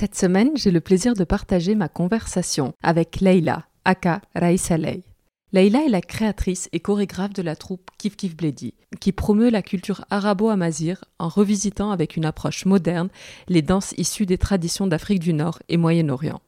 Cette 0.00 0.14
semaine, 0.14 0.52
j'ai 0.54 0.70
le 0.70 0.80
plaisir 0.80 1.12
de 1.12 1.24
partager 1.24 1.74
ma 1.74 1.90
conversation 1.90 2.72
avec 2.82 3.20
Leila, 3.20 3.66
aka 3.84 4.22
Raïsalei. 4.34 5.02
Leila 5.52 5.84
est 5.84 5.90
la 5.90 6.00
créatrice 6.00 6.70
et 6.72 6.80
chorégraphe 6.80 7.34
de 7.34 7.42
la 7.42 7.54
troupe 7.54 7.90
Kif 7.98 8.16
Kif 8.16 8.34
Bledi, 8.34 8.72
qui 8.98 9.12
promeut 9.12 9.50
la 9.50 9.60
culture 9.60 10.06
arabo-amazir 10.08 11.04
en 11.18 11.28
revisitant 11.28 11.90
avec 11.90 12.16
une 12.16 12.24
approche 12.24 12.64
moderne 12.64 13.10
les 13.48 13.60
danses 13.60 13.92
issues 13.98 14.24
des 14.24 14.38
traditions 14.38 14.86
d'Afrique 14.86 15.20
du 15.20 15.34
Nord 15.34 15.58
et 15.68 15.76
Moyen-Orient. 15.76 16.40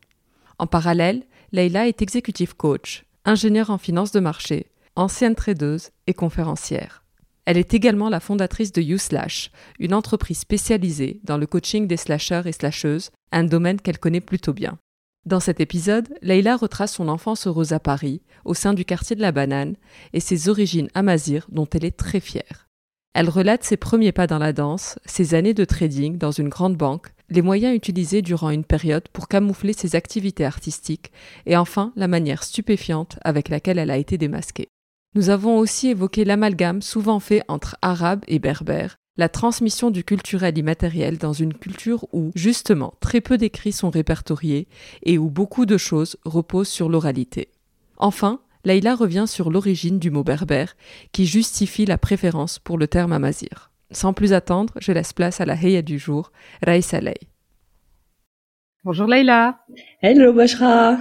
En 0.58 0.66
parallèle, 0.66 1.22
Leila 1.52 1.88
est 1.88 2.00
executive 2.00 2.56
coach, 2.56 3.04
ingénieure 3.26 3.68
en 3.68 3.76
finance 3.76 4.12
de 4.12 4.20
marché, 4.20 4.68
ancienne 4.96 5.34
tradeuse 5.34 5.90
et 6.06 6.14
conférencière. 6.14 7.02
Elle 7.44 7.58
est 7.58 7.74
également 7.74 8.08
la 8.08 8.20
fondatrice 8.20 8.72
de 8.72 8.80
YouSlash, 8.80 9.50
une 9.78 9.92
entreprise 9.92 10.38
spécialisée 10.38 11.20
dans 11.24 11.36
le 11.36 11.46
coaching 11.46 11.86
des 11.86 11.98
slasheurs 11.98 12.46
et 12.46 12.52
slasheuses, 12.52 13.10
un 13.32 13.44
domaine 13.44 13.80
qu'elle 13.80 13.98
connaît 13.98 14.20
plutôt 14.20 14.52
bien. 14.52 14.78
Dans 15.24 15.40
cet 15.40 15.60
épisode, 15.60 16.08
Leila 16.20 16.56
retrace 16.56 16.94
son 16.94 17.08
enfance 17.08 17.46
heureuse 17.46 17.72
à 17.72 17.78
Paris, 17.78 18.22
au 18.44 18.54
sein 18.54 18.74
du 18.74 18.84
quartier 18.84 19.14
de 19.14 19.20
la 19.20 19.30
Banane, 19.30 19.76
et 20.12 20.20
ses 20.20 20.48
origines 20.48 20.88
amazir 20.94 21.46
dont 21.48 21.68
elle 21.72 21.84
est 21.84 21.96
très 21.96 22.20
fière. 22.20 22.68
Elle 23.14 23.28
relate 23.28 23.62
ses 23.62 23.76
premiers 23.76 24.10
pas 24.10 24.26
dans 24.26 24.38
la 24.38 24.52
danse, 24.52 24.98
ses 25.04 25.34
années 25.34 25.54
de 25.54 25.64
trading 25.64 26.16
dans 26.18 26.30
une 26.30 26.48
grande 26.48 26.76
banque, 26.76 27.08
les 27.28 27.42
moyens 27.42 27.76
utilisés 27.76 28.22
durant 28.22 28.50
une 28.50 28.64
période 28.64 29.08
pour 29.12 29.28
camoufler 29.28 29.74
ses 29.74 29.94
activités 29.94 30.44
artistiques, 30.44 31.12
et 31.46 31.56
enfin 31.56 31.92
la 31.94 32.08
manière 32.08 32.42
stupéfiante 32.42 33.18
avec 33.22 33.48
laquelle 33.48 33.78
elle 33.78 33.90
a 33.90 33.98
été 33.98 34.18
démasquée. 34.18 34.68
Nous 35.14 35.28
avons 35.28 35.58
aussi 35.58 35.88
évoqué 35.88 36.24
l'amalgame 36.24 36.80
souvent 36.80 37.20
fait 37.20 37.42
entre 37.48 37.76
arabe 37.82 38.24
et 38.28 38.38
berbère, 38.38 38.96
la 39.16 39.28
transmission 39.28 39.90
du 39.90 40.04
culturel 40.04 40.56
immatériel 40.56 41.18
dans 41.18 41.34
une 41.34 41.52
culture 41.52 42.06
où, 42.12 42.32
justement, 42.34 42.94
très 43.00 43.20
peu 43.20 43.36
d'écrits 43.36 43.72
sont 43.72 43.90
répertoriés 43.90 44.68
et 45.02 45.18
où 45.18 45.28
beaucoup 45.28 45.66
de 45.66 45.76
choses 45.76 46.16
reposent 46.24 46.68
sur 46.68 46.88
l'oralité. 46.88 47.48
Enfin, 47.98 48.40
Leïla 48.64 48.94
revient 48.94 49.24
sur 49.26 49.50
l'origine 49.50 49.98
du 49.98 50.10
mot 50.10 50.24
berbère, 50.24 50.76
qui 51.12 51.26
justifie 51.26 51.84
la 51.84 51.98
préférence 51.98 52.58
pour 52.58 52.78
le 52.78 52.86
terme 52.86 53.12
amazir. 53.12 53.70
Sans 53.90 54.14
plus 54.14 54.32
attendre, 54.32 54.72
je 54.80 54.92
laisse 54.92 55.12
place 55.12 55.40
à 55.40 55.44
la 55.44 55.54
Heya 55.54 55.82
du 55.82 55.98
jour, 55.98 56.32
Raïs 56.64 56.94
Aley. 56.94 57.18
Bonjour 58.84 59.06
Leïla. 59.06 59.58
Hello 60.00 60.32
Bashra. 60.32 60.96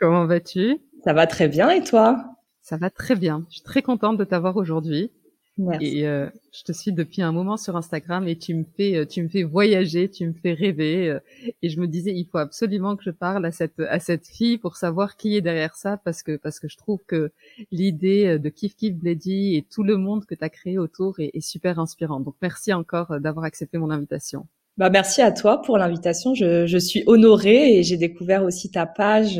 Comment 0.00 0.26
vas-tu? 0.26 0.78
Ça 1.04 1.12
va 1.12 1.26
très 1.26 1.48
bien 1.48 1.68
et 1.70 1.84
toi? 1.84 2.24
Ça 2.62 2.76
va 2.76 2.88
très 2.88 3.14
bien. 3.14 3.44
Je 3.50 3.56
suis 3.56 3.62
très 3.62 3.82
contente 3.82 4.16
de 4.16 4.24
t'avoir 4.24 4.56
aujourd'hui. 4.56 5.10
Merci. 5.58 5.98
Et 5.98 6.06
euh, 6.06 6.30
je 6.52 6.62
te 6.62 6.72
suis 6.72 6.92
depuis 6.92 7.20
un 7.20 7.30
moment 7.30 7.58
sur 7.58 7.76
Instagram 7.76 8.26
et 8.26 8.36
tu 8.36 8.54
me 8.54 8.64
fais, 8.76 8.96
euh, 8.96 9.06
tu 9.06 9.22
me 9.22 9.28
fais 9.28 9.42
voyager, 9.42 10.08
tu 10.08 10.26
me 10.26 10.32
fais 10.32 10.54
rêver. 10.54 11.10
Euh, 11.10 11.20
et 11.60 11.68
je 11.68 11.78
me 11.78 11.86
disais, 11.86 12.12
il 12.12 12.26
faut 12.26 12.38
absolument 12.38 12.96
que 12.96 13.04
je 13.04 13.10
parle 13.10 13.44
à 13.44 13.52
cette 13.52 13.78
à 13.80 14.00
cette 14.00 14.26
fille 14.26 14.56
pour 14.56 14.76
savoir 14.76 15.16
qui 15.16 15.36
est 15.36 15.42
derrière 15.42 15.74
ça, 15.74 15.98
parce 16.04 16.22
que 16.22 16.36
parce 16.36 16.58
que 16.58 16.68
je 16.68 16.76
trouve 16.78 17.00
que 17.06 17.32
l'idée 17.70 18.38
de 18.38 18.48
Kif 18.48 18.74
Kif 18.76 18.94
Bledy 18.94 19.56
et 19.56 19.62
tout 19.62 19.82
le 19.82 19.96
monde 19.98 20.24
que 20.24 20.34
tu 20.34 20.44
as 20.44 20.50
créé 20.50 20.78
autour 20.78 21.20
est, 21.20 21.30
est 21.34 21.40
super 21.40 21.78
inspirant. 21.78 22.20
Donc 22.20 22.34
merci 22.40 22.72
encore 22.72 23.20
d'avoir 23.20 23.44
accepté 23.44 23.76
mon 23.76 23.90
invitation. 23.90 24.46
Bah 24.78 24.88
merci 24.88 25.20
à 25.20 25.32
toi 25.32 25.60
pour 25.60 25.76
l'invitation. 25.76 26.34
Je, 26.34 26.66
je 26.66 26.78
suis 26.78 27.04
honorée 27.06 27.78
et 27.78 27.82
j'ai 27.82 27.98
découvert 27.98 28.42
aussi 28.42 28.70
ta 28.70 28.86
page 28.86 29.38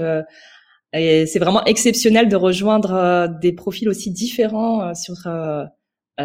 et 0.92 1.26
c'est 1.26 1.38
vraiment 1.38 1.64
exceptionnel 1.64 2.28
de 2.28 2.36
rejoindre 2.36 2.92
euh, 2.92 3.28
des 3.40 3.52
profils 3.52 3.88
aussi 3.88 4.10
différents 4.10 4.82
euh, 4.82 4.94
sur 4.94 5.26
euh, 5.26 5.64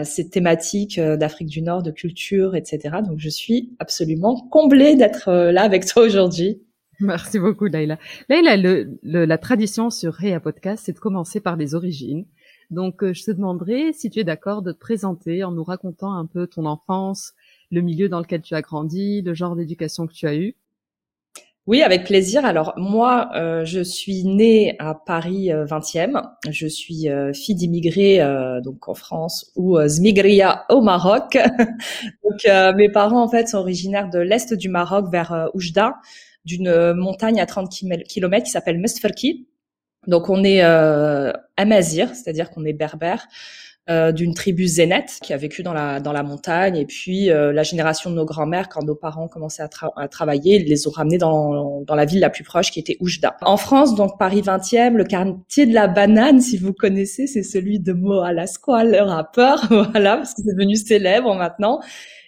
ces 0.03 0.29
thématiques 0.29 0.99
d'Afrique 0.99 1.47
du 1.47 1.61
Nord, 1.61 1.83
de 1.83 1.91
culture, 1.91 2.55
etc. 2.55 2.97
Donc 3.05 3.19
je 3.19 3.29
suis 3.29 3.75
absolument 3.79 4.47
comblée 4.49 4.95
d'être 4.95 5.31
là 5.31 5.63
avec 5.63 5.85
toi 5.85 6.03
aujourd'hui. 6.03 6.61
Merci 6.99 7.37
beaucoup, 7.39 7.65
Laila. 7.65 7.99
Laila, 8.27 8.57
le, 8.57 8.99
la 9.03 9.37
tradition 9.37 9.89
sur 9.91 10.13
Réa 10.13 10.39
Podcast, 10.39 10.83
c'est 10.85 10.93
de 10.93 10.99
commencer 10.99 11.39
par 11.39 11.55
les 11.55 11.75
origines. 11.75 12.25
Donc, 12.71 13.05
je 13.13 13.23
te 13.23 13.31
demanderai 13.31 13.93
si 13.93 14.09
tu 14.09 14.19
es 14.19 14.23
d'accord 14.23 14.61
de 14.61 14.71
te 14.71 14.79
présenter 14.79 15.43
en 15.43 15.51
nous 15.51 15.63
racontant 15.63 16.13
un 16.13 16.25
peu 16.25 16.47
ton 16.47 16.65
enfance, 16.65 17.33
le 17.71 17.81
milieu 17.81 18.09
dans 18.09 18.19
lequel 18.19 18.41
tu 18.41 18.55
as 18.55 18.61
grandi, 18.61 19.21
le 19.21 19.33
genre 19.33 19.55
d'éducation 19.55 20.07
que 20.07 20.13
tu 20.13 20.27
as 20.27 20.35
eu. 20.35 20.55
Oui, 21.67 21.83
avec 21.83 22.05
plaisir. 22.05 22.45
Alors 22.45 22.73
moi, 22.77 23.29
euh, 23.35 23.65
je 23.65 23.81
suis 23.81 24.23
née 24.23 24.77
à 24.79 24.95
Paris 24.95 25.49
20e. 25.49 26.15
Euh, 26.15 26.21
je 26.49 26.65
suis 26.65 27.09
euh, 27.09 27.33
fille 27.33 27.55
d'immigrés 27.55 28.19
donc 28.63 28.87
en 28.87 28.93
France 28.93 29.51
ou 29.57 29.77
Zmigria 29.85 30.65
au 30.69 30.79
Maroc. 30.81 31.37
donc 32.23 32.75
mes 32.77 32.89
parents 32.89 33.21
en 33.21 33.27
fait 33.27 33.49
sont 33.49 33.57
originaires 33.57 34.09
de 34.09 34.19
l'est 34.19 34.53
du 34.53 34.69
Maroc 34.69 35.11
vers 35.11 35.49
Oujda, 35.53 35.95
d'une 36.45 36.93
montagne 36.93 37.41
à 37.41 37.45
30 37.45 37.69
km 37.69 38.45
qui 38.45 38.51
s'appelle 38.51 38.79
Mestferki. 38.79 39.47
Donc 40.07 40.29
on 40.29 40.45
est 40.45 40.61
amazir, 41.57 42.15
c'est-à-dire 42.15 42.49
qu'on 42.49 42.63
est 42.63 42.73
berbère. 42.73 43.27
Euh, 43.89 44.11
d'une 44.11 44.33
tribu 44.33 44.67
zénète 44.67 45.17
qui 45.21 45.31
a 45.31 45.37
vécu 45.37 45.63
dans 45.63 45.71
la 45.71 46.01
dans 46.01 46.11
la 46.11 46.21
montagne. 46.21 46.75
Et 46.75 46.85
puis 46.85 47.31
euh, 47.31 47.53
la 47.53 47.63
génération 47.63 48.09
de 48.09 48.15
nos 48.15 48.25
grands-mères 48.25 48.67
quand 48.67 48.83
nos 48.83 48.95
parents 48.95 49.29
commençaient 49.29 49.63
à, 49.63 49.69
à, 49.95 50.09
travailler 50.09 50.57
ils 50.57 50.67
les 50.67 50.89
ont 50.89 50.91
ramenés 50.91 51.17
dans 51.17 51.83
dans 51.83 51.95
la 51.95 52.03
ville 52.03 52.19
la 52.19 52.29
plus 52.29 52.43
proche 52.43 52.69
qui 52.69 52.81
était 52.81 52.97
Oujda. 52.99 53.37
En 53.43 53.55
France 53.55 53.95
donc 53.95 54.19
Paris 54.19 54.41
20e 54.41 54.95
le 54.95 55.05
quartier 55.05 55.65
de 55.65 55.73
la 55.73 55.87
banane 55.87 56.41
si 56.41 56.57
vous 56.57 56.73
connaissez 56.73 57.27
c'est 57.27 57.43
celui 57.43 57.79
de 57.79 57.93
Mo 57.93 58.19
Alasquale 58.19 58.91
le 58.91 59.03
rappeur 59.03 59.65
voilà 59.69 60.17
parce 60.17 60.33
que 60.33 60.41
c'est 60.41 60.53
devenu 60.53 60.75
célèbre 60.75 61.33
maintenant. 61.35 61.79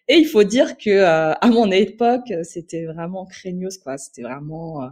Et 0.08 0.16
il 0.16 0.28
faut 0.28 0.46
dire 0.46 0.78
que 0.78 0.90
euh, 0.90 1.34
à 1.34 1.48
mon 1.48 1.70
époque 1.72 2.34
c'était 2.44 2.86
vraiment 2.86 3.26
craignos 3.26 3.78
quoi. 3.84 3.98
C'était 3.98 4.22
vraiment 4.22 4.92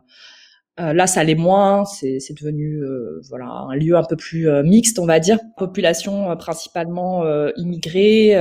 euh, 0.79 0.93
là, 0.93 1.07
ça 1.07 1.23
l'est 1.23 1.35
moins. 1.35 1.85
C'est, 1.85 2.19
devenu 2.39 2.83
euh, 2.83 3.21
voilà 3.29 3.47
un 3.47 3.75
lieu 3.75 3.95
un 3.95 4.03
peu 4.03 4.15
plus 4.15 4.49
euh, 4.49 4.63
mixte, 4.63 4.99
on 4.99 5.05
va 5.05 5.19
dire. 5.19 5.39
Population 5.57 6.35
principalement 6.37 7.23
immigrée, 7.55 8.35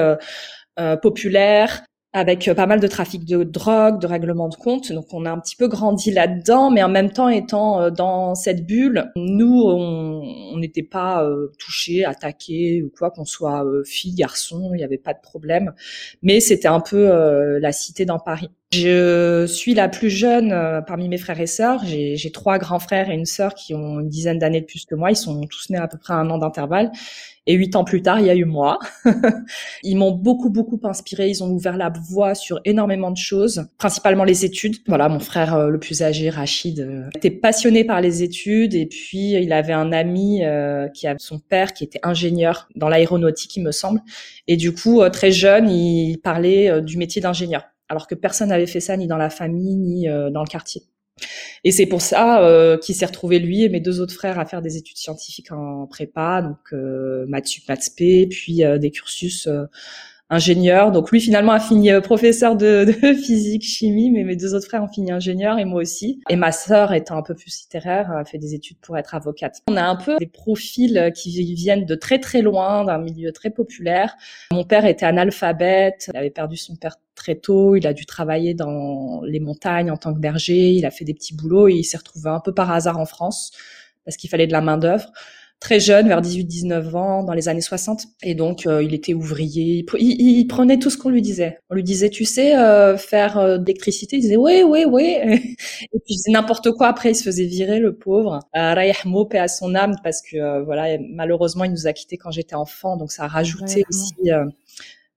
populaire, 1.03 1.85
avec 2.13 2.51
pas 2.55 2.67
mal 2.67 2.81
de 2.81 2.87
trafic 2.87 3.25
de 3.25 3.43
drogue, 3.45 4.01
de 4.01 4.07
règlement 4.07 4.49
de 4.49 4.55
compte. 4.55 4.93
Donc, 4.93 5.07
on 5.13 5.25
a 5.25 5.31
un 5.31 5.39
petit 5.39 5.57
peu 5.57 5.69
grandi 5.69 6.11
là-dedans, 6.11 6.71
mais 6.71 6.83
en 6.83 6.89
même 6.89 7.11
temps, 7.11 7.29
étant 7.29 7.91
dans 7.91 8.35
cette 8.35 8.67
bulle, 8.67 9.11
nous, 9.17 9.63
on 9.63 10.59
n'était 10.59 10.83
pas 10.83 11.27
touchés, 11.59 12.05
attaqués 12.05 12.83
ou 12.83 12.91
quoi, 12.97 13.11
qu'on 13.11 13.25
soit 13.25 13.65
fille, 13.85 14.15
garçon, 14.15 14.71
il 14.75 14.79
n'y 14.79 14.85
avait 14.85 14.99
pas 14.99 15.15
de 15.15 15.21
problème. 15.21 15.73
Mais 16.23 16.41
c'était 16.41 16.69
un 16.69 16.81
peu 16.81 17.59
la 17.59 17.73
cité 17.73 18.05
dans 18.05 18.19
Paris. 18.19 18.51
Je 18.77 19.47
suis 19.47 19.73
la 19.73 19.89
plus 19.89 20.11
jeune 20.11 20.53
euh, 20.53 20.83
parmi 20.83 21.09
mes 21.09 21.17
frères 21.17 21.41
et 21.41 21.47
sœurs. 21.47 21.83
J'ai 21.87 22.31
trois 22.31 22.59
grands 22.59 22.79
frères 22.79 23.09
et 23.09 23.15
une 23.15 23.25
sœur 23.25 23.55
qui 23.55 23.75
ont 23.75 24.01
une 24.01 24.09
dizaine 24.09 24.39
d'années 24.39 24.61
de 24.61 24.67
plus 24.67 24.85
que 24.85 24.95
moi. 24.95 25.11
Ils 25.11 25.17
sont 25.17 25.41
tous 25.47 25.71
nés 25.71 25.79
à 25.79 25.89
peu 25.89 25.97
près 25.97 26.13
un 26.13 26.29
an 26.29 26.37
d'intervalle. 26.37 26.93
Et 27.47 27.55
huit 27.55 27.75
ans 27.77 27.85
plus 27.85 28.03
tard, 28.03 28.21
il 28.21 28.27
y 28.27 28.31
a 28.31 28.35
eu 28.35 28.45
moi. 28.45 28.79
ils 29.83 29.97
m'ont 29.97 30.11
beaucoup, 30.11 30.51
beaucoup 30.51 30.79
inspiré. 30.85 31.29
Ils 31.29 31.43
ont 31.43 31.49
ouvert 31.49 31.79
la 31.79 31.91
voie 31.91 32.35
sur 32.35 32.61
énormément 32.67 33.11
de 33.11 33.17
choses, 33.17 33.67
principalement 33.79 34.25
les 34.25 34.45
études. 34.45 34.77
Voilà, 34.89 35.09
mon 35.09 35.21
frère 35.21 35.55
euh, 35.55 35.69
le 35.69 35.79
plus 35.79 36.03
âgé, 36.03 36.29
Rachid, 36.29 36.81
euh, 36.81 37.09
était 37.15 37.31
passionné 37.31 37.85
par 37.85 38.03
les 38.03 38.23
études. 38.23 38.75
Et 38.75 38.87
puis, 38.87 39.33
il 39.33 39.53
avait 39.55 39.73
un 39.73 39.93
ami 39.93 40.43
qui 40.93 41.07
a 41.07 41.15
son 41.19 41.39
père 41.39 41.73
qui 41.73 41.85
était 41.85 42.01
ingénieur 42.03 42.69
dans 42.75 42.89
l'aéronautique, 42.89 43.57
il 43.57 43.63
me 43.63 43.73
semble. 43.73 44.03
Et 44.49 44.57
du 44.57 44.75
coup, 44.75 45.09
très 45.09 45.33
jeune, 45.33 45.71
il 45.71 46.19
parlait 46.19 46.83
du 46.83 46.99
métier 46.99 47.23
d'ingénieur. 47.23 47.63
Alors 47.89 48.07
que 48.07 48.15
personne 48.15 48.49
n'avait 48.49 48.67
fait 48.67 48.81
ça 48.81 48.97
ni 48.97 49.07
dans 49.07 49.17
la 49.17 49.31
famille, 49.31 49.77
ni 49.77 50.07
dans 50.07 50.43
le 50.43 50.49
quartier. 50.49 50.83
Et 51.65 51.73
c'est 51.73 51.87
pour 51.87 52.03
ça 52.03 52.43
euh, 52.43 52.77
qu'il 52.79 52.95
s'est 52.95 53.07
retrouvé 53.07 53.39
lui 53.39 53.65
et 53.65 53.69
mes 53.69 53.81
deux 53.81 54.01
autres 54.01 54.15
frères 54.15 54.39
à 54.39 54.45
faire 54.45 54.63
des 54.63 54.77
études 54.77 54.99
scientifiques 54.99 55.51
en 55.53 55.87
prépa, 55.87 56.43
donc 56.43 56.59
euh, 56.73 57.25
maths 57.29 57.47
sup, 57.47 57.69
maths 57.69 57.91
p, 57.97 58.27
puis 58.27 58.65
euh, 58.65 58.79
des 58.79 58.91
cursus 58.91 59.49
euh, 60.31 60.35
ingénieurs. 60.35 60.93
Donc 60.93 61.11
lui 61.11 61.21
finalement 61.21 61.53
a 61.53 61.61
fini 61.61 61.91
professeur 62.03 62.57
de, 62.57 62.87
physique, 63.25 63.65
chimie, 63.65 64.11
mais 64.11 64.25
mes 64.25 64.37
deux 64.37 64.55
autres 64.55 64.67
frères 64.67 64.83
ont 64.83 64.89
fini 64.89 65.13
ingénieur 65.13 65.59
et 65.59 65.65
moi 65.65 65.81
aussi. 65.81 66.21
Et 66.29 66.37
ma 66.37 66.53
sœur 66.53 66.93
étant 66.93 67.17
un 67.17 67.23
peu 67.23 67.35
plus 67.35 67.61
littéraire 67.63 68.11
a 68.11 68.25
fait 68.25 68.39
des 68.39 68.55
études 68.55 68.79
pour 68.79 68.97
être 68.97 69.15
avocate. 69.15 69.63
On 69.69 69.77
a 69.77 69.85
un 69.85 69.97
peu 69.97 70.17
des 70.19 70.27
profils 70.27 71.13
qui 71.15 71.55
viennent 71.55 71.85
de 71.85 71.95
très 71.95 72.19
très 72.19 72.43
loin, 72.43 72.85
d'un 72.85 72.99
milieu 72.99 73.33
très 73.33 73.51
populaire. 73.51 74.17
Mon 74.53 74.65
père 74.65 74.85
était 74.85 75.07
analphabète, 75.07 76.11
il 76.13 76.17
avait 76.17 76.31
perdu 76.31 76.57
son 76.57 76.77
père 76.77 76.97
très 77.15 77.35
tôt. 77.35 77.75
Il 77.75 77.87
a 77.87 77.93
dû 77.93 78.07
travailler 78.07 78.55
dans 78.55 79.23
les 79.23 79.41
montagnes 79.41 79.91
en 79.91 79.97
tant 79.97 80.15
que 80.15 80.21
berger. 80.21 80.71
Il 80.71 80.87
a 80.87 80.93
fait 80.93 81.05
des 81.05 81.15
petits 81.15 81.35
boulots 81.35 81.67
et 81.67 81.75
il 81.75 81.85
s'est 81.85 81.97
retrouvé 81.97 82.31
un 82.31 82.41
peu 82.41 82.55
par 82.55 82.71
hasard 82.71 82.99
en 82.99 83.07
France 83.07 83.51
parce 84.05 84.17
qu'il 84.17 84.31
fallait 84.31 84.47
de 84.47 84.53
la 84.53 84.61
main 84.61 84.79
d'œuvre. 84.79 85.11
Très 85.59 85.81
jeune, 85.81 86.07
vers 86.09 86.21
18-19 86.21 86.95
ans, 86.97 87.23
dans 87.25 87.33
les 87.33 87.49
années 87.49 87.61
60. 87.61 88.05
Et 88.23 88.35
donc, 88.35 88.67
euh, 88.67 88.83
il 88.83 88.93
était 88.95 89.15
ouvrier. 89.15 89.85
Il, 89.99 90.47
prenait 90.47 90.79
tout 90.79 90.91
ce 90.91 90.99
qu'on 90.99 91.09
lui 91.09 91.23
disait. 91.23 91.59
On 91.71 91.75
lui 91.75 91.83
disait, 91.83 92.11
tu 92.11 92.25
sais, 92.25 92.57
euh, 92.57 92.97
faire 92.99 93.39
euh, 93.39 93.59
d'électricité. 93.59 94.17
Il 94.17 94.21
disait, 94.21 94.37
oui, 94.37 94.63
oui, 94.67 94.85
oui. 94.87 95.17
et 95.25 95.99
puis, 95.99 96.01
il 96.09 96.17
disait 96.17 96.33
n'importe 96.33 96.71
quoi. 96.73 96.89
Après, 96.89 97.13
il 97.13 97.15
se 97.15 97.25
faisait 97.25 97.47
virer, 97.47 97.81
le 97.81 97.97
pauvre. 97.97 98.41
Euh, 98.55 98.75
paix 99.31 99.39
à 99.39 99.49
son 99.49 99.75
âme, 99.75 99.97
parce 100.05 100.21
que, 100.23 100.63
voilà, 100.63 100.99
malheureusement, 101.11 101.65
il 101.65 101.73
nous 101.73 101.87
a 101.87 101.93
quittés 101.93 102.19
quand 102.19 102.31
j'étais 102.31 102.55
enfant. 102.55 102.97
Donc, 102.97 103.11
ça 103.11 103.25
a 103.25 103.29
rajouté 103.29 103.85
aussi 103.89 104.31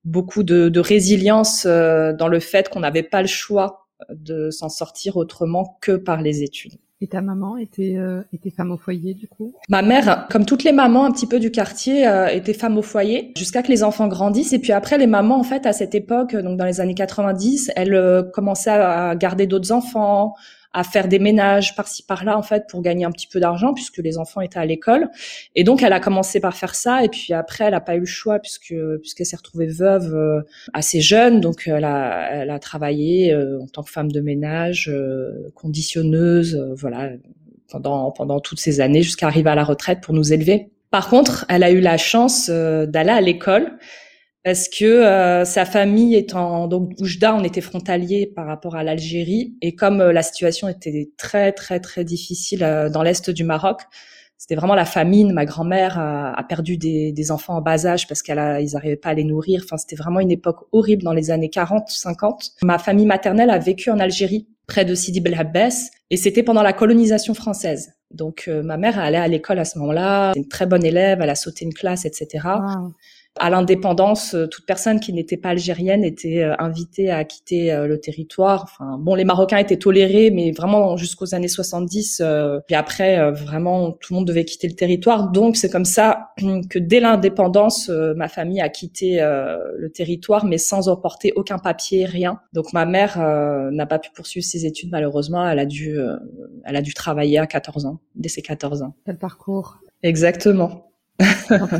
beaucoup 0.05 0.43
de, 0.43 0.69
de 0.69 0.79
résilience 0.79 1.65
euh, 1.65 2.13
dans 2.13 2.27
le 2.27 2.39
fait 2.39 2.69
qu'on 2.69 2.79
n'avait 2.79 3.03
pas 3.03 3.21
le 3.21 3.27
choix 3.27 3.87
de 4.09 4.49
s'en 4.49 4.69
sortir 4.69 5.17
autrement 5.17 5.77
que 5.81 5.93
par 5.93 6.21
les 6.21 6.41
études. 6.43 6.77
Et 7.01 7.07
ta 7.07 7.21
maman 7.21 7.55
était, 7.55 7.95
euh, 7.97 8.21
était 8.33 8.49
femme 8.49 8.71
au 8.71 8.77
foyer 8.77 9.13
du 9.13 9.27
coup? 9.27 9.53
Ma 9.69 9.81
mère, 9.81 10.27
comme 10.29 10.45
toutes 10.45 10.65
les 10.65 10.73
mamans 10.73 11.05
un 11.05 11.11
petit 11.11 11.27
peu 11.27 11.39
du 11.39 11.49
quartier, 11.49 12.05
euh, 12.05 12.27
était 12.27 12.53
femme 12.53 12.77
au 12.77 12.81
foyer 12.81 13.31
jusqu'à 13.37 13.63
que 13.63 13.69
les 13.69 13.83
enfants 13.83 14.07
grandissent. 14.07 14.51
Et 14.51 14.59
puis 14.59 14.73
après, 14.73 14.97
les 14.97 15.07
mamans, 15.07 15.39
en 15.39 15.43
fait, 15.43 15.65
à 15.65 15.71
cette 15.71 15.95
époque, 15.95 16.35
donc 16.35 16.57
dans 16.57 16.65
les 16.65 16.81
années 16.81 16.95
90, 16.95 17.71
elles 17.77 18.29
commençaient 18.33 18.71
à 18.71 19.15
garder 19.15 19.47
d'autres 19.47 19.71
enfants, 19.71 20.35
à 20.71 20.83
faire 20.83 21.07
des 21.07 21.19
ménages 21.19 21.75
par-ci 21.75 22.03
par-là 22.03 22.37
en 22.37 22.43
fait 22.43 22.65
pour 22.69 22.81
gagner 22.81 23.05
un 23.05 23.11
petit 23.11 23.27
peu 23.27 23.39
d'argent 23.39 23.73
puisque 23.73 23.97
les 23.97 24.17
enfants 24.17 24.41
étaient 24.41 24.59
à 24.59 24.65
l'école. 24.65 25.09
Et 25.55 25.63
donc 25.63 25.81
elle 25.81 25.93
a 25.93 25.99
commencé 25.99 26.39
par 26.39 26.55
faire 26.55 26.75
ça 26.75 27.03
et 27.03 27.09
puis 27.09 27.33
après 27.33 27.65
elle 27.65 27.73
a 27.73 27.81
pas 27.81 27.95
eu 27.95 28.01
le 28.01 28.05
choix 28.05 28.39
puisque 28.39 28.75
puisqu'elle 29.01 29.25
s'est 29.25 29.35
retrouvée 29.35 29.67
veuve 29.67 30.13
euh, 30.15 30.41
assez 30.73 31.01
jeune. 31.01 31.41
Donc 31.41 31.63
elle 31.67 31.85
a 31.85 32.29
elle 32.31 32.51
a 32.51 32.59
travaillé 32.59 33.33
euh, 33.33 33.59
en 33.61 33.67
tant 33.67 33.83
que 33.83 33.89
femme 33.89 34.11
de 34.11 34.21
ménage 34.21 34.89
euh, 34.89 35.49
conditionneuse 35.55 36.55
voilà 36.75 37.11
pendant 37.71 38.11
pendant 38.11 38.39
toutes 38.39 38.59
ces 38.59 38.79
années 38.79 39.01
jusqu'à 39.01 39.27
arriver 39.27 39.49
à 39.49 39.55
la 39.55 39.63
retraite 39.63 40.01
pour 40.01 40.13
nous 40.13 40.33
élever. 40.33 40.69
Par 40.91 41.09
contre 41.09 41.45
elle 41.49 41.63
a 41.63 41.71
eu 41.71 41.79
la 41.79 41.97
chance 41.97 42.49
d'aller 42.49 43.09
à 43.09 43.21
l'école 43.21 43.77
parce 44.43 44.69
que 44.69 44.85
euh, 44.85 45.43
sa 45.43 45.65
famille 45.65 46.15
étant 46.15 46.67
donc 46.67 46.93
Oujda, 46.99 47.35
on 47.35 47.43
était 47.43 47.61
frontalier 47.61 48.25
par 48.25 48.45
rapport 48.45 48.75
à 48.75 48.83
l'Algérie 48.83 49.57
et 49.61 49.75
comme 49.75 49.99
euh, 49.99 50.13
la 50.13 50.23
situation 50.23 50.69
était 50.69 51.11
très 51.17 51.51
très 51.51 51.79
très 51.79 52.05
difficile 52.05 52.63
euh, 52.63 52.89
dans 52.89 53.03
l'est 53.03 53.29
du 53.29 53.43
Maroc, 53.43 53.81
c'était 54.37 54.55
vraiment 54.55 54.75
la 54.75 54.85
famine. 54.85 55.33
Ma 55.33 55.43
grand-mère 55.43 55.99
a, 55.99 56.41
perdu 56.47 56.77
des, 56.77 57.11
des, 57.11 57.31
enfants 57.31 57.55
en 57.55 57.61
bas 57.61 57.85
âge 57.85 58.07
parce 58.07 58.21
qu'elle 58.21 58.37
ils 58.61 58.71
n'arrivaient 58.71 58.95
pas 58.95 59.09
à 59.09 59.13
les 59.13 59.25
nourrir. 59.25 59.61
Enfin, 59.65 59.75
c'était 59.75 59.97
vraiment 59.97 60.21
une 60.21 60.31
époque 60.31 60.59
horrible 60.71 61.03
dans 61.03 61.11
les 61.11 61.29
années 61.29 61.49
40, 61.49 61.89
50. 61.89 62.51
Ma 62.63 62.79
famille 62.79 63.05
maternelle 63.05 63.49
a 63.49 63.59
vécu 63.59 63.91
en 63.91 63.99
Algérie, 63.99 64.47
près 64.65 64.85
de 64.85 64.95
Sidi 64.95 65.19
Bel 65.19 65.37
et 66.09 66.15
c'était 66.15 66.43
pendant 66.43 66.63
la 66.63 66.71
colonisation 66.71 67.33
française. 67.33 67.95
Donc, 68.11 68.49
ma 68.63 68.77
mère 68.77 68.97
allait 68.97 69.17
à 69.17 69.27
l'école 69.27 69.59
à 69.59 69.65
ce 69.65 69.77
moment-là. 69.79 70.29
C'était 70.29 70.39
une 70.39 70.47
très 70.47 70.65
bonne 70.65 70.85
élève, 70.85 71.19
elle 71.21 71.29
a 71.29 71.35
sauté 71.35 71.65
une 71.65 71.73
classe, 71.73 72.05
etc 72.05 72.39
à 73.39 73.49
l'indépendance, 73.49 74.35
euh, 74.35 74.47
toute 74.47 74.65
personne 74.65 74.99
qui 74.99 75.13
n'était 75.13 75.37
pas 75.37 75.49
algérienne 75.49 76.03
était 76.03 76.43
euh, 76.43 76.55
invitée 76.59 77.09
à 77.09 77.23
quitter 77.23 77.71
euh, 77.71 77.87
le 77.87 77.99
territoire. 77.99 78.63
Enfin, 78.65 78.97
bon, 78.99 79.15
les 79.15 79.23
Marocains 79.23 79.57
étaient 79.57 79.77
tolérés, 79.77 80.29
mais 80.29 80.51
vraiment 80.51 80.97
jusqu'aux 80.97 81.33
années 81.33 81.47
70. 81.47 82.21
puis 82.67 82.75
après, 82.75 83.31
vraiment, 83.31 83.91
tout 83.91 84.13
le 84.13 84.15
monde 84.19 84.27
devait 84.27 84.43
quitter 84.43 84.67
le 84.67 84.75
territoire. 84.75 85.31
Donc, 85.31 85.55
c'est 85.55 85.69
comme 85.69 85.85
ça 85.85 86.31
que 86.69 86.79
dès 86.79 86.99
l'indépendance, 86.99 87.89
ma 87.89 88.27
famille 88.27 88.61
a 88.61 88.69
quitté 88.69 89.19
le 89.19 89.89
territoire, 89.89 90.45
mais 90.45 90.57
sans 90.57 90.89
emporter 90.89 91.31
aucun 91.35 91.57
papier, 91.57 92.05
rien. 92.05 92.39
Donc, 92.53 92.73
ma 92.73 92.85
mère 92.85 93.17
n'a 93.71 93.85
pas 93.85 93.99
pu 93.99 94.09
poursuivre 94.11 94.45
ses 94.45 94.65
études, 94.65 94.89
malheureusement. 94.91 95.47
Elle 95.47 95.59
a 95.59 95.65
dû, 95.65 95.97
elle 96.65 96.75
a 96.75 96.81
dû 96.81 96.93
travailler 96.93 97.39
à 97.39 97.47
14 97.47 97.85
ans, 97.85 97.99
dès 98.15 98.29
ses 98.29 98.41
14 98.41 98.81
ans. 98.81 98.95
Quel 99.05 99.17
parcours 99.17 99.79
Exactement 100.03 100.88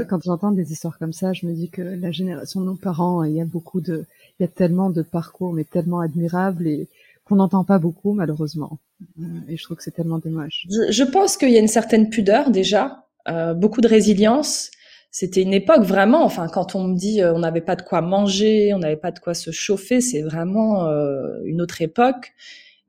quand, 0.09 0.23
j'entends 0.23 0.51
des 0.51 0.71
histoires 0.71 0.97
comme 0.97 1.13
ça, 1.13 1.33
je 1.33 1.45
me 1.45 1.53
dis 1.53 1.69
que 1.69 1.81
la 1.81 2.11
génération 2.11 2.61
de 2.61 2.65
nos 2.65 2.75
parents, 2.75 3.23
il 3.23 3.33
y 3.33 3.41
a 3.41 3.45
beaucoup 3.45 3.81
de, 3.81 4.05
il 4.39 4.43
y 4.43 4.45
a 4.45 4.49
tellement 4.49 4.89
de 4.89 5.01
parcours, 5.01 5.53
mais 5.53 5.63
tellement 5.63 5.99
admirables 6.01 6.67
et 6.67 6.87
qu'on 7.25 7.35
n'entend 7.35 7.63
pas 7.63 7.79
beaucoup 7.79 8.13
malheureusement. 8.13 8.79
Euh, 9.19 9.23
et 9.47 9.57
je 9.57 9.63
trouve 9.63 9.77
que 9.77 9.83
c'est 9.83 9.91
tellement 9.91 10.19
dommage. 10.19 10.67
Je 10.69 11.03
pense 11.03 11.37
qu'il 11.37 11.51
y 11.51 11.57
a 11.57 11.59
une 11.59 11.67
certaine 11.67 12.09
pudeur 12.09 12.51
déjà, 12.51 13.05
euh, 13.29 13.53
beaucoup 13.53 13.81
de 13.81 13.87
résilience. 13.87 14.71
C'était 15.11 15.41
une 15.41 15.53
époque 15.53 15.83
vraiment, 15.83 16.23
enfin, 16.23 16.47
quand 16.47 16.75
on 16.75 16.83
me 16.83 16.95
dit 16.95 17.21
euh, 17.21 17.33
on 17.33 17.39
n'avait 17.39 17.61
pas 17.61 17.75
de 17.75 17.81
quoi 17.81 18.01
manger, 18.01 18.73
on 18.73 18.79
n'avait 18.79 18.97
pas 18.97 19.11
de 19.11 19.19
quoi 19.19 19.33
se 19.33 19.51
chauffer, 19.51 20.01
c'est 20.01 20.21
vraiment 20.21 20.85
euh, 20.87 21.39
une 21.45 21.61
autre 21.61 21.81
époque. 21.81 22.33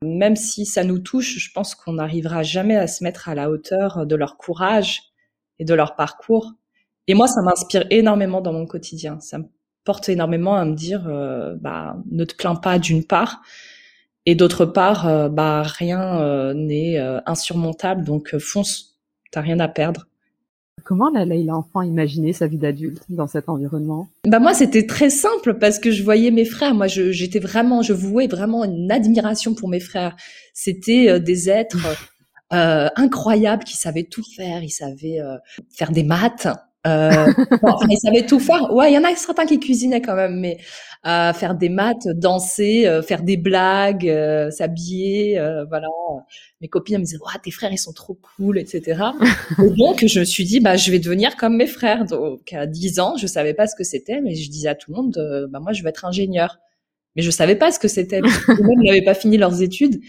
Même 0.03 0.35
si 0.35 0.65
ça 0.65 0.83
nous 0.83 0.99
touche, 0.99 1.37
je 1.37 1.51
pense 1.53 1.75
qu'on 1.75 1.93
n'arrivera 1.93 2.43
jamais 2.43 2.75
à 2.75 2.87
se 2.87 3.03
mettre 3.03 3.29
à 3.29 3.35
la 3.35 3.49
hauteur 3.49 4.05
de 4.05 4.15
leur 4.15 4.37
courage 4.37 5.10
et 5.61 5.65
de 5.65 5.73
leur 5.73 5.95
parcours. 5.95 6.53
Et 7.07 7.13
moi, 7.13 7.27
ça 7.27 7.41
m'inspire 7.41 7.85
énormément 7.91 8.41
dans 8.41 8.51
mon 8.51 8.65
quotidien. 8.65 9.19
Ça 9.21 9.37
me 9.37 9.45
porte 9.83 10.09
énormément 10.09 10.55
à 10.55 10.65
me 10.65 10.73
dire, 10.73 11.05
euh, 11.07 11.55
bah, 11.59 11.97
ne 12.09 12.25
te 12.25 12.35
plains 12.35 12.55
pas 12.55 12.79
d'une 12.79 13.03
part, 13.03 13.41
et 14.25 14.35
d'autre 14.35 14.65
part, 14.65 15.07
euh, 15.07 15.29
bah, 15.29 15.61
rien 15.63 16.19
euh, 16.19 16.53
n'est 16.53 16.99
insurmontable, 17.25 18.03
donc 18.03 18.37
fonce, 18.37 18.99
t'as 19.31 19.41
rien 19.41 19.59
à 19.59 19.67
perdre. 19.67 20.07
Comment 20.83 21.11
la 21.11 21.25
Leïla 21.25 21.55
enfant 21.55 21.83
imaginait 21.83 22.33
sa 22.33 22.47
vie 22.47 22.57
d'adulte 22.57 23.03
dans 23.09 23.27
cet 23.27 23.49
environnement? 23.49 24.07
Bah 24.25 24.39
moi 24.39 24.55
c'était 24.55 24.87
très 24.87 25.11
simple 25.11 25.53
parce 25.59 25.77
que 25.77 25.91
je 25.91 26.01
voyais 26.01 26.31
mes 26.31 26.43
frères. 26.43 26.73
Moi 26.73 26.87
j'étais 26.87 27.37
vraiment, 27.37 27.83
je 27.83 27.93
vouais 27.93 28.25
vraiment 28.25 28.63
une 28.63 28.91
admiration 28.91 29.53
pour 29.53 29.69
mes 29.69 29.79
frères. 29.79 30.15
C'était 30.55 31.19
des 31.19 31.51
êtres 31.51 31.77
euh, 32.53 32.89
incroyable 32.95 33.63
qui 33.63 33.77
savait 33.77 34.03
tout 34.03 34.23
faire. 34.35 34.63
Il 34.63 34.69
savait 34.69 35.19
euh, 35.19 35.37
faire 35.69 35.91
des 35.91 36.03
maths. 36.03 36.47
Euh, 36.87 37.31
il 37.89 37.97
savait 37.97 38.25
tout 38.25 38.39
faire. 38.39 38.73
Ouais, 38.73 38.91
il 38.91 38.95
y 38.95 38.97
en 38.97 39.03
a 39.03 39.15
certains 39.15 39.45
qui 39.45 39.59
cuisinaient 39.59 40.01
quand 40.01 40.15
même, 40.15 40.39
mais 40.39 40.57
euh, 41.05 41.33
faire 41.33 41.55
des 41.55 41.69
maths, 41.69 42.07
danser, 42.07 42.87
euh, 42.87 43.01
faire 43.01 43.23
des 43.23 43.37
blagues, 43.37 44.07
euh, 44.07 44.51
s'habiller, 44.51 45.39
voilà. 45.69 45.87
Mes 46.61 46.67
copines 46.67 46.97
me 46.97 47.03
disaient, 47.03 47.17
ouais, 47.17 47.39
tes 47.43 47.51
frères 47.51 47.71
ils 47.71 47.77
sont 47.77 47.93
trop 47.93 48.17
cool, 48.35 48.57
etc. 48.57 49.01
Et 49.63 49.69
donc 49.69 50.05
je 50.05 50.19
me 50.19 50.25
suis 50.25 50.43
dit, 50.43 50.59
bah 50.59 50.75
je 50.75 50.91
vais 50.91 50.99
devenir 50.99 51.35
comme 51.37 51.55
mes 51.57 51.67
frères. 51.67 52.05
Donc 52.05 52.51
à 52.53 52.65
10 52.65 52.99
ans, 52.99 53.15
je 53.17 53.27
savais 53.27 53.53
pas 53.53 53.67
ce 53.67 53.75
que 53.75 53.83
c'était, 53.83 54.21
mais 54.21 54.35
je 54.35 54.49
disais 54.49 54.69
à 54.69 54.75
tout 54.75 54.91
le 54.91 54.97
monde, 54.97 55.47
bah 55.51 55.59
moi 55.59 55.73
je 55.73 55.83
vais 55.83 55.89
être 55.89 56.05
ingénieur. 56.05 56.57
Mais 57.15 57.23
je 57.23 57.31
savais 57.31 57.55
pas 57.55 57.71
ce 57.71 57.79
que 57.79 57.89
c'était. 57.89 58.21
Ils 58.47 58.85
n'avaient 58.85 59.03
pas 59.03 59.13
fini 59.13 59.37
leurs 59.37 59.61
études. 59.61 59.99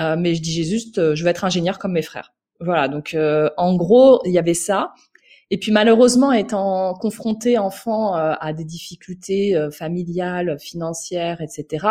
Euh, 0.00 0.16
mais 0.18 0.34
je 0.34 0.42
disais 0.42 0.64
juste, 0.64 0.98
euh, 0.98 1.14
je 1.14 1.22
veux 1.22 1.30
être 1.30 1.44
ingénieur 1.44 1.78
comme 1.78 1.92
mes 1.92 2.02
frères. 2.02 2.34
Voilà, 2.60 2.88
donc 2.88 3.14
euh, 3.14 3.50
en 3.56 3.76
gros, 3.76 4.20
il 4.24 4.32
y 4.32 4.38
avait 4.38 4.54
ça. 4.54 4.94
Et 5.50 5.58
puis 5.58 5.72
malheureusement, 5.72 6.32
étant 6.32 6.94
confronté 6.94 7.58
enfant 7.58 8.14
à 8.14 8.52
des 8.54 8.64
difficultés 8.64 9.54
familiales, 9.70 10.58
financières, 10.58 11.42
etc., 11.42 11.86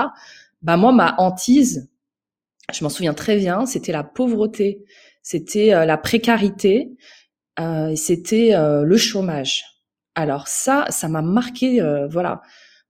bah 0.64 0.76
moi, 0.76 0.92
ma 0.92 1.16
hantise, 1.20 1.90
je 2.74 2.84
m'en 2.84 2.90
souviens 2.90 3.14
très 3.14 3.38
bien, 3.38 3.66
c'était 3.66 3.92
la 3.92 4.04
pauvreté, 4.04 4.84
c'était 5.22 5.86
la 5.86 5.98
précarité, 5.98 6.98
euh, 7.60 7.96
c'était 7.96 8.54
le 8.58 8.98
chômage. 8.98 9.64
Alors 10.16 10.48
ça, 10.48 10.86
ça 10.90 11.08
m'a 11.08 11.22
marqué, 11.22 11.80
voilà. 12.10 12.42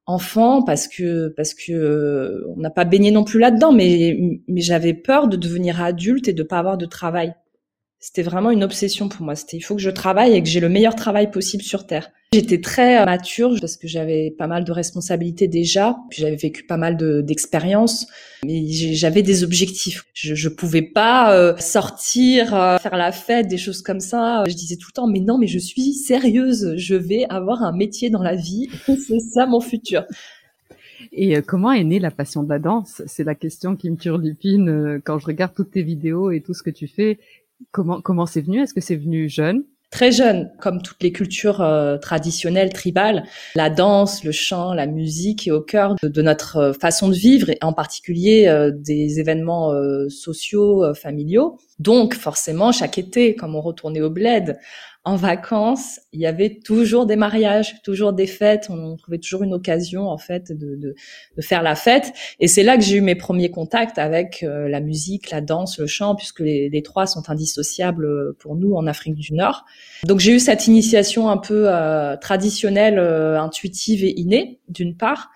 Enfant 0.06 0.62
parce 0.64 0.88
que 0.88 1.30
parce 1.30 1.54
que 1.54 1.72
euh, 1.72 2.46
on 2.56 2.60
n'a 2.60 2.70
pas 2.70 2.86
baigné 2.86 3.12
non 3.12 3.24
plus 3.24 3.40
là-dedans, 3.40 3.72
mais 3.72 4.42
mais 4.48 4.62
j'avais 4.62 4.94
peur 4.94 5.28
de 5.28 5.38
devenir 5.38 5.82
adulte 5.82 6.28
et 6.28 6.34
de 6.34 6.44
pas 6.44 6.60
avoir 6.60 6.78
de 6.78 6.86
travail. 6.86 7.34
C'était 8.00 8.24
vraiment 8.24 8.52
une 8.52 8.64
obsession 8.64 9.08
pour 9.08 9.26
moi. 9.26 9.36
C'était 9.36 9.58
il 9.58 9.62
faut 9.62 9.76
que 9.76 9.82
je 9.82 9.90
travaille 9.90 10.34
et 10.34 10.44
que 10.44 10.50
j'ai 10.50 10.60
le 10.60 10.70
meilleur 10.70 10.96
travail 10.96 11.32
possible 11.32 11.64
sur 11.64 11.88
terre. 11.88 12.12
J'étais 12.34 12.60
très 12.60 13.00
euh, 13.00 13.06
mature 13.06 13.56
parce 13.62 13.78
que 13.78 13.88
j'avais 13.88 14.32
pas 14.32 14.48
mal 14.48 14.64
de 14.64 14.72
responsabilités 14.72 15.48
déjà, 15.48 15.98
puis 16.10 16.24
j'avais 16.24 16.36
vécu 16.36 16.64
pas 16.64 16.78
mal 16.78 16.98
d'expériences, 17.24 18.08
mais 18.44 18.66
j'avais 18.68 19.22
des 19.22 19.44
objectifs. 19.44 20.06
Je, 20.16 20.34
je 20.34 20.50
pouvais 20.50 20.82
pas 20.82 21.38
euh, 21.38 21.56
sortir, 21.58 22.56
euh, 22.56 22.80
faire 22.80 22.98
la 22.98 23.12
fête, 23.12 23.48
des 23.48 23.60
choses 23.60 23.84
comme 23.84 24.00
ça. 24.00 24.44
Je 24.48 24.56
disais 24.56 24.78
tout 24.78 24.88
le 24.90 24.94
temps, 24.94 25.08
mais 25.08 25.20
non, 25.20 25.38
mais 25.38 25.46
je 25.46 25.60
suis 25.60 25.94
sérieuse, 25.94 26.74
je 26.76 26.96
vais 26.96 27.26
avoir 27.30 27.62
un 27.62 27.72
métier 27.72 28.10
dans 28.10 28.24
la 28.24 28.36
vie, 28.36 28.68
c'est 28.88 29.20
ça 29.20 29.46
mon 29.46 29.62
futur. 29.62 30.04
Et 31.12 31.40
comment 31.44 31.72
est 31.72 31.84
née 31.84 32.00
la 32.00 32.10
passion 32.10 32.42
de 32.42 32.50
la 32.50 32.58
danse? 32.58 33.04
C'est 33.06 33.24
la 33.24 33.36
question 33.36 33.76
qui 33.76 33.92
me 33.92 33.98
turlupine 33.98 35.00
quand 35.04 35.20
je 35.20 35.28
regarde 35.28 35.54
toutes 35.54 35.72
tes 35.72 35.84
vidéos 35.84 36.32
et 36.32 36.42
tout 36.42 36.56
ce 36.56 36.64
que 36.64 36.72
tu 36.72 36.88
fais. 36.88 37.20
Comment 37.72 38.02
comment 38.02 38.26
c'est 38.26 38.42
venu? 38.42 38.60
Est-ce 38.60 38.74
que 38.74 38.82
c'est 38.82 38.96
venu 38.96 39.30
jeune? 39.30 39.64
Très 39.94 40.12
jeune, 40.12 40.50
comme 40.60 40.82
toutes 40.82 41.04
les 41.04 41.12
cultures 41.12 41.62
euh, 41.62 42.00
traditionnelles, 42.00 42.74
tribales, 42.74 43.26
la 43.54 43.70
danse, 43.70 44.24
le 44.24 44.32
chant, 44.32 44.74
la 44.74 44.88
musique 44.88 45.48
est 45.48 45.52
au 45.52 45.62
cœur 45.62 45.98
de, 46.02 46.22
notre 46.24 46.58
euh, 46.58 46.74
façon 46.74 47.10
de 47.10 47.14
vivre 47.14 47.52
et 47.52 47.60
en 47.62 47.74
particulier 47.74 48.48
euh, 48.48 48.72
des 48.74 49.20
événements 49.20 49.72
sociaux, 50.10 50.96
familiaux. 50.96 51.60
Donc 51.78 52.16
forcément, 52.16 52.72
chaque 52.72 52.98
été, 52.98 53.36
comme 53.36 53.56
on 53.56 53.62
retournait 53.62 54.02
au 54.02 54.10
bled, 54.10 54.58
en 55.06 55.18
vacances, 55.18 56.00
il 56.14 56.22
y 56.22 56.26
avait 56.26 56.60
toujours 56.64 57.06
des 57.06 57.18
mariages, 57.18 57.82
toujours 57.82 58.14
des 58.14 58.26
fêtes. 58.26 58.68
On 58.70 58.96
trouvait 58.96 59.18
toujours 59.18 59.44
une 59.44 59.54
occasion, 59.54 60.08
en 60.08 60.18
fait, 60.18 60.54
de, 60.54 60.78
de, 60.78 60.96
de 61.36 61.42
faire 61.42 61.62
la 61.62 61.76
fête. 61.76 62.14
Et 62.40 62.48
c'est 62.48 62.64
là 62.64 62.78
que 62.78 62.84
j'ai 62.84 62.98
eu 62.98 63.02
mes 63.02 63.16
premiers 63.16 63.52
contacts 63.52 63.98
avec 63.98 64.44
euh, 64.44 64.70
la 64.70 64.80
musique, 64.80 65.30
la 65.30 65.42
danse, 65.42 65.78
le 65.78 65.88
chant, 65.88 66.16
puisque 66.16 66.40
les, 66.40 66.84
trois 66.84 67.06
sont 67.06 67.30
indissociables 67.30 68.06
euh, 68.06 68.38
pour 68.40 68.56
nous 68.56 68.76
en 68.76 68.88
Afrique 68.88 69.16
du 69.16 69.34
Nord. 69.34 69.66
Donc 70.06 70.22
j'ai 70.22 70.34
eu 70.34 70.40
cette 70.40 70.68
initiation 70.68 71.30
un 71.30 71.38
peu 71.38 71.66
euh, 71.68 72.16
traditionnelle, 72.16 72.98
intuitive 72.98 74.06
et 74.06 74.18
innée, 74.18 74.62
d'une 74.70 74.96
part. 74.96 75.32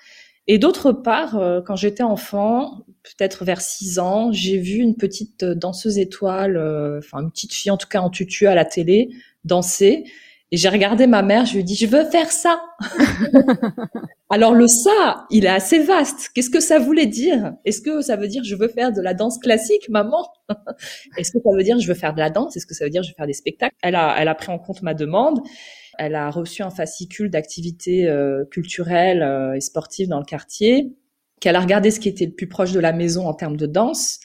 Et 0.48 0.60
d'autre 0.60 0.94
part, 0.94 1.38
quand 1.66 1.76
j'étais 1.76 2.04
enfant, 2.04 2.86
peut-être 3.04 3.44
vers 3.44 3.60
six 3.60 4.00
ans, 4.00 4.32
j'ai 4.32 4.58
vu 4.58 4.78
une 4.78 4.96
petite 4.96 5.44
danseuse 5.44 5.98
étoile, 5.98 6.58
enfin 6.98 7.22
une 7.22 7.32
petite 7.32 7.54
fille 7.54 7.70
en 7.70 7.76
tout 7.76 7.90
cas 7.90 8.00
en 8.00 8.10
tutu 8.10 8.48
à 8.48 8.56
la 8.56 8.64
télé, 8.64 9.10
danser. 9.48 10.04
Et 10.52 10.58
j'ai 10.58 10.70
regardé 10.70 11.08
ma 11.08 11.24
mère, 11.24 11.46
je 11.46 11.54
lui 11.54 11.60
ai 11.60 11.64
dit, 11.64 11.76
je 11.76 11.88
veux 11.88 12.06
faire 12.06 12.32
ça. 12.32 12.62
Alors 14.30 14.54
le 14.54 14.68
ça, 14.68 15.26
il 15.30 15.46
est 15.46 15.50
assez 15.50 15.80
vaste. 15.80 16.30
Qu'est-ce 16.34 16.50
que 16.50 16.62
ça 16.62 16.80
voulait 16.80 17.06
dire? 17.06 17.54
Est-ce 17.66 17.82
que 17.82 18.02
ça 18.02 18.16
veut 18.16 18.28
dire 18.28 18.44
je 18.44 18.56
veux 18.56 18.70
faire 18.70 18.94
de 18.94 19.02
la 19.02 19.14
danse 19.14 19.40
classique, 19.40 19.90
maman? 19.90 20.26
Est-ce 21.18 21.32
que 21.32 21.40
ça 21.44 21.50
veut 21.54 21.64
dire 21.64 21.80
je 21.80 21.88
veux 21.88 21.94
faire 21.96 22.14
de 22.14 22.20
la 22.20 22.30
danse? 22.30 22.56
Est-ce 22.56 22.66
que 22.66 22.74
ça 22.74 22.86
veut 22.86 22.90
dire 22.90 23.04
je 23.04 23.10
veux 23.10 23.16
faire 23.16 23.28
des 23.28 23.34
spectacles? 23.34 23.76
Elle 23.82 23.96
a, 23.96 24.16
elle 24.20 24.28
a 24.30 24.36
pris 24.36 24.52
en 24.52 24.60
compte 24.60 24.82
ma 24.84 24.94
demande. 24.94 25.40
Elle 25.98 26.16
a 26.16 26.30
reçu 26.30 26.62
un 26.62 26.70
fascicule 26.70 27.30
d'activités 27.30 28.08
euh, 28.08 28.46
culturelles 28.52 29.24
euh, 29.24 29.54
et 29.54 29.62
sportives 29.62 30.08
dans 30.08 30.20
le 30.20 30.26
quartier. 30.26 30.96
Qu'elle 31.42 31.56
a 31.56 31.62
regardé 31.62 31.92
ce 31.92 32.00
qui 32.00 32.10
était 32.10 32.26
le 32.26 32.34
plus 32.34 32.48
proche 32.48 32.72
de 32.72 32.80
la 32.80 32.94
maison 32.94 33.28
en 33.28 33.34
termes 33.34 33.58
de 33.58 33.66
danse 33.66 34.20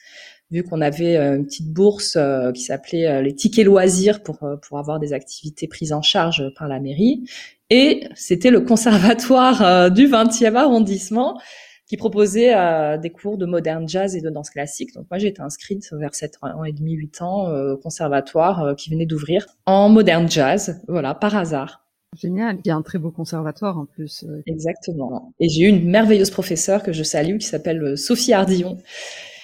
vu 0.53 0.63
qu'on 0.63 0.81
avait 0.83 1.17
euh, 1.17 1.37
une 1.37 1.47
petite 1.47 1.73
bourse 1.73 2.17
euh, 2.17 2.53
qui 2.53 2.63
s'appelait 2.63 3.07
euh, 3.07 3.23
les 3.23 3.35
tickets 3.35 3.65
loisirs 3.65 4.23
pour 4.23 4.39
pour 4.61 4.79
avoir 4.79 5.01
des 5.01 5.13
activités 5.13 5.67
prises 5.67 5.93
en 5.93 6.03
charge 6.03 6.45
par 6.57 6.69
la 6.69 6.79
mairie. 6.79 7.25
Et 7.71 8.05
c'était 8.15 8.51
le 8.51 8.61
conservatoire 8.61 9.91
du 9.91 10.07
20e 10.07 10.57
arrondissement 10.57 11.41
qui 11.87 11.97
proposait 11.97 12.55
des 12.99 13.11
cours 13.11 13.39
de 13.39 13.47
moderne 13.47 13.89
jazz 13.89 14.15
et 14.15 14.21
de 14.21 14.29
danse 14.29 14.51
classique. 14.51 14.93
Donc 14.95 15.07
moi 15.11 15.19
j'ai 15.19 15.29
été 15.29 15.41
inscrite 15.41 15.89
vers 15.93 16.15
7 16.15 16.39
ans 16.43 16.65
et 16.65 16.73
demi, 16.73 16.93
8 16.93 17.23
ans 17.23 17.51
au 17.51 17.79
conservatoire 17.79 18.77
qui 18.77 18.91
venait 18.91 19.07
d'ouvrir 19.07 19.47
en 19.65 19.89
moderne 19.89 20.31
jazz, 20.31 20.83
voilà, 20.87 21.15
par 21.15 21.35
hasard. 21.35 21.87
Génial, 22.21 22.59
il 22.63 22.69
y 22.69 22.71
a 22.71 22.77
un 22.77 22.83
très 22.83 22.99
beau 22.99 23.11
conservatoire 23.11 23.79
en 23.79 23.87
plus. 23.87 24.27
Exactement. 24.47 25.33
Et 25.41 25.49
j'ai 25.49 25.63
eu 25.63 25.69
une 25.69 25.89
merveilleuse 25.89 26.31
professeure 26.31 26.83
que 26.83 26.93
je 26.93 27.03
salue 27.03 27.39
qui 27.39 27.47
s'appelle 27.47 27.97
Sophie 27.97 28.35
Ardillon 28.35 28.77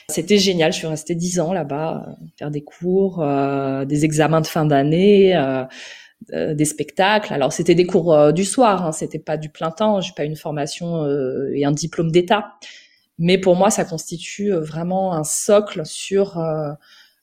c'était 0.09 0.39
génial. 0.39 0.73
Je 0.73 0.79
suis 0.79 0.87
restée 0.87 1.15
dix 1.15 1.39
ans 1.39 1.53
là-bas, 1.53 2.07
euh, 2.09 2.27
faire 2.39 2.51
des 2.51 2.63
cours, 2.63 3.23
euh, 3.23 3.85
des 3.85 4.05
examens 4.05 4.41
de 4.41 4.47
fin 4.47 4.65
d'année, 4.65 5.37
euh, 5.37 5.65
des 6.55 6.65
spectacles. 6.65 7.33
Alors 7.33 7.53
c'était 7.53 7.75
des 7.75 7.87
cours 7.87 8.33
du 8.33 8.45
soir, 8.45 8.87
hein, 8.87 8.93
c'était 8.93 9.19
pas 9.19 9.37
du 9.37 9.51
plein 9.51 9.71
temps. 9.71 10.01
J'ai 10.01 10.13
pas 10.17 10.25
une 10.25 10.37
formation 10.37 11.07
et 11.55 11.65
un 11.65 11.71
diplôme 11.71 12.11
d'État, 12.11 12.55
mais 13.19 13.39
pour 13.39 13.55
moi 13.55 13.71
ça 13.71 13.85
constitue 13.85 14.51
vraiment 14.51 15.13
un 15.13 15.23
socle 15.23 15.87
sur 15.87 16.37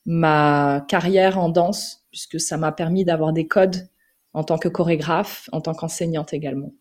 ma 0.06 0.84
carrière 0.88 1.38
en 1.38 1.50
danse, 1.50 2.06
puisque 2.10 2.40
ça 2.40 2.56
m'a 2.56 2.72
permis 2.72 3.04
d'avoir 3.04 3.34
des 3.34 3.46
codes 3.46 3.86
en 4.32 4.44
tant 4.44 4.56
que 4.56 4.68
chorégraphe, 4.68 5.50
en 5.52 5.60
tant 5.60 5.74
qu'enseignante 5.74 6.32
également. 6.32 6.72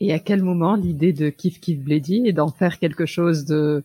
Et 0.00 0.14
à 0.14 0.18
quel 0.18 0.42
moment 0.42 0.74
l'idée 0.74 1.12
de 1.12 1.28
Kif 1.28 1.60
Kif 1.60 1.80
Bledi 1.80 2.22
et 2.24 2.32
d'en 2.32 2.48
faire 2.48 2.78
quelque 2.78 3.04
chose 3.04 3.44
de 3.44 3.84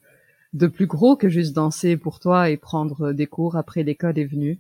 de 0.54 0.68
plus 0.68 0.88
gros 0.88 1.16
que 1.16 1.30
juste 1.30 1.54
danser 1.54 1.98
pour 1.98 2.20
toi 2.20 2.50
et 2.50 2.58
prendre 2.58 3.12
des 3.12 3.28
cours 3.28 3.56
après 3.56 3.84
l'école 3.84 4.18
est 4.18 4.26
venu 4.26 4.60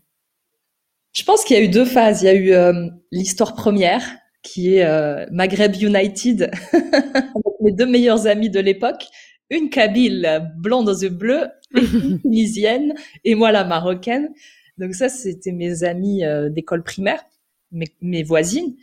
Je 1.13 1.23
pense 1.23 1.43
qu'il 1.43 1.57
y 1.57 1.59
a 1.59 1.63
eu 1.63 1.69
deux 1.69 1.85
phases. 1.85 2.21
Il 2.21 2.25
y 2.25 2.29
a 2.29 2.33
eu 2.33 2.51
euh, 2.51 2.87
l'histoire 3.11 3.55
première, 3.55 4.03
qui 4.43 4.75
est 4.75 4.85
euh, 4.85 5.25
Maghreb 5.31 5.75
United, 5.75 6.51
avec 6.73 7.61
mes 7.61 7.71
deux 7.71 7.85
meilleurs 7.85 8.27
amis 8.27 8.49
de 8.49 8.59
l'époque, 8.59 9.05
une 9.49 9.69
Kabyle 9.69 10.51
blonde 10.57 10.89
aux 10.89 10.97
yeux 10.97 11.09
bleus, 11.09 11.47
une 11.73 12.19
tunisienne, 12.21 12.93
et 13.23 13.35
moi 13.35 13.51
la 13.51 13.63
marocaine. 13.63 14.29
Donc 14.77 14.93
ça, 14.93 15.09
c'était 15.09 15.51
mes 15.51 15.83
amis 15.83 16.23
euh, 16.23 16.49
d'école 16.49 16.83
primaire, 16.83 17.23
mes, 17.71 17.87
mes 18.01 18.23
voisines 18.23 18.75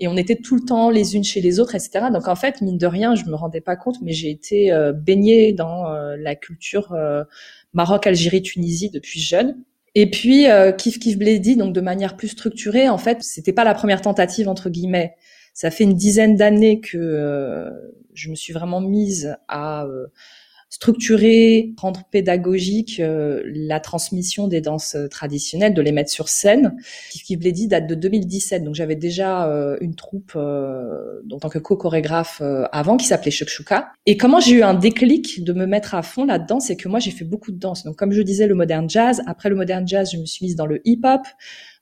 et 0.00 0.06
on 0.06 0.16
était 0.16 0.36
tout 0.36 0.54
le 0.54 0.62
temps 0.62 0.90
les 0.90 1.16
unes 1.16 1.24
chez 1.24 1.40
les 1.40 1.58
autres, 1.58 1.74
etc. 1.74 2.06
Donc 2.12 2.28
en 2.28 2.36
fait, 2.36 2.60
mine 2.60 2.78
de 2.78 2.86
rien, 2.86 3.14
je 3.14 3.24
me 3.24 3.34
rendais 3.34 3.60
pas 3.60 3.76
compte, 3.76 3.96
mais 4.00 4.12
j'ai 4.12 4.30
été 4.30 4.72
euh, 4.72 4.92
baignée 4.92 5.52
dans 5.52 5.90
euh, 5.90 6.16
la 6.16 6.36
culture 6.36 6.92
euh, 6.92 7.24
Maroc, 7.72 8.06
Algérie, 8.06 8.42
Tunisie 8.42 8.90
depuis 8.90 9.20
jeune. 9.20 9.56
Et 9.94 10.08
puis 10.08 10.46
Kif 10.76 11.00
Kif 11.00 11.18
Bledi, 11.18 11.56
donc 11.56 11.72
de 11.72 11.80
manière 11.80 12.16
plus 12.16 12.28
structurée, 12.28 12.88
en 12.88 12.98
fait, 12.98 13.22
c'était 13.22 13.54
pas 13.54 13.64
la 13.64 13.74
première 13.74 14.00
tentative 14.00 14.48
entre 14.48 14.70
guillemets. 14.70 15.16
Ça 15.54 15.72
fait 15.72 15.82
une 15.82 15.94
dizaine 15.94 16.36
d'années 16.36 16.78
que 16.78 17.68
je 18.14 18.30
me 18.30 18.36
suis 18.36 18.52
vraiment 18.52 18.80
mise 18.80 19.36
à 19.48 19.86
structurer, 20.70 21.72
rendre 21.78 22.04
pédagogique 22.10 23.00
euh, 23.00 23.42
la 23.46 23.80
transmission 23.80 24.48
des 24.48 24.60
danses 24.60 24.96
euh, 24.96 25.08
traditionnelles, 25.08 25.72
de 25.72 25.80
les 25.80 25.92
mettre 25.92 26.10
sur 26.10 26.28
scène. 26.28 26.76
Kif 27.10 27.38
Bledi 27.38 27.68
date 27.68 27.86
de 27.86 27.94
2017, 27.94 28.64
donc 28.64 28.74
j'avais 28.74 28.94
déjà 28.94 29.48
euh, 29.48 29.78
une 29.80 29.94
troupe 29.94 30.36
en 30.36 31.38
tant 31.40 31.48
que 31.48 31.58
co-chorégraphe 31.58 32.42
avant 32.72 32.96
qui 32.96 33.06
s'appelait 33.06 33.30
Shukshuka. 33.30 33.92
Et 34.06 34.16
comment 34.16 34.40
j'ai 34.40 34.56
eu 34.56 34.62
un 34.62 34.74
déclic 34.74 35.42
de 35.42 35.52
me 35.52 35.66
mettre 35.66 35.94
à 35.94 36.02
fond 36.02 36.24
là-dedans, 36.24 36.60
c'est 36.60 36.76
que 36.76 36.88
moi 36.88 36.98
j'ai 36.98 37.10
fait 37.10 37.24
beaucoup 37.24 37.52
de 37.52 37.58
danse. 37.58 37.84
Donc 37.84 37.96
comme 37.96 38.12
je 38.12 38.22
disais, 38.22 38.46
le 38.46 38.54
modern 38.54 38.88
jazz. 38.88 39.22
Après 39.26 39.48
le 39.48 39.56
modern 39.56 39.86
jazz, 39.86 40.10
je 40.12 40.18
me 40.18 40.26
suis 40.26 40.44
mise 40.44 40.56
dans 40.56 40.66
le 40.66 40.80
hip-hop, 40.84 41.22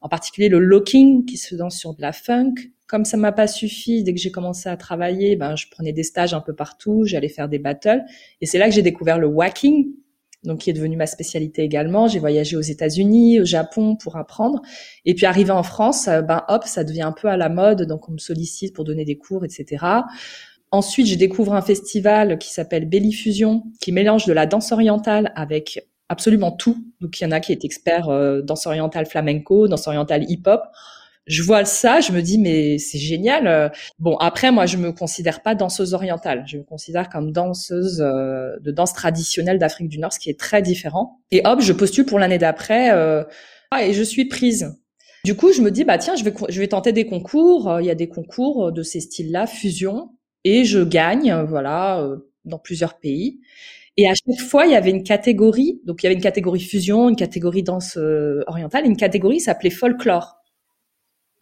en 0.01 0.09
particulier 0.09 0.49
le 0.49 0.59
locking 0.59 1.25
qui 1.25 1.37
se 1.37 1.55
danse 1.55 1.77
sur 1.77 1.95
de 1.95 2.03
la 2.03 2.13
funk, 2.13 2.55
comme 2.87 3.05
ça 3.05 3.17
m'a 3.17 3.33
pas 3.33 3.47
suffi, 3.47 4.03
dès 4.03 4.15
que 4.15 4.21
j'ai 4.21 4.31
commencé 4.31 4.69
à 4.69 4.77
travailler, 4.77 5.37
ben 5.37 5.57
je 5.57 5.67
prenais 5.71 5.93
des 5.93 6.03
stages 6.03 6.35
un 6.35 6.41
peu 6.41 6.55
partout, 6.55 7.05
j'allais 7.05 7.29
faire 7.29 7.49
des 7.49 7.59
battles, 7.59 8.05
et 8.41 8.47
c'est 8.47 8.59
là 8.59 8.69
que 8.69 8.75
j'ai 8.75 8.83
découvert 8.83 9.19
le 9.19 9.27
whacking, 9.27 9.89
donc 10.45 10.61
qui 10.61 10.71
est 10.71 10.73
devenu 10.73 10.97
ma 10.97 11.07
spécialité 11.07 11.63
également. 11.63 12.07
J'ai 12.07 12.21
voyagé 12.21 12.57
aux 12.57 12.61
États-Unis, 12.61 13.41
au 13.41 13.45
Japon 13.45 13.97
pour 13.97 14.17
apprendre, 14.17 14.63
et 15.05 15.15
puis 15.15 15.27
arrivé 15.27 15.51
en 15.51 15.63
France, 15.63 16.07
euh, 16.09 16.23
ben 16.23 16.45
hop, 16.49 16.65
ça 16.65 16.85
devient 16.85 17.03
un 17.03 17.13
peu 17.13 17.29
à 17.29 17.37
la 17.37 17.49
mode, 17.49 17.83
donc 17.83 18.09
on 18.09 18.13
me 18.13 18.19
sollicite 18.19 18.75
pour 18.75 18.85
donner 18.85 19.05
des 19.05 19.19
cours, 19.19 19.45
etc. 19.45 19.85
Ensuite, 20.71 21.07
je 21.07 21.15
découvre 21.15 21.55
un 21.55 21.63
festival 21.63 22.39
qui 22.39 22.53
s'appelle 22.53 22.89
Belly 22.89 23.13
Fusion, 23.13 23.65
qui 23.81 23.93
mélange 23.93 24.27
de 24.27 24.33
la 24.33 24.47
danse 24.47 24.73
orientale 24.73 25.33
avec 25.35 25.87
absolument 26.09 26.53
tout. 26.53 26.77
Donc 27.01 27.19
il 27.21 27.25
y 27.25 27.27
en 27.27 27.33
a 27.33 27.41
qui 27.41 27.53
est 27.53 27.65
expert 27.65 28.09
euh, 28.09 28.43
danse 28.43 28.67
orientale 28.67 29.07
flamenco, 29.07 29.69
danse 29.69 29.87
orientale 29.87 30.25
hip-hop 30.29 30.63
je 31.27 31.43
vois 31.43 31.65
ça, 31.65 32.01
je 32.01 32.13
me 32.13 32.23
dis 32.23 32.39
mais 32.39 32.79
c'est 32.79 32.99
génial. 32.99 33.47
Euh. 33.49 33.69
Bon 33.99 34.17
après 34.17 34.53
moi 34.53 34.67
je 34.67 34.77
me 34.77 34.93
considère 34.93 35.43
pas 35.43 35.55
danseuse 35.55 35.93
orientale, 35.93 36.45
je 36.47 36.59
me 36.59 36.63
considère 36.63 37.09
comme 37.09 37.33
danseuse 37.33 38.01
euh, 38.01 38.57
de 38.61 38.71
danse 38.71 38.93
traditionnelle 38.93 39.59
d'Afrique 39.59 39.89
du 39.89 39.99
Nord, 39.99 40.13
ce 40.13 40.21
qui 40.21 40.31
est 40.31 40.39
très 40.39 40.63
différent. 40.63 41.21
Et 41.33 41.43
hop, 41.45 41.61
je 41.61 41.73
postule 41.73 42.07
pour 42.07 42.21
l'année 42.21 42.39
d'après 42.39 42.93
euh, 42.93 43.25
ah, 43.73 43.85
et 43.85 43.93
je 43.93 44.03
suis 44.03 44.27
prise. 44.27 44.77
Du 45.25 45.35
coup 45.35 45.53
je 45.53 45.63
me 45.63 45.73
dis 45.73 45.83
bah 45.83 45.99
tiens 45.99 46.15
je 46.15 46.23
vais 46.23 46.33
je 46.49 46.61
vais 46.61 46.69
tenter 46.69 46.93
des 46.93 47.07
concours. 47.07 47.79
Il 47.81 47.87
y 47.87 47.91
a 47.91 47.97
des 47.97 48.09
concours 48.09 48.71
de 48.71 48.83
ces 48.85 49.01
styles-là, 49.01 49.49
fusion, 49.49 50.11
et 50.45 50.65
je 50.65 50.79
gagne 50.85 51.35
voilà 51.49 52.09
dans 52.45 52.59
plusieurs 52.59 52.99
pays. 52.99 53.41
Et 53.99 54.07
à 54.07 54.13
chaque 54.13 54.47
fois, 54.47 54.67
il 54.67 54.73
y 54.73 54.75
avait 54.75 54.91
une 54.91 55.03
catégorie. 55.03 55.81
Donc, 55.87 56.03
il 56.03 56.05
y 56.05 56.09
avait 56.09 56.17
une 56.17 56.21
catégorie 56.21 56.61
fusion, 56.61 57.09
une 57.09 57.17
catégorie 57.17 57.63
danse 57.63 57.99
orientale, 58.47 58.85
une 58.85 58.99
catégorie 58.99 59.41
s'appelait 59.41 59.71
folklore. 59.71 60.37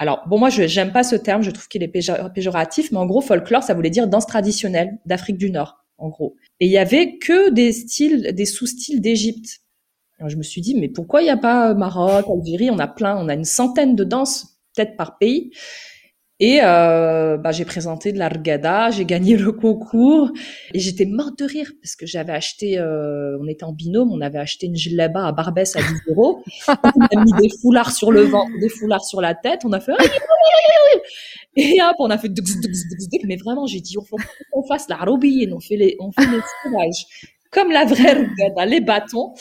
Alors 0.05 0.23
bon, 0.27 0.39
moi 0.39 0.51
je 0.51 0.67
j'aime 0.67 0.93
pas 0.93 1.03
ce 1.03 1.17
terme, 1.17 1.41
je 1.41 1.51
trouve 1.51 1.67
qu'il 1.67 1.83
est 1.83 1.89
péjoratif, 1.89 2.93
mais 2.93 2.99
en 2.99 3.07
gros 3.07 3.23
folklore, 3.23 3.63
ça 3.63 3.73
voulait 3.73 3.89
dire 3.89 4.07
danse 4.07 4.27
traditionnelle 4.27 4.99
d'Afrique 5.07 5.39
du 5.39 5.51
Nord, 5.51 5.79
en 5.97 6.11
gros. 6.11 6.37
Et 6.61 6.67
il 6.67 6.71
y 6.71 6.77
avait 6.77 7.17
que 7.17 7.49
des 7.49 7.73
styles, 7.73 8.35
des 8.35 8.45
sous-styles 8.45 9.01
d'Égypte. 9.01 9.63
Alors 10.19 10.29
je 10.29 10.37
me 10.37 10.43
suis 10.43 10.61
dit 10.61 10.75
mais 10.75 10.91
pourquoi 10.91 11.23
il 11.23 11.25
n'y 11.25 11.31
a 11.31 11.39
pas 11.39 11.73
Maroc, 11.73 12.27
Algérie, 12.29 12.69
on 12.71 12.79
a 12.81 12.87
plein, 12.87 13.17
on 13.17 13.31
a 13.31 13.35
une 13.35 13.47
centaine 13.47 13.97
de 13.97 14.05
danses 14.05 14.59
peut-être 14.77 14.95
par 14.95 15.17
pays. 15.17 15.53
Et 16.41 16.61
euh, 16.63 17.37
bah, 17.37 17.53
j'ai 17.53 17.65
présenté 17.65 18.13
de 18.13 18.19
l'argada, 18.19 18.91
j'ai 18.91 19.05
gagné 19.05 19.37
le 19.37 19.53
concours. 19.53 20.31
Et 20.73 20.81
j'étais 20.81 21.05
morte 21.05 21.39
de 21.39 21.45
rire 21.45 21.71
parce 21.81 21.95
que 21.95 22.07
j'avais 22.07 22.33
acheté, 22.33 22.79
euh, 22.79 23.39
on 23.41 23.47
était 23.47 23.65
en 23.65 23.73
binôme, 23.73 24.13
on 24.13 24.21
avait 24.21 24.39
acheté 24.39 24.67
une 24.67 24.75
là-bas 24.97 25.29
à 25.29 25.33
Barbès 25.33 25.77
à 25.77 25.81
10 25.81 25.87
euros. 26.09 26.43
on 26.69 26.73
a 26.73 27.25
mis 27.25 27.33
des 27.41 27.49
foulards 27.61 27.93
sur 27.93 28.11
le 28.11 28.23
ventre, 28.23 28.53
des 28.61 28.69
foulards 28.69 29.05
sur 29.05 29.21
la 29.21 29.35
tête, 29.35 29.61
on 29.65 29.73
a 29.73 29.81
fait 29.81 29.93
et 31.57 31.79
hop, 31.81 31.97
on 32.01 32.11
a 32.11 32.19
fait 32.19 32.31
mais 33.25 33.37
vraiment 33.37 33.67
j'ai 33.67 33.81
dit 33.81 33.97
on 34.53 34.63
fasse 34.65 34.89
la 34.89 34.97
robine, 34.97 35.53
on 35.53 35.61
fait 35.61 35.77
les, 35.77 35.97
on 36.01 36.11
fait 36.11 36.27
les 36.27 36.41
comme 37.53 37.71
la 37.71 37.85
vraie 37.85 38.11
argada, 38.11 38.67
les 38.67 38.81
bâtons. 38.81 39.35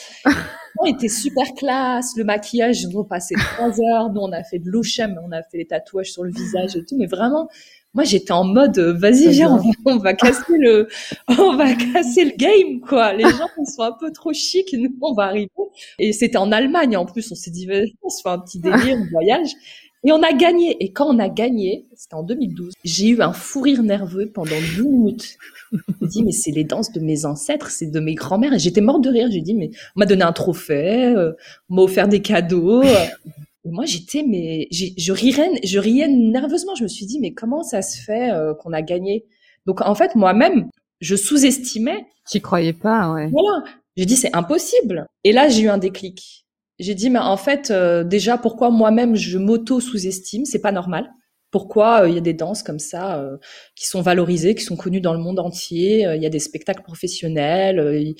On 0.80 0.86
était 0.86 1.08
super 1.08 1.46
classe, 1.56 2.16
le 2.16 2.24
maquillage, 2.24 2.86
on 2.94 3.04
passait 3.04 3.36
trois 3.36 3.70
heures. 3.80 4.12
Nous, 4.12 4.20
on 4.20 4.32
a 4.32 4.42
fait 4.42 4.58
de 4.58 4.68
l'ouchem, 4.68 5.18
on 5.24 5.32
a 5.32 5.42
fait 5.42 5.58
les 5.58 5.66
tatouages 5.66 6.12
sur 6.12 6.24
le 6.24 6.32
visage 6.32 6.76
et 6.76 6.84
tout. 6.84 6.96
Mais 6.98 7.06
vraiment, 7.06 7.48
moi, 7.94 8.02
j'étais 8.02 8.32
en 8.32 8.42
mode, 8.42 8.76
euh, 8.78 8.92
vas-y, 8.92 9.28
viens, 9.28 9.56
on 9.86 9.98
va, 9.98 10.14
casser 10.14 10.58
le, 10.58 10.88
on 11.38 11.56
va 11.56 11.74
casser 11.74 12.24
le 12.24 12.36
game, 12.36 12.80
quoi. 12.80 13.12
Les 13.12 13.22
gens, 13.22 13.48
ils 13.56 13.70
sont 13.70 13.82
un 13.82 13.92
peu 13.92 14.10
trop 14.10 14.32
chics, 14.32 14.74
nous, 14.76 14.92
on 15.00 15.14
va 15.14 15.24
arriver. 15.24 15.48
Et 16.00 16.12
c'était 16.12 16.38
en 16.38 16.50
Allemagne, 16.50 16.96
en 16.96 17.06
plus. 17.06 17.30
On 17.30 17.36
s'est 17.36 17.52
dit, 17.52 17.68
on 18.02 18.08
se 18.08 18.20
fait 18.22 18.28
un 18.28 18.40
petit 18.40 18.58
délire, 18.58 18.96
un 18.96 19.08
voyage. 19.12 19.50
Et 20.04 20.12
on 20.12 20.22
a 20.22 20.32
gagné. 20.32 20.76
Et 20.84 20.92
quand 20.92 21.06
on 21.06 21.18
a 21.18 21.28
gagné, 21.28 21.86
c'était 21.94 22.14
en 22.14 22.22
2012, 22.22 22.74
j'ai 22.84 23.08
eu 23.08 23.22
un 23.22 23.32
fou 23.32 23.62
rire 23.62 23.82
nerveux 23.82 24.30
pendant 24.32 24.56
10 24.76 24.82
minutes. 24.82 25.38
J'ai 26.00 26.08
dit, 26.08 26.22
mais 26.22 26.32
c'est 26.32 26.50
les 26.50 26.64
danses 26.64 26.92
de 26.92 27.00
mes 27.00 27.24
ancêtres, 27.24 27.70
c'est 27.70 27.90
de 27.90 28.00
mes 28.00 28.14
grands-mères. 28.14 28.52
Et 28.52 28.58
j'étais 28.58 28.82
morte 28.82 29.02
de 29.02 29.08
rire. 29.08 29.28
J'ai 29.30 29.40
dit, 29.40 29.54
mais 29.54 29.70
on 29.96 30.00
m'a 30.00 30.06
donné 30.06 30.22
un 30.22 30.32
trophée, 30.32 31.06
euh, 31.06 31.32
on 31.70 31.76
m'a 31.76 31.82
offert 31.82 32.06
des 32.06 32.20
cadeaux. 32.20 32.82
Et 32.82 33.70
moi, 33.70 33.86
j'étais, 33.86 34.22
mais 34.22 34.68
je 34.70 35.12
riais, 35.12 35.60
je 35.64 35.78
riais 35.78 36.08
nerveusement. 36.08 36.74
Je 36.74 36.82
me 36.82 36.88
suis 36.88 37.06
dit, 37.06 37.18
mais 37.18 37.32
comment 37.32 37.62
ça 37.62 37.80
se 37.80 37.98
fait 38.02 38.30
euh, 38.30 38.54
qu'on 38.54 38.72
a 38.72 38.82
gagné? 38.82 39.24
Donc, 39.66 39.80
en 39.80 39.94
fait, 39.94 40.14
moi-même, 40.14 40.68
je 41.00 41.16
sous-estimais. 41.16 42.06
Tu 42.30 42.40
croyais 42.40 42.74
pas, 42.74 43.10
ouais. 43.12 43.28
Voilà. 43.28 43.64
J'ai 43.96 44.04
dit, 44.04 44.16
c'est 44.16 44.34
impossible. 44.36 45.06
Et 45.24 45.32
là, 45.32 45.48
j'ai 45.48 45.62
eu 45.62 45.68
un 45.68 45.78
déclic. 45.78 46.43
J'ai 46.78 46.94
dit, 46.94 47.10
mais 47.10 47.20
en 47.20 47.36
fait, 47.36 47.70
euh, 47.70 48.04
déjà, 48.04 48.38
pourquoi 48.38 48.70
moi-même 48.70 49.14
je 49.16 49.38
m'auto-sous-estime? 49.38 50.44
C'est 50.44 50.60
pas 50.60 50.72
normal 50.72 51.10
pourquoi 51.54 52.02
euh, 52.02 52.08
il 52.08 52.16
y 52.16 52.18
a 52.18 52.20
des 52.20 52.34
danses 52.34 52.64
comme 52.64 52.80
ça 52.80 53.20
euh, 53.20 53.36
qui 53.76 53.86
sont 53.86 54.02
valorisées, 54.02 54.56
qui 54.56 54.64
sont 54.64 54.74
connues 54.74 55.00
dans 55.00 55.12
le 55.12 55.20
monde 55.20 55.38
entier. 55.38 56.04
Euh, 56.04 56.16
il 56.16 56.22
y 56.22 56.26
a 56.26 56.28
des 56.28 56.40
spectacles 56.40 56.82
professionnels, 56.82 58.16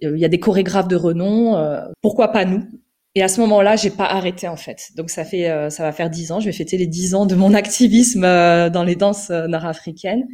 il 0.00 0.18
y 0.18 0.24
a 0.24 0.28
des 0.28 0.40
chorégraphes 0.40 0.88
de 0.88 0.96
renom. 0.96 1.54
pourquoi 2.00 2.28
pas 2.28 2.46
nous? 2.46 2.64
Et 3.14 3.22
à 3.22 3.28
ce 3.28 3.40
moment-là, 3.42 3.76
j'ai 3.76 3.90
pas 3.90 4.06
arrêté 4.06 4.48
en 4.48 4.56
fait. 4.56 4.88
Donc 4.96 5.10
ça 5.10 5.26
fait, 5.26 5.70
ça 5.70 5.82
va 5.82 5.92
faire 5.92 6.08
dix 6.08 6.32
ans. 6.32 6.40
Je 6.40 6.46
vais 6.46 6.52
fêter 6.52 6.78
les 6.78 6.86
dix 6.86 7.14
ans 7.14 7.26
de 7.26 7.34
mon 7.34 7.52
activisme 7.62 8.22
dans 8.22 8.84
les 8.86 8.96
danses 8.96 9.28
nord-africaines. 9.28 10.24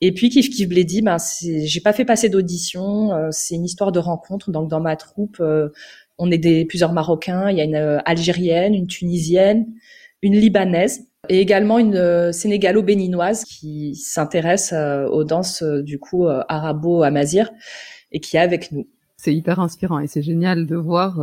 Et 0.00 0.14
puis 0.14 0.28
Kif 0.28 0.50
Kif 0.50 0.68
Bledi, 0.68 1.02
ben 1.02 1.16
j'ai 1.40 1.80
pas 1.80 1.92
fait 1.92 2.04
passer 2.04 2.28
d'audition. 2.28 3.10
c'est 3.32 3.56
une 3.56 3.64
histoire 3.64 3.90
de 3.90 3.98
rencontre. 3.98 4.52
Donc 4.52 4.70
dans 4.70 4.80
ma 4.80 4.94
troupe, 4.94 5.42
on 6.18 6.30
est 6.30 6.38
des 6.38 6.64
plusieurs 6.64 6.92
Marocains. 6.92 7.50
Il 7.50 7.56
y 7.56 7.60
a 7.60 7.64
une 7.64 8.00
Algérienne, 8.04 8.74
une 8.74 8.86
Tunisienne, 8.86 9.66
une 10.22 10.34
Libanaise 10.34 11.08
et 11.28 11.40
également 11.40 11.78
une 11.78 11.96
euh, 11.96 12.32
sénégalo-béninoise 12.32 13.44
qui 13.44 13.94
s'intéresse 13.96 14.72
euh, 14.72 15.06
aux 15.06 15.24
danses 15.24 15.62
euh, 15.62 15.82
du 15.82 15.98
coup 15.98 16.26
arabo-amazir 16.26 17.50
et 18.12 18.20
qui 18.20 18.36
est 18.36 18.40
avec 18.40 18.72
nous. 18.72 18.88
C'est 19.16 19.34
hyper 19.34 19.60
inspirant 19.60 19.98
et 19.98 20.06
c'est 20.06 20.22
génial 20.22 20.66
de 20.66 20.76
voir 20.76 21.20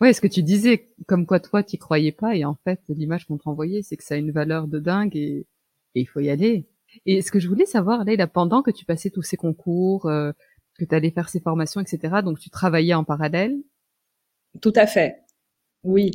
ouais 0.00 0.12
ce 0.12 0.20
que 0.20 0.28
tu 0.28 0.44
disais 0.44 0.88
comme 1.06 1.26
quoi 1.26 1.40
toi 1.40 1.64
tu 1.64 1.76
croyais 1.76 2.12
pas 2.12 2.36
et 2.36 2.44
en 2.44 2.56
fait 2.62 2.80
l'image 2.88 3.26
qu'on 3.26 3.36
t'envoyait 3.36 3.82
c'est 3.82 3.96
que 3.96 4.04
ça 4.04 4.14
a 4.14 4.16
une 4.16 4.30
valeur 4.30 4.68
de 4.68 4.78
dingue 4.78 5.16
et, 5.16 5.46
il 5.94 6.06
faut 6.06 6.20
y 6.20 6.30
aller. 6.30 6.66
Et 7.04 7.20
ce 7.20 7.32
que 7.32 7.40
je 7.40 7.48
voulais 7.48 7.66
savoir 7.66 8.04
là 8.04 8.26
pendant 8.28 8.62
que 8.62 8.70
tu 8.70 8.84
passais 8.84 9.10
tous 9.10 9.22
ces 9.22 9.36
concours 9.36 10.02
que 10.04 10.84
tu 10.84 10.94
allais 10.94 11.10
faire 11.10 11.28
ces 11.28 11.40
formations 11.40 11.80
etc 11.80 12.18
donc 12.24 12.38
tu 12.38 12.48
travaillais 12.48 12.94
en 12.94 13.02
parallèle 13.02 13.56
Tout 14.60 14.72
à 14.76 14.86
fait. 14.86 15.22
Oui. 15.84 16.12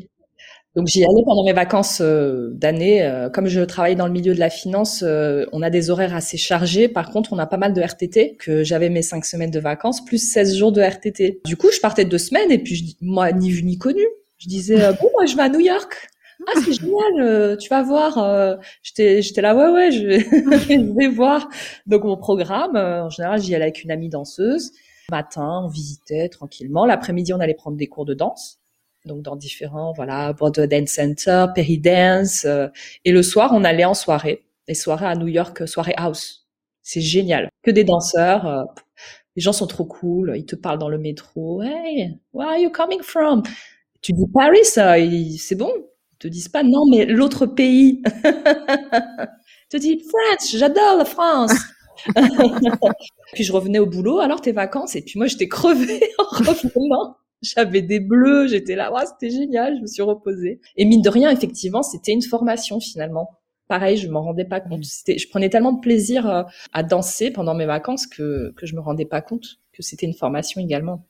Donc 0.78 0.86
j'y 0.86 1.04
allais 1.04 1.24
pendant 1.26 1.44
mes 1.44 1.54
vacances 1.54 2.02
euh, 2.02 2.52
d'année. 2.54 3.02
Euh, 3.02 3.32
comme 3.32 3.48
je 3.48 3.62
travaille 3.62 3.96
dans 3.96 4.06
le 4.06 4.14
milieu 4.14 4.36
de 4.36 4.40
la 4.40 4.52
finance, 4.52 5.04
euh, 5.04 5.44
on 5.52 5.64
a 5.64 5.72
des 5.72 5.90
horaires 5.90 6.16
assez 6.16 6.38
chargés. 6.38 6.88
Par 6.88 7.10
contre, 7.10 7.34
on 7.34 7.40
a 7.40 7.48
pas 7.48 7.58
mal 7.58 7.74
de 7.74 7.82
RTT, 7.82 8.36
que 8.38 8.64
j'avais 8.64 8.90
mes 8.90 9.02
cinq 9.02 9.26
semaines 9.26 9.50
de 9.50 9.60
vacances, 9.60 10.06
plus 10.06 10.20
16 10.20 10.56
jours 10.56 10.72
de 10.72 10.80
RTT. 10.80 11.42
Du 11.46 11.58
coup, 11.58 11.72
je 11.72 11.80
partais 11.80 12.06
deux 12.06 12.20
semaines 12.20 12.52
et 12.52 12.60
puis 12.60 12.76
je, 12.76 12.84
moi, 13.02 13.32
ni 13.32 13.50
vu 13.50 13.64
ni 13.64 13.80
connu. 13.80 14.06
Je 14.38 14.48
disais, 14.48 14.78
bon, 15.02 15.10
moi, 15.14 15.26
je 15.26 15.36
vais 15.36 15.42
à 15.42 15.50
New 15.50 15.62
York. 15.62 16.10
Ah, 16.46 16.52
c'est 16.64 16.74
génial, 16.74 17.58
tu 17.58 17.70
vas 17.70 17.82
voir. 17.82 18.60
j'étais, 18.84 19.24
j'étais 19.24 19.42
là, 19.42 19.56
ouais, 19.56 19.72
ouais, 19.72 19.92
je 19.92 20.06
vais, 20.06 20.20
je 20.70 20.96
vais 20.96 21.08
voir. 21.08 21.50
Donc 21.88 22.04
mon 22.04 22.18
programme, 22.18 22.76
en 22.76 23.10
général, 23.10 23.42
j'y 23.42 23.56
allais 23.56 23.64
avec 23.64 23.84
une 23.84 23.90
amie 23.90 24.10
danseuse. 24.10 24.74
Matin, 25.10 25.62
on 25.64 25.68
visitait 25.68 26.30
tranquillement. 26.30 26.86
L'après-midi, 26.86 27.34
on 27.34 27.40
allait 27.40 27.54
prendre 27.54 27.78
des 27.78 27.88
cours 27.88 28.06
de 28.06 28.14
danse 28.14 28.60
donc 29.08 29.24
dans 29.24 29.36
différents, 29.36 29.94
voilà, 29.94 30.34
Broadway 30.34 30.68
Dance 30.68 30.90
Center, 30.90 31.48
Perry 31.56 31.80
Dance. 31.80 32.46
Euh, 32.46 32.68
et 33.06 33.12
le 33.12 33.24
soir, 33.24 33.52
on 33.54 33.64
allait 33.64 33.86
en 33.86 33.96
soirée, 33.96 34.46
les 34.68 34.76
soirées 34.76 35.08
à 35.08 35.16
New 35.16 35.28
York, 35.28 35.62
euh, 35.62 35.68
soirée 35.68 35.96
house. 35.98 36.48
C'est 36.84 37.02
génial. 37.02 37.50
Que 37.64 37.72
des 37.72 37.84
danseurs. 37.84 38.46
Euh, 38.46 38.64
les 39.36 39.42
gens 39.42 39.54
sont 39.54 39.68
trop 39.68 39.86
cool. 39.86 40.34
Ils 40.36 40.46
te 40.46 40.56
parlent 40.56 40.80
dans 40.80 40.90
le 40.90 40.98
métro. 40.98 41.62
Hey, 41.64 42.18
where 42.34 42.50
are 42.50 42.58
you 42.58 42.70
coming 42.70 43.02
from? 43.02 43.44
Tu 44.02 44.14
dis 44.14 44.28
Paris, 44.34 44.64
c'est 44.64 45.56
bon. 45.56 45.72
Ils 46.14 46.18
te 46.20 46.28
disent 46.28 46.50
pas 46.50 46.64
non, 46.64 46.86
mais 46.90 47.06
l'autre 47.06 47.46
pays. 47.46 48.02
Te 49.70 49.76
dis 49.76 50.00
France, 50.00 50.56
j'adore 50.56 50.96
la 50.98 51.04
France. 51.04 51.52
puis 53.34 53.44
je 53.44 53.52
revenais 53.52 53.80
au 53.80 53.86
boulot, 53.86 54.20
alors 54.20 54.42
tes 54.42 54.52
vacances, 54.52 54.96
et 54.96 55.02
puis 55.02 55.18
moi 55.18 55.28
j'étais 55.28 55.48
crevée 55.48 56.10
en 56.20 56.24
revenant. 56.24 57.18
J'avais 57.44 57.84
des 57.84 58.00
bleus, 58.00 58.48
j'étais 58.48 58.76
là, 58.76 58.92
ouais, 58.92 59.06
c'était 59.06 59.30
génial, 59.30 59.76
je 59.78 59.82
me 59.82 59.88
suis 59.88 60.02
reposée. 60.02 60.60
Et 60.76 60.86
mine 60.86 61.04
de 61.04 61.10
rien, 61.10 61.30
effectivement, 61.30 61.84
c'était 61.84 62.12
une 62.12 62.24
formation 62.24 62.80
finalement. 62.80 63.30
Pareil, 63.68 63.98
je 63.98 64.10
m'en 64.10 64.24
rendais 64.24 64.46
pas 64.46 64.60
compte. 64.60 64.84
C'était, 64.86 65.20
je 65.20 65.30
prenais 65.30 65.50
tellement 65.50 65.74
de 65.74 65.80
plaisir 65.80 66.28
euh, 66.28 66.44
à 66.74 66.82
danser 66.84 67.30
pendant 67.30 67.54
mes 67.54 67.66
vacances 67.66 68.08
que 68.08 68.54
que 68.56 68.66
je 68.66 68.76
me 68.76 68.80
rendais 68.82 69.06
pas 69.06 69.22
compte 69.22 69.60
que 69.74 69.84
c'était 69.84 70.08
une 70.08 70.16
formation 70.16 70.62
également. 70.62 71.06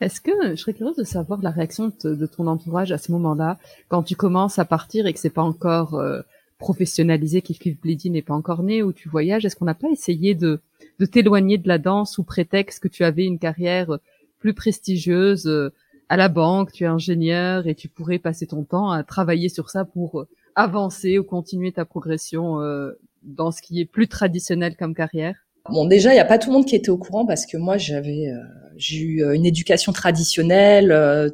Est-ce 0.00 0.20
que 0.20 0.30
je 0.50 0.54
serais 0.56 0.74
curieuse 0.74 0.96
de 0.96 1.04
savoir 1.04 1.40
la 1.42 1.50
réaction 1.50 1.92
de, 2.02 2.26
ton 2.26 2.46
entourage 2.46 2.92
à 2.92 2.98
ce 2.98 3.12
moment-là, 3.12 3.58
quand 3.88 4.02
tu 4.02 4.16
commences 4.16 4.58
à 4.58 4.64
partir 4.64 5.06
et 5.06 5.12
que 5.12 5.18
c'est 5.18 5.30
pas 5.30 5.42
encore 5.42 5.94
euh, 5.94 6.20
professionnalisé, 6.64 7.42
Kif 7.42 7.78
Bleedy 7.78 8.08
n'est 8.08 8.22
pas 8.22 8.32
encore 8.32 8.62
né, 8.62 8.82
ou 8.82 8.94
tu 8.94 9.10
voyages, 9.10 9.44
est-ce 9.44 9.54
qu'on 9.54 9.66
n'a 9.66 9.74
pas 9.74 9.90
essayé 9.90 10.34
de, 10.34 10.62
de 10.98 11.04
t'éloigner 11.04 11.58
de 11.58 11.68
la 11.68 11.76
danse 11.76 12.14
sous 12.14 12.24
prétexte 12.24 12.82
que 12.82 12.88
tu 12.88 13.04
avais 13.04 13.26
une 13.26 13.38
carrière 13.38 13.98
plus 14.38 14.54
prestigieuse 14.54 15.46
euh, 15.46 15.74
à 16.08 16.16
la 16.16 16.30
banque, 16.30 16.72
tu 16.72 16.84
es 16.84 16.86
ingénieur 16.86 17.66
et 17.66 17.74
tu 17.74 17.88
pourrais 17.88 18.18
passer 18.18 18.46
ton 18.46 18.64
temps 18.64 18.90
à 18.90 19.02
travailler 19.02 19.50
sur 19.50 19.68
ça 19.68 19.84
pour 19.84 20.20
euh, 20.20 20.28
avancer 20.54 21.18
ou 21.18 21.24
continuer 21.24 21.70
ta 21.70 21.84
progression 21.84 22.62
euh, 22.62 22.92
dans 23.22 23.50
ce 23.50 23.60
qui 23.60 23.78
est 23.82 23.84
plus 23.84 24.08
traditionnel 24.08 24.74
comme 24.74 24.94
carrière? 24.94 25.36
Bon, 25.68 25.84
déjà, 25.84 26.12
il 26.12 26.14
n'y 26.14 26.20
a 26.20 26.24
pas 26.24 26.38
tout 26.38 26.48
le 26.48 26.54
monde 26.54 26.66
qui 26.66 26.76
était 26.76 26.90
au 26.90 26.98
courant 26.98 27.26
parce 27.26 27.44
que 27.44 27.58
moi, 27.58 27.76
j'avais, 27.76 28.32
j'ai 28.76 29.00
eu 29.00 29.34
une 29.34 29.46
éducation 29.46 29.92
traditionnelle, 29.92 30.88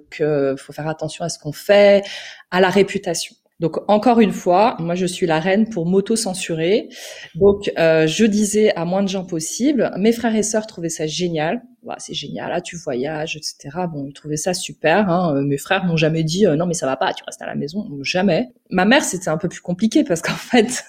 que 0.09 0.55
faut 0.57 0.73
faire 0.73 0.87
attention 0.87 1.25
à 1.25 1.29
ce 1.29 1.39
qu'on 1.41 1.51
fait, 1.51 2.05
à 2.53 2.61
la 2.61 2.71
réputation. 2.71 3.35
Donc 3.61 3.79
encore 3.89 4.21
une 4.21 4.33
fois, 4.33 4.75
moi 4.79 4.95
je 4.95 5.05
suis 5.05 5.27
la 5.27 5.39
reine 5.39 5.69
pour 5.69 5.85
m'auto-censurer. 5.85 6.89
Donc 7.35 7.71
euh, 7.79 8.07
je 8.07 8.25
disais 8.25 8.75
à 8.75 8.87
moins 8.87 9.03
de 9.03 9.09
gens 9.09 9.27
possible. 9.27 9.93
Mes 9.99 10.13
frères 10.13 10.35
et 10.35 10.43
sœurs 10.43 10.67
trouvaient 10.67 10.89
ça 10.89 11.07
génial. 11.07 11.63
c'est 11.99 12.15
génial, 12.15 12.51
là 12.51 12.63
tu 12.63 12.77
voyages, 12.77 13.37
etc. 13.37 13.85
Bon, 13.93 14.07
ils 14.09 14.15
trouvaient 14.15 14.39
ça 14.39 14.55
super. 14.55 15.11
Hein. 15.11 15.37
Euh, 15.37 15.43
mes 15.43 15.59
frères 15.59 15.85
m'ont 15.85 15.99
jamais 15.99 16.25
dit 16.25 16.47
euh, 16.47 16.57
non 16.57 16.65
mais 16.65 16.73
ça 16.73 16.87
va 16.87 16.97
pas, 16.97 17.13
tu 17.13 17.23
restes 17.25 17.43
à 17.43 17.47
la 17.47 17.55
maison. 17.55 17.87
Jamais. 18.01 18.49
Ma 18.71 18.87
mère 18.87 19.05
c'était 19.05 19.29
un 19.29 19.37
peu 19.37 19.49
plus 19.49 19.61
compliqué 19.61 20.05
parce 20.05 20.23
qu'en 20.23 20.33
fait. 20.35 20.85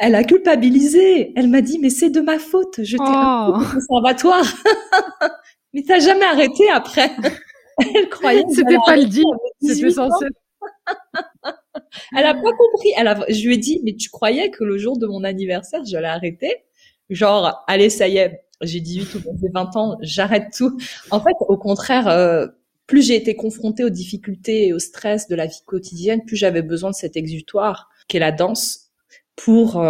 Elle 0.00 0.14
a 0.14 0.22
culpabilisé. 0.22 1.32
Elle 1.34 1.48
m'a 1.48 1.60
dit 1.60 1.78
mais 1.80 1.90
c'est 1.90 2.10
de 2.10 2.20
ma 2.20 2.38
faute. 2.38 2.84
Je 2.84 2.96
t'ai 2.96 3.02
oh. 3.02 3.58
conservatoire. 3.72 4.44
mais 5.72 5.82
t'as 5.88 5.98
jamais 5.98 6.26
arrêté 6.26 6.70
après. 6.72 7.10
Elle 7.94 8.08
croyait. 8.08 8.44
C'était 8.50 8.76
pas 8.84 8.96
le 8.96 9.06
dit. 9.06 9.24
C'était 9.60 9.90
censé 9.90 10.26
elle 12.16 12.26
a 12.26 12.34
pas 12.34 12.52
compris. 12.52 12.92
Elle 12.96 13.08
a, 13.08 13.24
je 13.28 13.46
lui 13.46 13.54
ai 13.54 13.58
dit, 13.58 13.80
mais 13.84 13.94
tu 13.94 14.10
croyais 14.10 14.50
que 14.50 14.64
le 14.64 14.78
jour 14.78 14.98
de 14.98 15.06
mon 15.06 15.24
anniversaire, 15.24 15.84
je 15.84 15.96
l'ai 15.96 16.06
arrêté? 16.06 16.64
Genre, 17.10 17.64
allez, 17.66 17.90
ça 17.90 18.08
y 18.08 18.18
est, 18.18 18.42
j'ai 18.62 18.80
18 18.80 19.14
ou 19.14 19.20
20 19.52 19.76
ans, 19.76 19.98
j'arrête 20.02 20.52
tout. 20.56 20.78
En 21.10 21.20
fait, 21.20 21.34
au 21.40 21.56
contraire, 21.56 22.08
euh, 22.08 22.46
plus 22.86 23.06
j'ai 23.06 23.16
été 23.16 23.34
confrontée 23.34 23.84
aux 23.84 23.90
difficultés 23.90 24.68
et 24.68 24.72
au 24.72 24.78
stress 24.78 25.28
de 25.28 25.34
la 25.34 25.46
vie 25.46 25.62
quotidienne, 25.66 26.24
plus 26.24 26.36
j'avais 26.36 26.62
besoin 26.62 26.90
de 26.90 26.94
cet 26.94 27.16
exutoire. 27.16 27.88
qu'est 28.08 28.18
la 28.18 28.32
danse 28.32 28.86
pour 29.36 29.80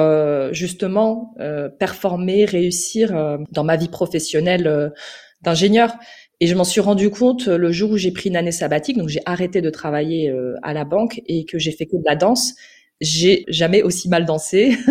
justement 0.53 1.35
performer, 1.79 2.45
réussir 2.45 3.39
dans 3.51 3.65
ma 3.65 3.77
vie 3.77 3.89
professionnelle 3.89 4.93
d'ingénieur. 5.41 5.97
Et 6.41 6.47
je 6.47 6.55
m'en 6.55 6.65
suis 6.65 6.81
rendu 6.81 7.11
compte 7.11 7.47
le 7.47 7.73
jour 7.73 7.91
où 7.91 7.97
j'ai 7.97 8.13
pris 8.13 8.29
une 8.29 8.37
année 8.37 8.53
sabbatique, 8.53 8.97
donc 8.97 9.09
j'ai 9.09 9.21
arrêté 9.27 9.61
de 9.61 9.71
travailler 9.71 10.33
à 10.63 10.73
la 10.73 10.85
banque 10.85 11.21
et 11.27 11.45
que 11.45 11.59
j'ai 11.59 11.73
fait 11.73 11.87
que 11.87 11.97
de 11.97 12.05
la 12.05 12.15
danse. 12.15 12.55
J'ai 13.01 13.45
jamais 13.49 13.83
aussi 13.83 14.09
mal 14.09 14.25
dansé. 14.25 14.77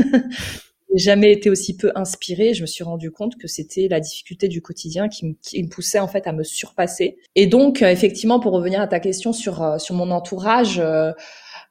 jamais 0.98 1.32
été 1.32 1.50
aussi 1.50 1.76
peu 1.78 1.92
inspirée. 1.96 2.54
Je 2.54 2.62
me 2.62 2.68
suis 2.68 2.84
rendu 2.84 3.12
compte 3.12 3.38
que 3.38 3.48
c'était 3.48 3.88
la 3.88 4.00
difficulté 4.00 4.48
du 4.48 4.62
quotidien 4.62 5.10
qui 5.10 5.26
me, 5.26 5.70
poussait 5.70 6.00
en 6.00 6.08
fait 6.08 6.28
à 6.28 6.34
me 6.34 6.44
surpasser. 6.44 7.18
Et 7.36 7.48
donc, 7.48 7.82
euh, 7.82 7.90
effectivement, 7.90 8.40
pour 8.40 8.54
revenir 8.54 8.82
à 8.82 8.88
ta 8.88 9.00
question 9.00 9.34
sur 9.34 9.62
euh, 9.62 9.78
sur 9.78 9.96
mon 9.96 10.12
entourage. 10.12 10.80
Euh, 10.80 11.12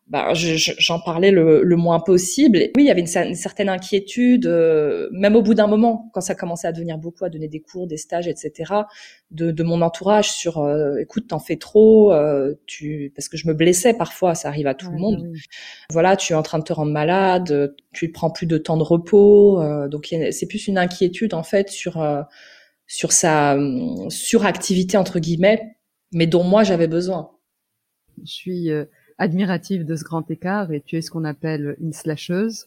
bah, 0.09 0.35
j'en 0.35 1.01
parlais 1.01 1.33
le, 1.33 1.64
le, 1.64 1.77
moins 1.77 1.99
possible. 1.99 2.59
oui, 2.77 2.85
il 2.85 2.87
y 2.87 2.90
avait 2.92 3.01
une, 3.01 3.35
certaine 3.35 3.69
inquiétude, 3.69 4.47
euh, 4.47 5.09
même 5.11 5.35
au 5.35 5.42
bout 5.42 5.55
d'un 5.55 5.66
moment, 5.66 6.11
quand 6.14 6.21
ça 6.21 6.37
commençait 6.37 6.69
à 6.69 6.73
devenir 6.73 6.97
beaucoup, 6.97 7.25
à 7.25 7.29
donner 7.29 7.49
des 7.49 7.59
cours, 7.59 7.88
des 7.88 7.97
stages, 7.97 8.29
etc., 8.29 8.73
de, 9.33 9.51
de 9.51 9.62
mon 9.64 9.83
entourage 9.83 10.31
sur, 10.31 10.59
euh, 10.59 10.99
écoute, 10.99 11.27
t'en 11.27 11.40
fais 11.40 11.57
trop, 11.57 12.12
euh, 12.12 12.55
tu, 12.66 13.12
parce 13.16 13.29
que 13.29 13.37
je 13.37 13.49
me 13.49 13.55
blessais 13.55 13.95
parfois, 13.95 14.37
ça 14.37 14.47
arrive 14.47 14.69
à 14.69 14.75
tout 14.75 14.92
le 14.92 14.99
monde. 14.99 15.33
Voilà, 15.90 16.14
tu 16.16 16.35
es 16.35 16.37
en 16.37 16.42
train 16.45 16.61
de 16.61 16.64
te 16.64 16.73
rendre 16.73 16.92
malade, 16.92 17.75
tu 17.92 18.12
prends 18.12 18.31
plus 18.31 18.47
de 18.47 18.59
temps 18.59 18.77
de 18.77 18.85
repos, 18.85 19.61
donc 19.88 20.14
c'est 20.31 20.47
plus 20.47 20.69
une 20.69 20.79
inquiétude 20.79 21.35
en 21.35 21.42
fait 21.42 21.69
sur 21.69 22.01
sur 22.87 23.11
sa 23.11 23.57
hum, 23.57 24.09
suractivité 24.09 24.97
entre 24.97 25.19
guillemets, 25.19 25.77
mais 26.12 26.29
dont 26.29 26.45
moi 26.45 26.62
j'avais 26.62 26.87
besoin. 26.87 27.33
Je 28.25 28.33
suis 28.33 28.71
admirative 29.19 29.85
de 29.85 29.97
ce 29.97 30.05
grand 30.05 30.31
écart 30.31 30.73
et 30.73 30.81
tu 30.81 30.97
es 30.97 31.03
ce 31.03 31.11
qu'on 31.11 31.25
appelle 31.25 31.77
une 31.81 31.93
slasheuse. 31.93 32.67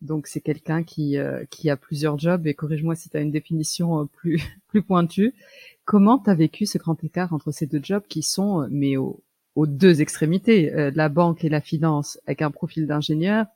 Donc 0.00 0.26
c'est 0.26 0.40
quelqu'un 0.40 0.82
qui 0.82 1.16
euh, 1.18 1.44
qui 1.50 1.70
a 1.70 1.76
plusieurs 1.76 2.18
jobs 2.18 2.46
et 2.46 2.54
corrige-moi 2.54 2.94
si 2.94 3.08
tu 3.08 3.16
as 3.16 3.20
une 3.20 3.30
définition 3.30 4.02
euh, 4.02 4.04
plus 4.04 4.42
plus 4.68 4.82
pointue. 4.82 5.34
Comment 5.84 6.18
tu 6.18 6.30
as 6.30 6.34
vécu 6.34 6.66
ce 6.66 6.78
grand 6.78 7.02
écart 7.04 7.32
entre 7.32 7.50
ces 7.52 7.66
deux 7.66 7.80
jobs 7.82 8.04
qui 8.08 8.22
sont 8.22 8.62
euh, 8.62 8.66
mais 8.70 8.96
aux, 8.96 9.22
aux 9.54 9.66
deux 9.66 10.00
extrémités, 10.00 10.72
la 10.94 11.08
banque 11.08 11.44
et 11.44 11.48
la 11.48 11.60
finance 11.60 12.18
avec 12.26 12.42
un 12.42 12.50
profil 12.50 12.88
d'ingénieur 12.88 13.46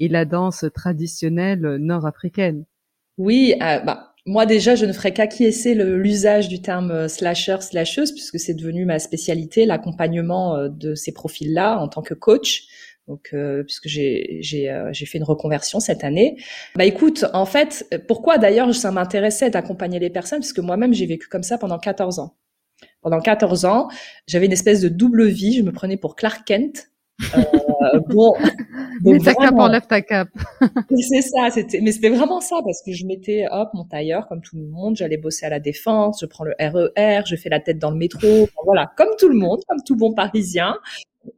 et 0.00 0.08
la 0.08 0.24
danse 0.24 0.64
traditionnelle 0.74 1.76
nord-africaine? 1.76 2.64
Oui, 3.16 3.54
bah 3.60 4.15
moi 4.26 4.44
déjà, 4.44 4.74
je 4.74 4.84
ne 4.84 4.92
ferais 4.92 5.12
qu'acquiescer 5.12 5.74
l'usage 5.74 6.48
du 6.48 6.60
terme 6.60 6.90
euh, 6.90 7.08
slasher, 7.08 7.58
slasheuse, 7.60 8.12
puisque 8.12 8.40
c'est 8.40 8.54
devenu 8.54 8.84
ma 8.84 8.98
spécialité, 8.98 9.66
l'accompagnement 9.66 10.56
euh, 10.56 10.68
de 10.68 10.94
ces 10.94 11.12
profils-là 11.12 11.78
en 11.78 11.88
tant 11.88 12.02
que 12.02 12.14
coach. 12.14 12.64
Donc, 13.06 13.30
euh, 13.34 13.62
puisque 13.62 13.86
j'ai 13.86 14.40
j'ai 14.42 15.06
fait 15.06 15.18
une 15.18 15.24
reconversion 15.24 15.78
cette 15.78 16.02
année. 16.02 16.42
Bah 16.74 16.84
écoute, 16.84 17.24
en 17.34 17.46
fait, 17.46 17.86
pourquoi 18.08 18.36
d'ailleurs 18.36 18.74
ça 18.74 18.90
m'intéressait 18.90 19.48
d'accompagner 19.48 20.00
les 20.00 20.10
personnes, 20.10 20.40
parce 20.40 20.52
que 20.52 20.60
moi-même 20.60 20.92
j'ai 20.92 21.06
vécu 21.06 21.28
comme 21.28 21.44
ça 21.44 21.56
pendant 21.56 21.78
14 21.78 22.18
ans. 22.18 22.34
Pendant 23.02 23.20
14 23.20 23.64
ans, 23.64 23.88
j'avais 24.26 24.46
une 24.46 24.52
espèce 24.52 24.80
de 24.80 24.88
double 24.88 25.28
vie. 25.28 25.56
Je 25.56 25.62
me 25.62 25.70
prenais 25.70 25.96
pour 25.96 26.16
Clark 26.16 26.44
Kent, 26.44 26.90
euh, 27.22 28.00
bon, 28.08 28.34
Mets 29.06 29.18
ta 29.20 29.34
cape, 29.34 29.54
enlève 29.58 29.86
ta 29.86 30.02
cape. 30.02 30.28
c'est 30.90 31.22
ça, 31.22 31.50
c'était, 31.50 31.80
mais 31.80 31.92
c'était 31.92 32.10
vraiment 32.10 32.40
ça 32.40 32.56
parce 32.64 32.82
que 32.84 32.92
je 32.92 33.06
mettais, 33.06 33.46
hop, 33.50 33.70
mon 33.74 33.84
tailleur 33.84 34.26
comme 34.28 34.42
tout 34.42 34.56
le 34.56 34.66
monde, 34.66 34.96
j'allais 34.96 35.16
bosser 35.16 35.46
à 35.46 35.50
la 35.50 35.60
défense, 35.60 36.18
je 36.20 36.26
prends 36.26 36.44
le 36.44 36.54
RER, 36.58 36.90
e 36.96 37.22
je 37.26 37.36
fais 37.36 37.48
la 37.48 37.60
tête 37.60 37.78
dans 37.78 37.90
le 37.90 37.96
métro, 37.96 38.48
voilà, 38.64 38.92
comme 38.96 39.10
tout 39.18 39.28
le 39.28 39.36
monde, 39.36 39.60
comme 39.68 39.82
tout 39.84 39.96
bon 39.96 40.12
Parisien. 40.12 40.76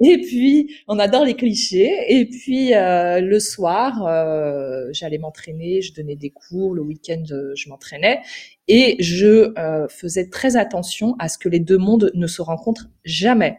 Et 0.00 0.18
puis, 0.20 0.76
on 0.86 0.98
adore 0.98 1.24
les 1.24 1.34
clichés. 1.34 1.92
Et 2.08 2.26
puis, 2.26 2.74
euh, 2.74 3.20
le 3.20 3.40
soir, 3.40 4.06
euh, 4.06 4.88
j'allais 4.92 5.18
m'entraîner, 5.18 5.82
je 5.82 5.94
donnais 5.94 6.16
des 6.16 6.30
cours. 6.30 6.74
Le 6.74 6.82
week-end, 6.82 7.22
euh, 7.30 7.52
je 7.54 7.68
m'entraînais. 7.68 8.20
Et 8.68 8.96
je 9.00 9.58
euh, 9.58 9.88
faisais 9.88 10.28
très 10.28 10.56
attention 10.56 11.16
à 11.18 11.28
ce 11.28 11.38
que 11.38 11.48
les 11.48 11.60
deux 11.60 11.78
mondes 11.78 12.10
ne 12.14 12.26
se 12.26 12.42
rencontrent 12.42 12.88
jamais. 13.04 13.58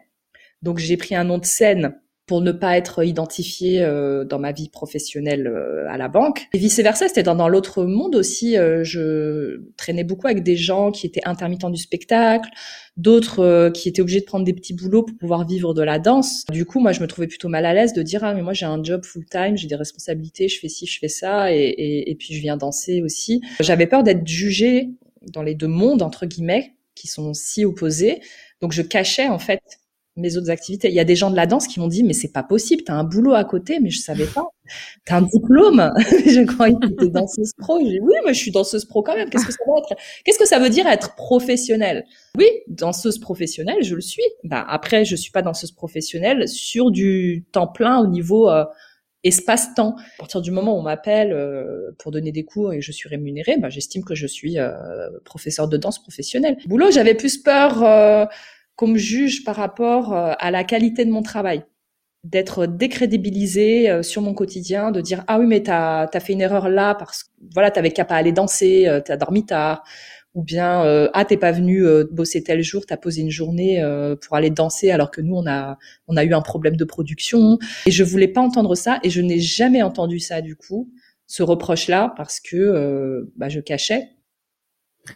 Donc, 0.61 0.77
j'ai 0.77 0.97
pris 0.97 1.15
un 1.15 1.23
nom 1.23 1.37
de 1.37 1.45
scène 1.45 1.99
pour 2.29 2.41
ne 2.41 2.51
pas 2.51 2.77
être 2.77 3.03
identifié 3.03 3.81
euh, 3.81 4.23
dans 4.23 4.37
ma 4.37 4.51
vie 4.51 4.69
professionnelle 4.69 5.47
euh, 5.47 5.89
à 5.89 5.97
la 5.97 6.09
banque. 6.09 6.45
Et 6.53 6.59
vice 6.59 6.79
versa, 6.79 7.07
c'était 7.07 7.23
dans, 7.23 7.33
dans 7.33 7.49
l'autre 7.49 7.85
monde 7.85 8.15
aussi. 8.15 8.55
Euh, 8.55 8.83
je 8.83 9.63
traînais 9.77 10.03
beaucoup 10.03 10.27
avec 10.27 10.43
des 10.43 10.55
gens 10.55 10.91
qui 10.91 11.07
étaient 11.07 11.25
intermittents 11.25 11.71
du 11.71 11.81
spectacle, 11.81 12.47
d'autres 12.97 13.71
qui 13.73 13.89
étaient 13.89 14.03
obligés 14.03 14.19
de 14.19 14.25
prendre 14.25 14.45
des 14.45 14.53
petits 14.53 14.75
boulots 14.75 15.01
pour 15.01 15.17
pouvoir 15.17 15.47
vivre 15.47 15.73
de 15.73 15.81
la 15.81 15.97
danse. 15.97 16.45
Du 16.51 16.65
coup, 16.65 16.79
moi, 16.79 16.91
je 16.91 17.01
me 17.01 17.07
trouvais 17.07 17.25
plutôt 17.25 17.49
mal 17.49 17.65
à 17.65 17.73
l'aise 17.73 17.93
de 17.93 18.03
dire 18.03 18.23
ah 18.23 18.35
mais 18.35 18.43
moi 18.43 18.53
j'ai 18.53 18.67
un 18.67 18.83
job 18.83 19.03
full 19.03 19.25
time, 19.25 19.57
j'ai 19.57 19.67
des 19.67 19.75
responsabilités, 19.75 20.49
je 20.49 20.59
fais 20.59 20.69
ci, 20.69 20.85
je 20.85 20.99
fais 20.99 21.07
ça, 21.07 21.51
et, 21.51 21.57
et, 21.57 22.11
et 22.11 22.15
puis 22.15 22.35
je 22.35 22.41
viens 22.41 22.57
danser 22.57 23.01
aussi. 23.01 23.41
J'avais 23.59 23.87
peur 23.87 24.03
d'être 24.03 24.27
jugée 24.27 24.91
dans 25.33 25.41
les 25.41 25.55
deux 25.55 25.67
mondes 25.67 26.03
entre 26.03 26.27
guillemets 26.27 26.75
qui 26.93 27.07
sont 27.07 27.33
si 27.33 27.65
opposés. 27.65 28.21
Donc 28.61 28.71
je 28.71 28.83
cachais 28.83 29.29
en 29.29 29.39
fait 29.39 29.61
mes 30.19 30.37
autres 30.37 30.49
activités. 30.49 30.89
Il 30.89 30.93
y 30.93 30.99
a 30.99 31.05
des 31.05 31.15
gens 31.15 31.31
de 31.31 31.35
la 31.35 31.45
danse 31.45 31.67
qui 31.67 31.79
m'ont 31.79 31.87
dit 31.87 32.03
mais 32.03 32.13
c'est 32.13 32.31
pas 32.31 32.43
possible, 32.43 32.83
t'as 32.83 32.93
un 32.93 33.03
boulot 33.03 33.33
à 33.33 33.43
côté, 33.43 33.79
mais 33.79 33.89
je 33.89 33.99
savais 33.99 34.25
pas. 34.25 34.45
T'as 35.05 35.17
un 35.17 35.21
diplôme. 35.23 35.91
je 35.97 36.45
croyais 36.45 36.75
que 36.75 36.87
t'étais 36.87 37.09
danseuse 37.09 37.53
pro. 37.57 37.79
J'ai 37.79 37.99
oui, 37.99 38.13
mais 38.25 38.33
je 38.33 38.39
suis 38.39 38.51
danseuse 38.51 38.85
pro 38.85 39.01
quand 39.01 39.15
même. 39.15 39.29
Qu'est-ce 39.29 39.45
que 39.45 39.51
ça 39.51 39.63
veut 39.65 39.77
être? 39.77 40.01
Qu'est-ce 40.23 40.39
que 40.39 40.47
ça 40.47 40.59
veut 40.59 40.69
dire 40.69 40.87
être 40.87 41.15
professionnelle? 41.15 42.05
Oui, 42.37 42.47
danseuse 42.67 43.19
professionnelle, 43.19 43.83
je 43.83 43.95
le 43.95 44.01
suis. 44.01 44.23
Bah 44.43 44.65
après, 44.67 45.05
je 45.05 45.15
suis 45.15 45.31
pas 45.31 45.41
danseuse 45.41 45.71
professionnelle 45.71 46.47
sur 46.47 46.91
du 46.91 47.45
temps 47.51 47.67
plein 47.67 47.99
au 47.99 48.07
niveau 48.07 48.49
euh, 48.49 48.65
espace-temps. 49.23 49.95
À 49.97 50.19
partir 50.19 50.41
du 50.41 50.51
moment 50.51 50.75
où 50.75 50.79
on 50.79 50.83
m'appelle 50.83 51.33
euh, 51.33 51.91
pour 51.99 52.11
donner 52.11 52.31
des 52.31 52.45
cours 52.45 52.73
et 52.73 52.81
je 52.81 52.91
suis 52.91 53.09
rémunérée, 53.09 53.57
bah, 53.57 53.69
j'estime 53.69 54.03
que 54.03 54.15
je 54.15 54.27
suis 54.27 54.59
euh, 54.59 54.71
professeur 55.25 55.67
de 55.67 55.77
danse 55.77 56.01
professionnelle. 56.01 56.57
Boulot, 56.67 56.91
j'avais 56.91 57.15
plus 57.15 57.37
peur 57.37 58.29
qu'on 58.79 58.87
me 58.87 58.97
juge 58.97 59.43
par 59.43 59.57
rapport 59.57 60.13
euh, 60.13 60.31
à 60.39 60.51
la 60.51 60.63
qualité 60.63 61.03
de 61.03 61.11
mon 61.11 61.21
travail. 61.21 61.65
D'être 62.23 62.65
décrédibilisé 62.65 63.89
euh, 63.89 64.03
sur 64.03 64.21
mon 64.21 64.33
quotidien, 64.33 64.91
de 64.91 65.01
dire 65.01 65.25
ah 65.27 65.37
oui 65.37 65.47
mais 65.47 65.63
t'as 65.63 66.05
as 66.05 66.19
fait 66.21 66.31
une 66.31 66.39
erreur 66.39 66.69
là 66.69 66.95
parce 66.95 67.25
que 67.25 67.29
voilà 67.53 67.71
t'avais 67.71 67.91
qu'à 67.91 68.05
pas 68.05 68.15
aller 68.15 68.31
danser, 68.31 68.87
euh, 68.87 69.01
t'as 69.03 69.17
dormi 69.17 69.45
tard, 69.45 69.83
ou 70.33 70.43
bien 70.43 71.09
ah 71.13 71.25
t'es 71.25 71.35
pas 71.35 71.51
venu 71.51 71.83
bosser 72.11 72.41
tel 72.41 72.61
jour, 72.61 72.85
t'as 72.85 72.95
posé 72.95 73.21
une 73.21 73.31
journée 73.31 73.83
pour 74.21 74.37
aller 74.37 74.51
danser 74.51 74.91
alors 74.91 75.11
que 75.11 75.21
nous 75.21 75.35
on 75.35 75.47
a 75.47 75.77
on 76.07 76.15
a 76.15 76.23
eu 76.23 76.33
un 76.33 76.41
problème 76.41 76.77
de 76.77 76.85
production. 76.85 77.57
Et 77.87 77.91
je 77.91 78.03
voulais 78.03 78.27
pas 78.27 78.39
entendre 78.39 78.75
ça 78.75 78.99
et 79.03 79.09
je 79.09 79.21
n'ai 79.21 79.39
jamais 79.39 79.81
entendu 79.81 80.19
ça 80.19 80.41
du 80.41 80.55
coup 80.55 80.93
ce 81.25 81.41
reproche 81.41 81.87
là 81.87 82.13
parce 82.15 82.39
que 82.39 83.27
bah, 83.37 83.49
je 83.49 83.59
cachais. 83.59 84.09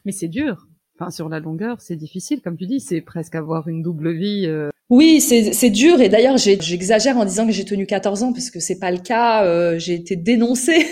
Mais 0.03 0.11
c'est 0.11 0.27
dur 0.27 0.67
enfin 1.03 1.11
sur 1.11 1.29
la 1.29 1.39
longueur, 1.39 1.81
c'est 1.81 1.95
difficile, 1.95 2.41
comme 2.41 2.57
tu 2.57 2.65
dis, 2.65 2.79
c'est 2.79 3.01
presque 3.01 3.35
avoir 3.35 3.67
une 3.67 3.81
double 3.81 4.11
vie. 4.11 4.45
Euh. 4.47 4.69
Oui, 4.89 5.21
c'est 5.21 5.69
dur 5.69 6.01
et 6.01 6.09
d'ailleurs 6.09 6.37
j'exagère 6.37 7.17
en 7.17 7.25
disant 7.25 7.47
que 7.47 7.51
j'ai 7.53 7.65
tenu 7.65 7.85
14 7.85 8.23
ans 8.23 8.33
parce 8.33 8.49
que 8.49 8.59
c'est 8.59 8.79
pas 8.79 8.91
le 8.91 8.99
cas. 8.99 9.45
Euh, 9.45 9.79
j'ai 9.79 9.93
été 9.95 10.15
dénoncée 10.15 10.85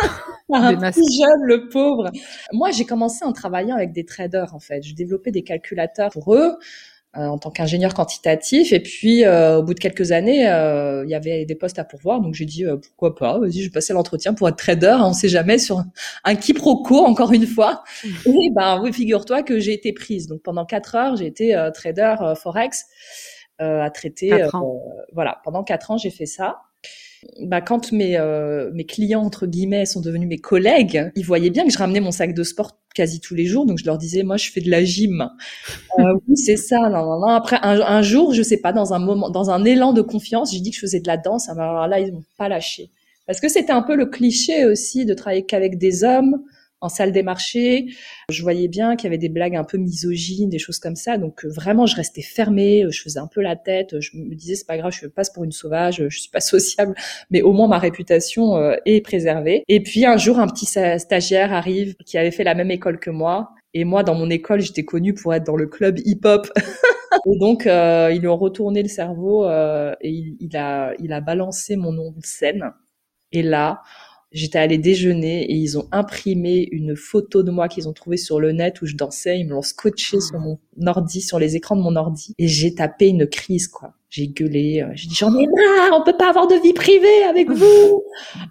par 0.48 0.64
un 0.64 0.76
petit 0.76 1.18
jeune, 1.18 1.42
le 1.42 1.68
pauvre. 1.68 2.10
Moi, 2.52 2.70
j'ai 2.70 2.84
commencé 2.84 3.24
en 3.24 3.32
travaillant 3.32 3.76
avec 3.76 3.92
des 3.92 4.04
traders 4.04 4.54
en 4.54 4.60
fait. 4.60 4.82
Je 4.82 4.94
développais 4.94 5.32
des 5.32 5.42
calculateurs 5.42 6.10
pour 6.10 6.34
eux. 6.34 6.56
Euh, 7.14 7.26
en 7.26 7.36
tant 7.36 7.50
qu'ingénieur 7.50 7.92
quantitatif. 7.92 8.72
Et 8.72 8.80
puis, 8.80 9.26
euh, 9.26 9.58
au 9.58 9.62
bout 9.62 9.74
de 9.74 9.78
quelques 9.78 10.12
années, 10.12 10.48
euh, 10.48 11.04
il 11.04 11.10
y 11.10 11.14
avait 11.14 11.44
des 11.44 11.54
postes 11.54 11.78
à 11.78 11.84
pourvoir. 11.84 12.22
Donc, 12.22 12.32
j'ai 12.32 12.46
dit, 12.46 12.64
pourquoi 12.82 13.14
pas 13.14 13.38
Vas-y, 13.38 13.60
je 13.60 13.64
vais 13.64 13.70
passer 13.70 13.92
l'entretien 13.92 14.32
pour 14.32 14.48
être 14.48 14.56
trader. 14.56 14.96
On 15.00 15.12
sait 15.12 15.28
jamais 15.28 15.58
sur 15.58 15.84
un 16.24 16.34
quiproquo, 16.36 17.04
encore 17.04 17.32
une 17.34 17.46
fois. 17.46 17.84
Et 18.26 18.50
ben, 18.54 18.80
oui, 18.82 18.94
figure-toi 18.94 19.42
que 19.42 19.60
j'ai 19.60 19.74
été 19.74 19.92
prise. 19.92 20.26
Donc, 20.26 20.40
pendant 20.40 20.64
quatre 20.64 20.94
heures, 20.94 21.16
j'ai 21.16 21.26
été 21.26 21.54
trader 21.74 22.14
Forex 22.34 22.86
à 23.58 23.90
traiter. 23.90 24.46
voilà, 25.12 25.38
pendant 25.44 25.64
quatre 25.64 25.90
ans, 25.90 25.98
j'ai 25.98 26.10
fait 26.10 26.24
ça 26.24 26.62
bah, 27.40 27.60
quand 27.60 27.92
mes, 27.92 28.16
euh, 28.18 28.70
mes 28.74 28.84
clients, 28.84 29.22
entre 29.22 29.46
guillemets, 29.46 29.86
sont 29.86 30.00
devenus 30.00 30.28
mes 30.28 30.38
collègues, 30.38 31.10
ils 31.14 31.24
voyaient 31.24 31.50
bien 31.50 31.64
que 31.64 31.70
je 31.70 31.78
ramenais 31.78 32.00
mon 32.00 32.10
sac 32.10 32.34
de 32.34 32.42
sport 32.42 32.78
quasi 32.94 33.20
tous 33.20 33.34
les 33.34 33.46
jours. 33.46 33.64
Donc, 33.64 33.78
je 33.78 33.84
leur 33.84 33.98
disais, 33.98 34.22
moi, 34.22 34.36
je 34.36 34.50
fais 34.50 34.60
de 34.60 34.70
la 34.70 34.84
gym. 34.84 35.28
euh, 35.98 36.14
oui, 36.28 36.36
c'est 36.36 36.56
ça. 36.56 36.78
Non, 36.88 37.04
non, 37.04 37.20
non. 37.20 37.28
Après, 37.28 37.58
un, 37.62 37.80
un, 37.80 38.02
jour, 38.02 38.34
je 38.34 38.42
sais 38.42 38.56
pas, 38.58 38.72
dans 38.72 38.92
un 38.92 38.98
moment, 38.98 39.30
dans 39.30 39.50
un 39.50 39.64
élan 39.64 39.92
de 39.92 40.02
confiance, 40.02 40.52
j'ai 40.52 40.60
dit 40.60 40.70
que 40.70 40.76
je 40.76 40.80
faisais 40.80 41.00
de 41.00 41.06
la 41.06 41.16
danse. 41.16 41.48
Alors 41.48 41.86
là, 41.86 42.00
ils 42.00 42.12
m'ont 42.12 42.24
pas 42.36 42.48
lâché. 42.48 42.90
Parce 43.26 43.40
que 43.40 43.48
c'était 43.48 43.72
un 43.72 43.82
peu 43.82 43.94
le 43.94 44.06
cliché 44.06 44.64
aussi 44.64 45.04
de 45.04 45.14
travailler 45.14 45.44
qu'avec 45.44 45.78
des 45.78 46.04
hommes 46.04 46.42
en 46.82 46.88
salle 46.88 47.12
des 47.12 47.22
marchés. 47.22 47.86
Je 48.28 48.42
voyais 48.42 48.68
bien 48.68 48.96
qu'il 48.96 49.04
y 49.04 49.06
avait 49.06 49.18
des 49.18 49.28
blagues 49.28 49.56
un 49.56 49.64
peu 49.64 49.78
misogynes, 49.78 50.50
des 50.50 50.58
choses 50.58 50.78
comme 50.78 50.96
ça. 50.96 51.16
Donc 51.16 51.44
euh, 51.44 51.48
vraiment, 51.48 51.86
je 51.86 51.96
restais 51.96 52.22
fermée, 52.22 52.84
euh, 52.84 52.90
je 52.90 53.00
faisais 53.00 53.20
un 53.20 53.28
peu 53.28 53.40
la 53.40 53.56
tête. 53.56 53.98
Je 54.00 54.16
me 54.16 54.34
disais 54.34 54.56
c'est 54.56 54.66
pas 54.66 54.76
grave, 54.76 54.92
je 54.92 55.06
passe 55.06 55.30
pour 55.30 55.44
une 55.44 55.52
sauvage, 55.52 56.04
je 56.08 56.18
suis 56.18 56.30
pas 56.30 56.40
sociable, 56.40 56.94
mais 57.30 57.40
au 57.40 57.52
moins 57.52 57.68
ma 57.68 57.78
réputation 57.78 58.56
euh, 58.56 58.74
est 58.84 59.00
préservée. 59.00 59.62
Et 59.68 59.82
puis 59.82 60.04
un 60.04 60.16
jour, 60.16 60.38
un 60.38 60.48
petit 60.48 60.66
stagiaire 60.66 61.52
arrive 61.52 61.94
qui 62.04 62.18
avait 62.18 62.32
fait 62.32 62.44
la 62.44 62.54
même 62.54 62.70
école 62.70 62.98
que 62.98 63.10
moi. 63.10 63.50
Et 63.74 63.84
moi, 63.84 64.02
dans 64.02 64.14
mon 64.14 64.28
école, 64.28 64.60
j'étais 64.60 64.84
connue 64.84 65.14
pour 65.14 65.32
être 65.32 65.44
dans 65.44 65.56
le 65.56 65.66
club 65.66 65.98
hip-hop. 66.04 66.46
et 67.26 67.38
donc 67.38 67.64
ils 67.64 68.18
lui 68.20 68.28
ont 68.28 68.36
retourné 68.36 68.82
le 68.82 68.88
cerveau 68.88 69.48
et 69.48 70.10
il, 70.10 70.36
il, 70.40 70.56
a 70.56 70.92
il 70.98 71.12
a 71.12 71.20
balancé 71.20 71.76
mon 71.76 71.92
nom 71.92 72.10
de 72.10 72.26
scène. 72.26 72.72
Et 73.30 73.42
là, 73.42 73.80
J'étais 74.32 74.58
allée 74.58 74.78
déjeuner 74.78 75.44
et 75.44 75.54
ils 75.54 75.78
ont 75.78 75.88
imprimé 75.92 76.66
une 76.72 76.96
photo 76.96 77.42
de 77.42 77.50
moi 77.50 77.68
qu'ils 77.68 77.88
ont 77.88 77.92
trouvée 77.92 78.16
sur 78.16 78.40
le 78.40 78.52
net 78.52 78.80
où 78.80 78.86
je 78.86 78.96
dansais. 78.96 79.38
Ils 79.38 79.46
me 79.46 79.50
l'ont 79.50 79.62
scotché 79.62 80.20
sur 80.20 80.38
mon 80.38 80.58
ordi, 80.86 81.20
sur 81.20 81.38
les 81.38 81.54
écrans 81.54 81.76
de 81.76 81.82
mon 81.82 81.96
ordi. 81.96 82.34
Et 82.38 82.48
j'ai 82.48 82.74
tapé 82.74 83.08
une 83.08 83.26
crise, 83.26 83.68
quoi. 83.68 83.92
J'ai 84.08 84.28
gueulé. 84.28 84.82
Euh, 84.82 84.90
j'ai 84.94 85.08
dit, 85.08 85.14
j'en 85.14 85.34
ai 85.38 85.46
marre, 85.46 86.00
on 86.00 86.02
peut 86.02 86.16
pas 86.16 86.30
avoir 86.30 86.46
de 86.46 86.54
vie 86.54 86.72
privée 86.72 87.24
avec 87.28 87.50
vous. 87.50 88.02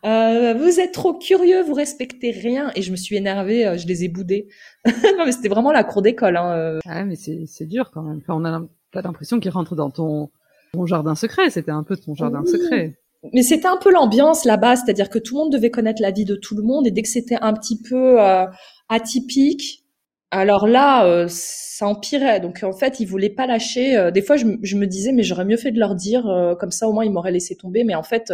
Euh, 0.06 0.54
vous 0.54 0.80
êtes 0.80 0.92
trop 0.92 1.14
curieux, 1.16 1.64
vous 1.64 1.74
respectez 1.74 2.30
rien. 2.30 2.72
Et 2.76 2.84
je 2.84 2.92
me 2.92 2.96
suis 2.96 3.16
énervée, 3.16 3.66
euh, 3.66 3.78
je 3.78 3.88
les 3.88 4.04
ai 4.04 4.08
boudés. 4.08 4.50
non, 4.86 5.26
mais 5.26 5.32
c'était 5.32 5.50
vraiment 5.50 5.72
la 5.72 5.84
cour 5.84 6.04
d'école. 6.04 6.38
Hein. 6.38 6.52
Euh. 6.52 6.80
Ah, 6.86 7.04
mais 7.06 7.16
c'est 7.16 7.66
dur 7.66 7.90
quand 7.92 8.04
même. 8.04 8.20
Enfin, 8.22 8.36
on 8.36 8.46
a 8.46 8.62
pas 8.92 9.02
l'impression 9.02 9.40
qu'ils 9.40 9.52
rentrent 9.52 9.76
dans 9.76 9.90
ton, 9.90 10.30
ton 10.74 10.86
jardin 10.86 11.16
secret. 11.16 11.50
C'était 11.50 11.72
un 11.72 11.84
peu 11.84 11.98
ton 11.98 12.14
jardin 12.14 12.46
secret 12.46 13.01
mais 13.34 13.44
c'était 13.44 13.68
un 13.68 13.78
peu 13.78 13.92
l'ambiance 13.92 14.46
là-bas, 14.46 14.76
c'est-à-dire 14.76 15.10
que 15.10 15.20
tout 15.20 15.36
le 15.36 15.44
monde 15.44 15.52
devait 15.52 15.70
connaître 15.70 16.02
la 16.02 16.12
vie 16.12 16.26
de 16.26 16.36
tout 16.36 16.56
le 16.56 16.64
monde 16.64 16.88
et 16.88 16.92
dès 16.92 17.04
que 17.04 17.08
c'était 17.08 17.38
un 17.42 17.54
petit 17.54 17.80
peu 17.80 18.22
euh, 18.22 18.46
atypique, 18.90 19.84
alors 20.32 20.68
là, 20.68 21.06
euh, 21.06 21.28
ça 21.30 21.88
empirait. 21.88 22.40
Donc 22.40 22.64
en 22.64 22.74
fait, 22.74 23.00
ils 23.00 23.06
voulaient 23.06 23.30
pas 23.30 23.46
lâcher. 23.46 23.98
Euh, 23.98 24.12
des 24.12 24.22
fois, 24.22 24.38
je, 24.38 24.46
me 24.46 24.86
disais, 24.86 25.12
mais 25.12 25.24
j'aurais 25.24 25.46
mieux 25.46 25.58
fait 25.58 25.72
de 25.72 25.80
leur 25.80 25.94
dire, 25.94 26.24
comme 26.60 26.72
ça 26.72 26.88
au 26.88 26.94
moins 26.94 27.06
ils 27.06 27.12
m'auraient 27.12 27.32
laissé 27.32 27.56
tomber. 27.56 27.84
Mais 27.84 27.96
en 27.96 28.04
fait, 28.04 28.34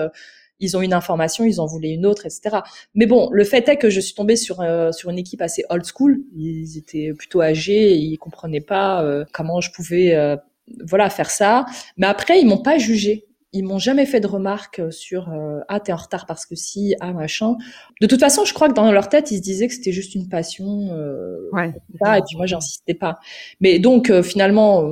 ils 0.59 0.77
ont 0.77 0.81
une 0.81 0.93
information, 0.93 1.43
ils 1.43 1.59
en 1.59 1.65
voulaient 1.65 1.91
une 1.91 2.05
autre, 2.05 2.25
etc. 2.25 2.59
Mais 2.95 3.07
bon, 3.07 3.29
le 3.31 3.43
fait 3.43 3.67
est 3.67 3.77
que 3.77 3.89
je 3.89 3.99
suis 3.99 4.13
tombée 4.13 4.35
sur 4.37 4.63
sur 4.93 5.09
une 5.09 5.17
équipe 5.17 5.41
assez 5.41 5.65
old 5.69 5.85
school. 5.85 6.21
Ils 6.35 6.77
étaient 6.77 7.13
plutôt 7.17 7.41
âgés, 7.41 7.95
ils 7.95 8.17
comprenaient 8.17 8.61
pas 8.61 9.03
comment 9.33 9.59
je 9.59 9.71
pouvais 9.71 10.37
voilà 10.85 11.09
faire 11.09 11.31
ça. 11.31 11.65
Mais 11.97 12.07
après, 12.07 12.39
ils 12.39 12.45
m'ont 12.45 12.61
pas 12.61 12.77
jugé 12.77 13.27
ils 13.57 13.63
m'ont 13.63 13.79
jamais 13.79 14.05
fait 14.05 14.19
de 14.19 14.27
remarques 14.27 14.79
euh, 14.79 14.91
sur 14.91 15.29
euh, 15.29 15.59
ah 15.67 15.79
t'es 15.79 15.91
en 15.91 15.97
retard 15.97 16.25
parce 16.25 16.45
que 16.45 16.55
si 16.55 16.95
ah 16.99 17.11
machin. 17.11 17.55
De 18.01 18.07
toute 18.07 18.19
façon, 18.19 18.45
je 18.45 18.53
crois 18.53 18.69
que 18.69 18.73
dans 18.73 18.91
leur 18.91 19.09
tête, 19.09 19.31
ils 19.31 19.37
se 19.37 19.41
disaient 19.41 19.67
que 19.67 19.73
c'était 19.73 19.91
juste 19.91 20.15
une 20.15 20.29
passion. 20.29 20.89
Euh, 20.91 21.49
ouais. 21.51 21.69
et 21.69 22.21
puis 22.21 22.37
moi, 22.37 22.45
j'insistais 22.45 22.93
pas. 22.93 23.19
Mais 23.59 23.79
donc 23.79 24.09
euh, 24.09 24.21
finalement, 24.21 24.87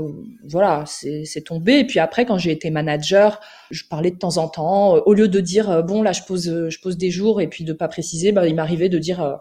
voilà, 0.47 0.83
c'est 0.85 1.43
tombé. 1.45 1.79
Et 1.79 1.85
puis 1.85 1.99
après, 1.99 2.25
quand 2.25 2.37
j'ai 2.37 2.51
été 2.51 2.69
manager, 2.71 3.39
je 3.71 3.83
parlais 3.89 4.11
de 4.11 4.17
temps 4.17 4.37
en 4.37 4.47
temps. 4.47 4.95
au 4.95 5.13
lieu 5.13 5.27
de 5.27 5.39
dire 5.39 5.83
bon 5.83 6.01
là, 6.01 6.11
je 6.11 6.23
pose 6.23 6.69
je 6.69 6.81
pose 6.81 6.97
des 6.97 7.11
jours 7.11 7.41
et 7.41 7.47
puis 7.47 7.63
de 7.63 7.73
pas 7.73 7.87
préciser, 7.87 8.31
bah, 8.31 8.47
il 8.47 8.55
m'arrivait 8.55 8.89
de 8.89 8.97
dire 8.97 9.39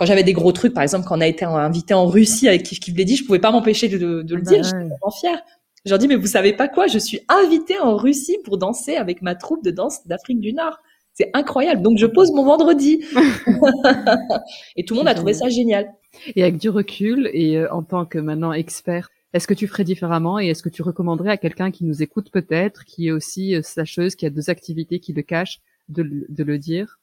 quand 0.00 0.06
j'avais 0.06 0.22
des 0.22 0.32
gros 0.32 0.52
trucs, 0.52 0.72
par 0.72 0.82
exemple, 0.82 1.06
quand 1.06 1.18
on 1.18 1.20
a 1.20 1.26
été 1.26 1.44
invité 1.44 1.92
en 1.92 2.06
Russie 2.06 2.48
avec 2.48 2.62
Kif 2.62 2.80
Kif 2.80 2.96
Lady, 2.96 3.16
je 3.16 3.24
pouvais 3.26 3.38
pas 3.38 3.50
m'empêcher 3.50 3.86
de, 3.86 4.22
de, 4.22 4.34
le 4.34 4.40
bah 4.40 4.50
dire. 4.50 4.62
Je 4.62 4.68
J'étais 4.68 4.84
vraiment 4.84 5.10
fière. 5.20 5.42
Je 5.86 5.90
leur 5.90 5.98
dis, 5.98 6.08
mais 6.08 6.16
vous 6.16 6.26
savez 6.26 6.52
pas 6.52 6.68
quoi, 6.68 6.86
je 6.86 6.98
suis 6.98 7.20
invitée 7.28 7.78
en 7.78 7.96
Russie 7.96 8.38
pour 8.44 8.58
danser 8.58 8.96
avec 8.96 9.22
ma 9.22 9.34
troupe 9.34 9.64
de 9.64 9.70
danse 9.70 10.06
d'Afrique 10.06 10.40
du 10.40 10.52
Nord. 10.52 10.78
C'est 11.14 11.30
incroyable. 11.32 11.82
Donc 11.82 11.98
je 11.98 12.06
pose 12.06 12.32
mon 12.32 12.44
vendredi. 12.44 13.04
et 14.76 14.84
tout 14.84 14.94
le 14.94 14.98
monde 14.98 15.08
a 15.08 15.14
trouvé 15.14 15.32
ça 15.32 15.48
génial. 15.48 15.90
Et 16.36 16.42
avec 16.42 16.58
du 16.58 16.68
recul 16.68 17.30
et 17.32 17.56
euh, 17.56 17.72
en 17.72 17.82
tant 17.82 18.04
que 18.04 18.18
maintenant 18.18 18.52
expert, 18.52 19.10
est-ce 19.32 19.46
que 19.46 19.54
tu 19.54 19.66
ferais 19.68 19.84
différemment 19.84 20.38
et 20.38 20.48
est-ce 20.48 20.62
que 20.62 20.68
tu 20.68 20.82
recommanderais 20.82 21.30
à 21.30 21.36
quelqu'un 21.36 21.70
qui 21.70 21.84
nous 21.84 22.02
écoute 22.02 22.30
peut-être, 22.30 22.84
qui 22.84 23.08
est 23.08 23.12
aussi 23.12 23.54
euh, 23.54 23.62
sacheuse, 23.62 24.16
qui 24.16 24.26
a 24.26 24.30
deux 24.30 24.50
activités 24.50 25.00
qui 25.00 25.12
le 25.12 25.22
cachent, 25.22 25.60
de, 25.88 26.26
de 26.28 26.44
le 26.44 26.58
dire? 26.58 26.99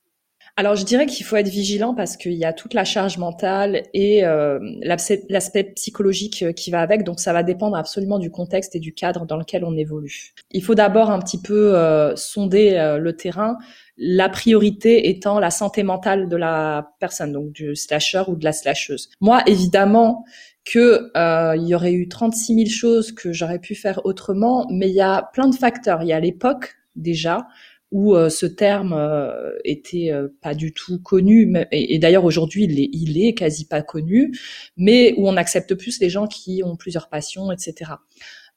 Alors 0.55 0.75
je 0.75 0.85
dirais 0.85 1.05
qu'il 1.05 1.25
faut 1.25 1.35
être 1.35 1.49
vigilant 1.49 1.93
parce 1.93 2.17
qu'il 2.17 2.33
y 2.33 2.45
a 2.45 2.53
toute 2.53 2.73
la 2.73 2.83
charge 2.83 3.17
mentale 3.17 3.83
et 3.93 4.25
euh, 4.25 4.59
l'aspect 4.81 5.63
psychologique 5.75 6.43
euh, 6.43 6.51
qui 6.51 6.71
va 6.71 6.81
avec, 6.81 7.03
donc 7.03 7.19
ça 7.19 7.33
va 7.33 7.43
dépendre 7.43 7.75
absolument 7.75 8.19
du 8.19 8.31
contexte 8.31 8.75
et 8.75 8.79
du 8.79 8.93
cadre 8.93 9.25
dans 9.25 9.37
lequel 9.37 9.63
on 9.63 9.75
évolue. 9.75 10.33
Il 10.51 10.63
faut 10.63 10.75
d'abord 10.75 11.11
un 11.11 11.19
petit 11.19 11.41
peu 11.41 11.75
euh, 11.75 12.15
sonder 12.15 12.97
le 12.99 13.13
terrain, 13.13 13.57
la 13.97 14.29
priorité 14.29 15.09
étant 15.09 15.39
la 15.39 15.51
santé 15.51 15.83
mentale 15.83 16.29
de 16.29 16.35
la 16.35 16.91
personne, 16.99 17.33
donc 17.33 17.51
du 17.51 17.75
slasher 17.75 18.23
ou 18.27 18.35
de 18.35 18.43
la 18.43 18.53
slasheuse. 18.53 19.09
Moi, 19.21 19.41
évidemment, 19.47 20.23
que 20.65 21.11
il 21.55 21.67
y 21.67 21.75
aurait 21.75 21.93
eu 21.93 22.07
36 22.07 22.55
000 22.55 22.69
choses 22.69 23.11
que 23.11 23.31
j'aurais 23.31 23.59
pu 23.59 23.75
faire 23.75 24.05
autrement, 24.05 24.67
mais 24.69 24.89
il 24.89 24.95
y 24.95 25.01
a 25.01 25.29
plein 25.33 25.47
de 25.47 25.55
facteurs. 25.55 26.03
Il 26.03 26.07
y 26.07 26.13
a 26.13 26.19
l'époque 26.19 26.77
déjà, 26.97 27.47
où 27.91 28.15
euh, 28.15 28.29
ce 28.29 28.45
terme 28.45 28.93
euh, 28.93 29.51
était 29.63 30.11
euh, 30.11 30.27
pas 30.41 30.53
du 30.53 30.73
tout 30.73 30.99
connu, 30.99 31.53
et, 31.71 31.99
d'ailleurs 31.99 32.25
aujourd'hui 32.25 32.65
il 32.65 32.79
est, 32.79 32.89
il 32.91 33.23
est 33.23 33.33
quasi 33.33 33.65
pas 33.65 33.81
connu, 33.81 34.33
mais 34.75 35.13
où 35.17 35.27
on 35.27 35.37
accepte 35.37 35.73
plus 35.75 35.99
les 35.99 36.09
gens 36.09 36.27
qui 36.27 36.61
ont 36.63 36.75
plusieurs 36.75 37.09
passions, 37.09 37.51
etc. 37.51 37.91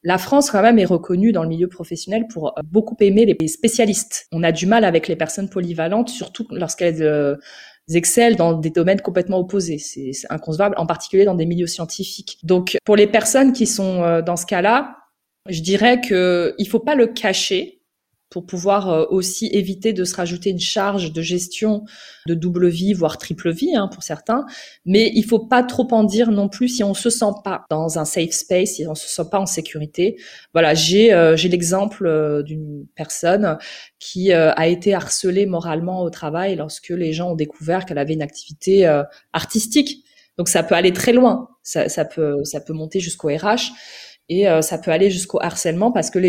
La 0.02 0.18
France 0.18 0.50
quand 0.50 0.62
même 0.62 0.78
est 0.78 0.86
reconnue 0.86 1.30
dans 1.30 1.42
le 1.42 1.48
milieu 1.48 1.68
professionnel 1.68 2.26
pour 2.32 2.54
beaucoup 2.64 2.96
aimer 3.00 3.26
les 3.26 3.48
spécialistes. 3.48 4.26
On 4.32 4.42
a 4.42 4.50
du 4.50 4.64
mal 4.64 4.84
avec 4.84 5.08
les 5.08 5.16
personnes 5.16 5.50
polyvalentes, 5.50 6.08
surtout 6.08 6.46
lorsqu'elles 6.52 7.38
excellent 7.92 8.34
dans 8.34 8.52
des 8.54 8.70
domaines 8.70 9.02
complètement 9.02 9.38
opposés. 9.38 9.76
C'est 9.76 10.12
inconcevable, 10.30 10.74
en 10.78 10.86
particulier 10.86 11.26
dans 11.26 11.34
des 11.34 11.44
milieux 11.44 11.66
scientifiques. 11.66 12.38
Donc 12.44 12.78
pour 12.86 12.96
les 12.96 13.08
personnes 13.08 13.52
qui 13.52 13.66
sont 13.66 14.22
dans 14.22 14.36
ce 14.36 14.46
cas-là, 14.46 14.96
je 15.50 15.60
dirais 15.60 16.00
que 16.00 16.54
il 16.56 16.66
faut 16.66 16.80
pas 16.80 16.94
le 16.94 17.06
cacher 17.06 17.79
pour 18.30 18.46
pouvoir 18.46 18.88
euh, 18.88 19.04
aussi 19.10 19.48
éviter 19.52 19.92
de 19.92 20.04
se 20.04 20.14
rajouter 20.14 20.50
une 20.50 20.60
charge 20.60 21.12
de 21.12 21.20
gestion 21.20 21.84
de 22.26 22.34
double 22.34 22.68
vie, 22.68 22.92
voire 22.92 23.18
triple 23.18 23.50
vie 23.50 23.74
hein, 23.74 23.88
pour 23.92 24.04
certains. 24.04 24.46
Mais 24.86 25.10
il 25.14 25.24
faut 25.24 25.40
pas 25.46 25.64
trop 25.64 25.88
en 25.90 26.04
dire 26.04 26.30
non 26.30 26.48
plus 26.48 26.68
si 26.68 26.84
on 26.84 26.94
se 26.94 27.10
sent 27.10 27.32
pas 27.42 27.64
dans 27.68 27.98
un 27.98 28.04
safe 28.04 28.30
space, 28.30 28.76
si 28.76 28.86
on 28.86 28.94
se 28.94 29.08
sent 29.08 29.28
pas 29.30 29.40
en 29.40 29.46
sécurité. 29.46 30.16
Voilà, 30.52 30.74
j'ai 30.74 31.12
euh, 31.12 31.36
j'ai 31.36 31.48
l'exemple 31.48 32.06
euh, 32.06 32.42
d'une 32.42 32.86
personne 32.94 33.58
qui 33.98 34.32
a 34.32 34.66
été 34.66 34.94
harcelée 34.94 35.44
moralement 35.46 36.02
au 36.02 36.10
travail 36.10 36.56
lorsque 36.56 36.88
les 36.88 37.12
gens 37.12 37.32
ont 37.32 37.34
découvert 37.34 37.84
qu'elle 37.84 37.98
avait 37.98 38.14
une 38.14 38.22
activité 38.22 38.86
artistique. 39.32 40.04
Donc 40.38 40.48
ça 40.48 40.62
peut 40.62 40.74
aller 40.74 40.92
très 40.92 41.12
loin, 41.12 41.48
ça, 41.62 41.88
ça 41.88 42.04
peut 42.06 42.42
ça 42.44 42.60
peut 42.60 42.72
monter 42.72 43.00
jusqu'au 43.00 43.28
RH. 43.28 43.72
Et 44.30 44.48
euh, 44.48 44.62
ça 44.62 44.78
peut 44.78 44.92
aller 44.92 45.10
jusqu'au 45.10 45.40
harcèlement 45.42 45.90
parce 45.90 46.08
que 46.08 46.20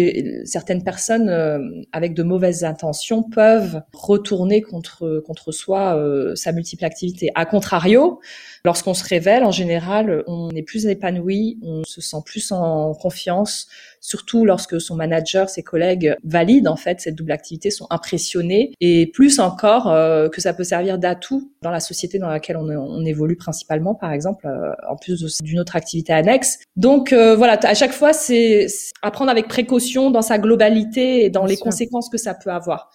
certaines 0.44 0.84
personnes 0.84 1.30
euh, 1.30 1.60
avec 1.92 2.16
de 2.16 2.24
mauvaises 2.24 2.64
intentions 2.64 3.22
peuvent 3.22 3.84
retourner 3.94 4.64
contre 4.64 5.22
contre 5.24 5.52
soi 5.52 5.96
euh, 5.96 6.34
sa 6.36 6.52
multiple 6.52 6.84
activité. 6.84 7.30
A 7.36 7.46
contrario, 7.46 8.20
lorsqu'on 8.66 8.96
se 8.96 9.08
révèle, 9.08 9.44
en 9.44 9.52
général, 9.52 10.24
on 10.26 10.50
est 10.50 10.64
plus 10.64 10.88
épanoui, 10.88 11.60
on 11.62 11.84
se 11.84 12.02
sent 12.02 12.18
plus 12.26 12.52
en 12.52 12.96
confiance, 12.96 13.68
surtout 14.00 14.46
lorsque 14.46 14.82
son 14.82 14.96
manager, 14.96 15.48
ses 15.48 15.62
collègues 15.62 16.16
valident 16.24 16.70
en 16.70 16.78
fait 16.78 17.02
cette 17.02 17.14
double 17.14 17.34
activité, 17.34 17.70
sont 17.70 17.86
impressionnés, 17.92 18.74
et 18.82 19.06
plus 19.14 19.40
encore 19.40 19.84
que 20.32 20.42
ça 20.42 20.54
peut 20.54 20.64
servir 20.64 20.98
d'atout 20.98 21.52
dans 21.62 21.70
la 21.70 21.80
société 21.80 22.18
dans 22.18 22.30
laquelle 22.30 22.58
on, 22.58 22.68
on 22.68 23.06
évolue 23.06 23.36
principalement, 23.36 23.94
par 23.94 24.12
exemple, 24.12 24.48
en 24.90 24.96
plus 24.96 25.42
d'une 25.44 25.60
autre 25.60 25.76
activité 25.76 26.14
annexe. 26.14 26.60
Donc 26.76 27.14
voilà, 27.14 27.60
à 27.62 27.74
chaque 27.76 27.91
fois, 27.92 28.14
c'est 28.14 28.68
apprendre 29.02 29.32
avec 29.32 29.48
précaution 29.48 30.12
dans 30.12 30.22
sa 30.22 30.38
globalité 30.38 31.26
et 31.26 31.30
dans 31.30 31.46
les 31.46 31.58
conséquences 31.58 32.10
que 32.10 32.18
ça 32.18 32.34
peut 32.34 32.52
avoir. 32.52 32.92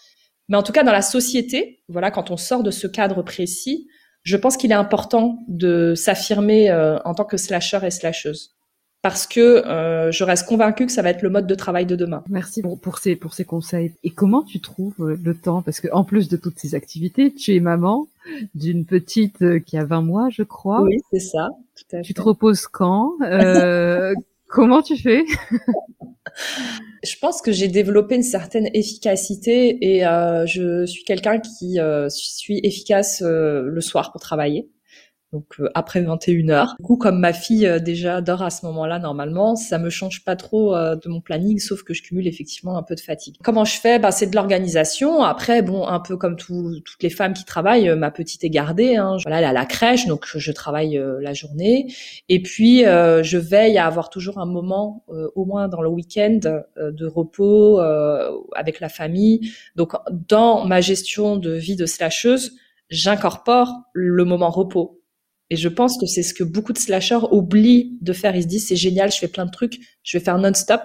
Mais 0.48 0.56
en 0.56 0.62
tout 0.62 0.72
cas, 0.72 0.84
dans 0.84 0.92
la 0.92 1.02
société, 1.02 1.82
voilà, 1.88 2.10
quand 2.10 2.30
on 2.30 2.36
sort 2.36 2.62
de 2.62 2.70
ce 2.70 2.86
cadre 2.86 3.22
précis, 3.22 3.88
je 4.22 4.36
pense 4.36 4.56
qu'il 4.56 4.70
est 4.70 4.74
important 4.74 5.38
de 5.48 5.94
s'affirmer 5.94 6.70
euh, 6.70 6.98
en 7.04 7.14
tant 7.14 7.24
que 7.24 7.36
slasher 7.36 7.80
et 7.84 7.90
slasheuse. 7.90 8.52
Parce 9.02 9.26
que 9.26 9.40
euh, 9.40 10.10
je 10.10 10.24
reste 10.24 10.48
convaincue 10.48 10.86
que 10.86 10.90
ça 10.90 11.02
va 11.02 11.10
être 11.10 11.22
le 11.22 11.30
mode 11.30 11.46
de 11.46 11.54
travail 11.54 11.86
de 11.86 11.94
demain. 11.94 12.24
Merci 12.28 12.62
pour, 12.82 12.98
ces, 12.98 13.14
pour 13.14 13.34
ces 13.34 13.44
conseils. 13.44 13.92
Et 14.02 14.10
comment 14.10 14.42
tu 14.42 14.60
trouves 14.60 14.94
euh, 15.00 15.16
le 15.22 15.34
temps? 15.36 15.62
Parce 15.62 15.80
que 15.80 15.86
en 15.92 16.02
plus 16.02 16.28
de 16.28 16.36
toutes 16.36 16.58
ces 16.58 16.74
activités, 16.74 17.32
tu 17.32 17.54
es 17.54 17.60
maman 17.60 18.08
d'une 18.56 18.84
petite 18.84 19.62
qui 19.64 19.78
a 19.78 19.84
20 19.84 20.02
mois, 20.02 20.28
je 20.30 20.42
crois. 20.42 20.82
Oui, 20.82 20.98
c'est 21.12 21.20
ça. 21.20 21.50
Tout 21.76 21.96
à 21.96 22.00
tu 22.00 22.14
te 22.14 22.22
reposes 22.22 22.66
quand? 22.66 23.12
Comment 24.48 24.82
tu 24.82 24.96
fais? 24.96 25.24
Je 27.02 27.14
pense 27.20 27.40
que 27.40 27.52
j'ai 27.52 27.68
développé 27.68 28.16
une 28.16 28.22
certaine 28.22 28.68
efficacité 28.74 29.78
et 29.80 30.06
euh, 30.06 30.44
je 30.46 30.84
suis 30.86 31.04
quelqu'un 31.04 31.38
qui 31.38 31.78
euh, 31.78 32.08
suis 32.08 32.60
efficace 32.62 33.22
euh, 33.22 33.62
le 33.62 33.80
soir 33.80 34.12
pour 34.12 34.20
travailler 34.20 34.68
donc 35.36 35.60
euh, 35.60 35.68
après 35.74 36.00
21 36.00 36.48
heures. 36.48 36.74
Du 36.78 36.84
coup, 36.84 36.96
comme 36.96 37.18
ma 37.18 37.34
fille 37.34 37.66
euh, 37.66 37.78
déjà 37.78 38.22
dort 38.22 38.42
à 38.42 38.48
ce 38.48 38.64
moment-là 38.66 38.98
normalement, 38.98 39.54
ça 39.54 39.78
me 39.78 39.90
change 39.90 40.24
pas 40.24 40.34
trop 40.34 40.74
euh, 40.74 40.96
de 40.96 41.08
mon 41.10 41.20
planning, 41.20 41.58
sauf 41.58 41.82
que 41.82 41.92
je 41.92 42.02
cumule 42.02 42.26
effectivement 42.26 42.78
un 42.78 42.82
peu 42.82 42.94
de 42.94 43.00
fatigue. 43.00 43.36
Comment 43.42 43.66
je 43.66 43.78
fais? 43.78 43.98
Bah, 43.98 44.12
c'est 44.12 44.28
de 44.28 44.34
l'organisation. 44.34 45.22
Après, 45.22 45.60
bon, 45.60 45.86
un 45.86 46.00
peu 46.00 46.16
comme 46.16 46.36
toutes 46.36 47.02
les 47.02 47.10
femmes 47.10 47.34
qui 47.34 47.44
travaillent, 47.44 47.94
ma 47.96 48.10
petite 48.10 48.44
est 48.44 48.50
gardée. 48.50 48.96
Hein. 48.96 49.18
Voilà, 49.22 49.38
elle 49.38 49.44
est 49.44 49.48
à 49.48 49.52
la 49.52 49.66
crèche, 49.66 50.06
donc 50.06 50.24
je 50.26 50.52
travaille 50.52 51.00
la 51.20 51.34
journée. 51.34 51.92
Et 52.28 52.42
puis, 52.42 52.82
je 52.82 53.36
veille 53.36 53.78
à 53.78 53.86
avoir 53.86 54.08
toujours 54.08 54.38
un 54.38 54.46
moment, 54.46 55.04
au 55.34 55.44
moins 55.44 55.68
dans 55.68 55.82
le 55.82 55.88
week-end, 55.88 56.40
de 56.76 57.06
repos 57.06 57.80
avec 58.54 58.80
la 58.80 58.88
famille. 58.88 59.52
Donc, 59.74 59.92
dans 60.28 60.64
ma 60.64 60.80
gestion 60.80 61.36
de 61.36 61.52
vie 61.52 61.76
de 61.76 61.86
slasheuse, 61.86 62.52
j'incorpore 62.90 63.72
le 63.92 64.24
moment 64.24 64.50
repos 64.50 65.00
Et 65.50 65.56
je 65.56 65.68
pense 65.68 65.98
que 65.98 66.06
c'est 66.06 66.22
ce 66.22 66.34
que 66.34 66.44
beaucoup 66.44 66.72
de 66.72 66.78
slashers 66.78 67.26
oublient 67.30 67.98
de 68.00 68.12
faire. 68.12 68.34
Ils 68.34 68.42
se 68.42 68.48
disent 68.48 68.66
c'est 68.68 68.76
génial, 68.76 69.12
je 69.12 69.18
fais 69.18 69.28
plein 69.28 69.46
de 69.46 69.50
trucs, 69.50 69.78
je 70.02 70.18
vais 70.18 70.24
faire 70.24 70.38
non-stop. 70.38 70.80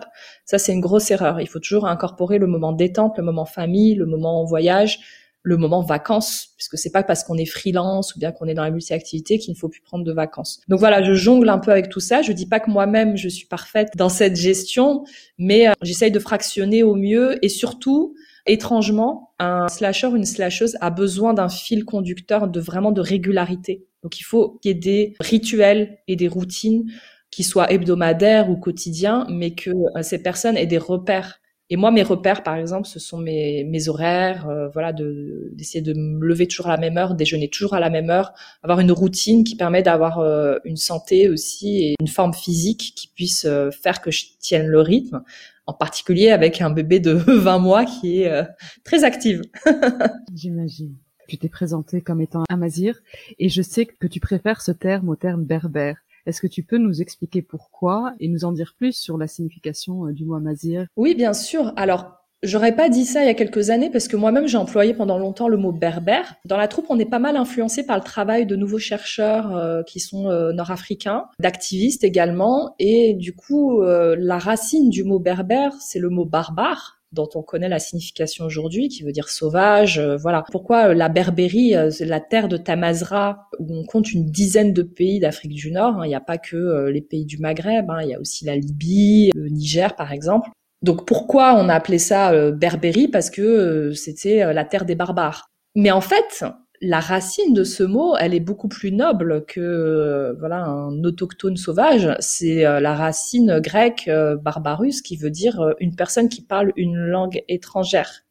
Ça 0.45 0.59
c'est 0.59 0.73
une 0.73 0.81
grosse 0.81 1.09
erreur. 1.09 1.41
Il 1.41 1.47
faut 1.47 1.59
toujours 1.59 1.87
incorporer 1.87 2.37
le 2.37 2.47
moment 2.47 2.71
détente, 2.71 3.17
le 3.17 3.23
moment 3.23 3.45
famille, 3.45 3.95
le 3.95 4.05
moment 4.05 4.45
voyage, 4.45 4.99
le 5.43 5.57
moment 5.57 5.81
vacances, 5.81 6.49
puisque 6.57 6.77
c'est 6.77 6.91
pas 6.91 7.01
parce 7.01 7.23
qu'on 7.23 7.37
est 7.37 7.45
freelance 7.45 8.15
ou 8.15 8.19
bien 8.19 8.31
qu'on 8.31 8.45
est 8.45 8.53
dans 8.53 8.63
la 8.63 8.69
multi-activité 8.69 9.39
qu'il 9.39 9.53
ne 9.53 9.57
faut 9.57 9.69
plus 9.69 9.81
prendre 9.81 10.03
de 10.03 10.13
vacances. 10.13 10.61
Donc 10.67 10.79
voilà, 10.79 11.01
je 11.01 11.13
jongle 11.13 11.49
un 11.49 11.57
peu 11.57 11.71
avec 11.71 11.89
tout 11.89 11.99
ça. 11.99 12.21
Je 12.21 12.31
dis 12.31 12.45
pas 12.45 12.59
que 12.59 12.69
moi-même 12.69 13.17
je 13.17 13.29
suis 13.29 13.47
parfaite 13.47 13.89
dans 13.95 14.09
cette 14.09 14.35
gestion, 14.35 15.03
mais 15.39 15.67
euh, 15.67 15.73
j'essaye 15.81 16.11
de 16.11 16.19
fractionner 16.19 16.83
au 16.83 16.93
mieux 16.93 17.43
et 17.43 17.49
surtout 17.49 18.15
Étrangement, 18.47 19.33
un 19.39 19.67
slasher, 19.67 20.07
une 20.15 20.25
slasheuse 20.25 20.75
a 20.81 20.89
besoin 20.89 21.33
d'un 21.33 21.49
fil 21.49 21.85
conducteur 21.85 22.47
de 22.47 22.59
vraiment 22.59 22.91
de 22.91 23.01
régularité. 23.01 23.85
Donc 24.03 24.19
il 24.19 24.23
faut 24.23 24.59
qu'il 24.61 24.69
y 24.69 24.71
ait 24.71 24.79
des 24.79 25.15
rituels 25.19 25.99
et 26.07 26.15
des 26.15 26.27
routines 26.27 26.91
qui 27.31 27.43
soient 27.43 27.71
hebdomadaires 27.71 28.49
ou 28.49 28.57
quotidiens, 28.57 29.25
mais 29.29 29.51
que 29.51 29.71
euh, 29.71 30.01
ces 30.01 30.21
personnes 30.21 30.57
aient 30.57 30.67
des 30.67 30.77
repères. 30.77 31.39
Et 31.69 31.77
moi, 31.77 31.89
mes 31.89 32.03
repères, 32.03 32.43
par 32.43 32.57
exemple, 32.57 32.85
ce 32.85 32.99
sont 32.99 33.17
mes, 33.17 33.87
horaires, 33.87 34.49
euh, 34.49 34.67
voilà, 34.67 34.91
de 34.91 35.51
d'essayer 35.53 35.81
de 35.81 35.93
me 35.93 36.25
lever 36.25 36.45
toujours 36.45 36.67
à 36.67 36.71
la 36.71 36.77
même 36.77 36.97
heure, 36.97 37.15
déjeuner 37.15 37.47
toujours 37.47 37.73
à 37.73 37.79
la 37.79 37.89
même 37.89 38.09
heure, 38.09 38.33
avoir 38.61 38.81
une 38.81 38.91
routine 38.91 39.45
qui 39.45 39.55
permet 39.55 39.81
d'avoir 39.81 40.19
euh, 40.19 40.57
une 40.65 40.75
santé 40.75 41.29
aussi 41.29 41.81
et 41.81 41.95
une 42.01 42.09
forme 42.09 42.33
physique 42.33 42.91
qui 42.97 43.07
puisse 43.07 43.47
faire 43.81 44.01
que 44.01 44.11
je 44.11 44.25
tienne 44.39 44.67
le 44.67 44.81
rythme 44.81 45.23
en 45.65 45.73
particulier 45.73 46.31
avec 46.31 46.59
un 46.59 46.71
bébé 46.71 46.99
de 46.99 47.11
20 47.27 47.59
mois 47.59 47.85
qui 47.85 48.23
est 48.23 48.45
très 48.83 49.05
active. 49.05 49.41
J'imagine. 50.35 50.97
Tu 51.31 51.37
t'es 51.37 51.47
présenté 51.47 52.01
comme 52.01 52.19
étant 52.19 52.43
amazir 52.49 52.99
et 53.39 53.47
je 53.47 53.61
sais 53.61 53.85
que 53.85 54.05
tu 54.05 54.19
préfères 54.19 54.59
ce 54.59 54.73
terme 54.73 55.07
au 55.07 55.15
terme 55.15 55.45
berbère. 55.45 55.95
Est-ce 56.25 56.41
que 56.41 56.47
tu 56.47 56.61
peux 56.61 56.77
nous 56.77 57.01
expliquer 57.01 57.41
pourquoi 57.41 58.13
et 58.19 58.27
nous 58.27 58.43
en 58.43 58.51
dire 58.51 58.73
plus 58.77 58.91
sur 58.91 59.17
la 59.17 59.27
signification 59.27 60.07
euh, 60.07 60.11
du 60.11 60.25
mot 60.25 60.35
amazir? 60.35 60.87
Oui, 60.97 61.15
bien 61.15 61.31
sûr. 61.31 61.71
Alors, 61.77 62.17
J'aurais 62.43 62.75
pas 62.75 62.89
dit 62.89 63.05
ça 63.05 63.21
il 63.21 63.27
y 63.27 63.29
a 63.29 63.35
quelques 63.35 63.69
années 63.69 63.91
parce 63.91 64.07
que 64.07 64.15
moi-même 64.15 64.47
j'ai 64.47 64.57
employé 64.57 64.95
pendant 64.95 65.19
longtemps 65.19 65.47
le 65.47 65.57
mot 65.57 65.71
berbère. 65.71 66.33
Dans 66.43 66.57
la 66.57 66.67
troupe, 66.67 66.87
on 66.89 66.97
est 66.97 67.05
pas 67.05 67.19
mal 67.19 67.37
influencé 67.37 67.85
par 67.85 67.97
le 67.97 68.03
travail 68.03 68.47
de 68.47 68.55
nouveaux 68.55 68.79
chercheurs 68.79 69.55
euh, 69.55 69.83
qui 69.83 69.99
sont 69.99 70.27
euh, 70.27 70.51
nord-africains, 70.51 71.25
d'activistes 71.39 72.03
également, 72.03 72.73
et 72.79 73.13
du 73.13 73.35
coup 73.35 73.83
la 73.83 74.39
racine 74.39 74.89
du 74.89 75.03
mot 75.03 75.19
berbère, 75.19 75.73
c'est 75.79 75.99
le 75.99 76.09
mot 76.09 76.25
barbare 76.25 77.00
dont 77.11 77.29
on 77.35 77.41
connaît 77.41 77.69
la 77.69 77.79
signification 77.79 78.45
aujourd'hui, 78.45 78.87
qui 78.87 79.03
veut 79.03 79.11
dire 79.11 79.29
sauvage. 79.29 79.99
voilà. 80.21 80.43
Pourquoi 80.51 80.93
la 80.93 81.09
Berbérie, 81.09 81.73
c'est 81.91 82.05
la 82.05 82.19
terre 82.19 82.47
de 82.47 82.57
Tamazra, 82.57 83.49
où 83.59 83.75
on 83.75 83.83
compte 83.83 84.13
une 84.13 84.25
dizaine 84.31 84.73
de 84.73 84.83
pays 84.83 85.19
d'Afrique 85.19 85.53
du 85.53 85.71
Nord. 85.71 85.97
Hein. 85.97 86.05
Il 86.05 86.09
n'y 86.09 86.15
a 86.15 86.21
pas 86.21 86.37
que 86.37 86.87
les 86.89 87.01
pays 87.01 87.25
du 87.25 87.37
Maghreb, 87.37 87.89
hein. 87.89 87.99
il 88.03 88.09
y 88.09 88.13
a 88.13 88.19
aussi 88.19 88.45
la 88.45 88.55
Libye, 88.55 89.31
le 89.35 89.49
Niger 89.49 89.95
par 89.95 90.11
exemple. 90.11 90.49
Donc 90.81 91.05
pourquoi 91.05 91.53
on 91.55 91.69
a 91.69 91.75
appelé 91.75 91.99
ça 91.99 92.31
euh, 92.31 92.51
Berbérie? 92.51 93.07
Parce 93.07 93.29
que 93.29 93.41
euh, 93.41 93.93
c'était 93.93 94.41
euh, 94.41 94.53
la 94.53 94.65
terre 94.65 94.85
des 94.85 94.95
barbares. 94.95 95.47
Mais 95.75 95.91
en 95.91 96.01
fait, 96.01 96.43
la 96.81 96.99
racine 96.99 97.53
de 97.53 97.63
ce 97.63 97.83
mot, 97.83 98.15
elle 98.17 98.33
est 98.33 98.39
beaucoup 98.39 98.67
plus 98.67 98.91
noble 98.91 99.45
que 99.45 100.35
voilà 100.39 100.63
un 100.65 101.03
autochtone 101.03 101.57
sauvage. 101.57 102.09
C'est 102.19 102.63
la 102.63 102.95
racine 102.95 103.59
grecque 103.59 104.09
barbarus 104.41 105.01
qui 105.01 105.15
veut 105.15 105.29
dire 105.29 105.73
une 105.79 105.95
personne 105.95 106.27
qui 106.29 106.41
parle 106.41 106.73
une 106.75 106.97
langue 106.97 107.43
étrangère. 107.47 108.23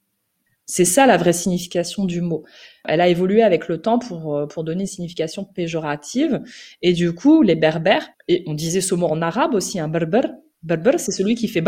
C'est 0.66 0.84
ça 0.84 1.06
la 1.06 1.16
vraie 1.16 1.32
signification 1.32 2.04
du 2.04 2.20
mot. 2.20 2.44
Elle 2.84 3.00
a 3.00 3.08
évolué 3.08 3.42
avec 3.42 3.68
le 3.68 3.80
temps 3.80 3.98
pour 3.98 4.46
pour 4.48 4.64
donner 4.64 4.82
une 4.82 4.86
signification 4.86 5.44
péjorative 5.44 6.40
et 6.82 6.92
du 6.92 7.14
coup 7.14 7.42
les 7.42 7.56
berbères 7.56 8.08
et 8.28 8.44
on 8.46 8.54
disait 8.54 8.80
ce 8.80 8.94
mot 8.94 9.06
en 9.06 9.22
arabe 9.22 9.54
aussi 9.54 9.80
un 9.80 9.88
berber 9.88 10.22
Berber, 10.62 10.98
c'est 10.98 11.12
celui 11.12 11.34
qui 11.36 11.48
fait 11.48 11.62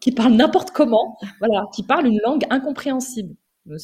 qui 0.00 0.10
parle 0.12 0.32
n'importe 0.32 0.72
comment, 0.72 1.16
voilà, 1.38 1.66
qui 1.74 1.84
parle 1.84 2.06
une 2.06 2.18
langue 2.24 2.44
incompréhensible. 2.50 3.36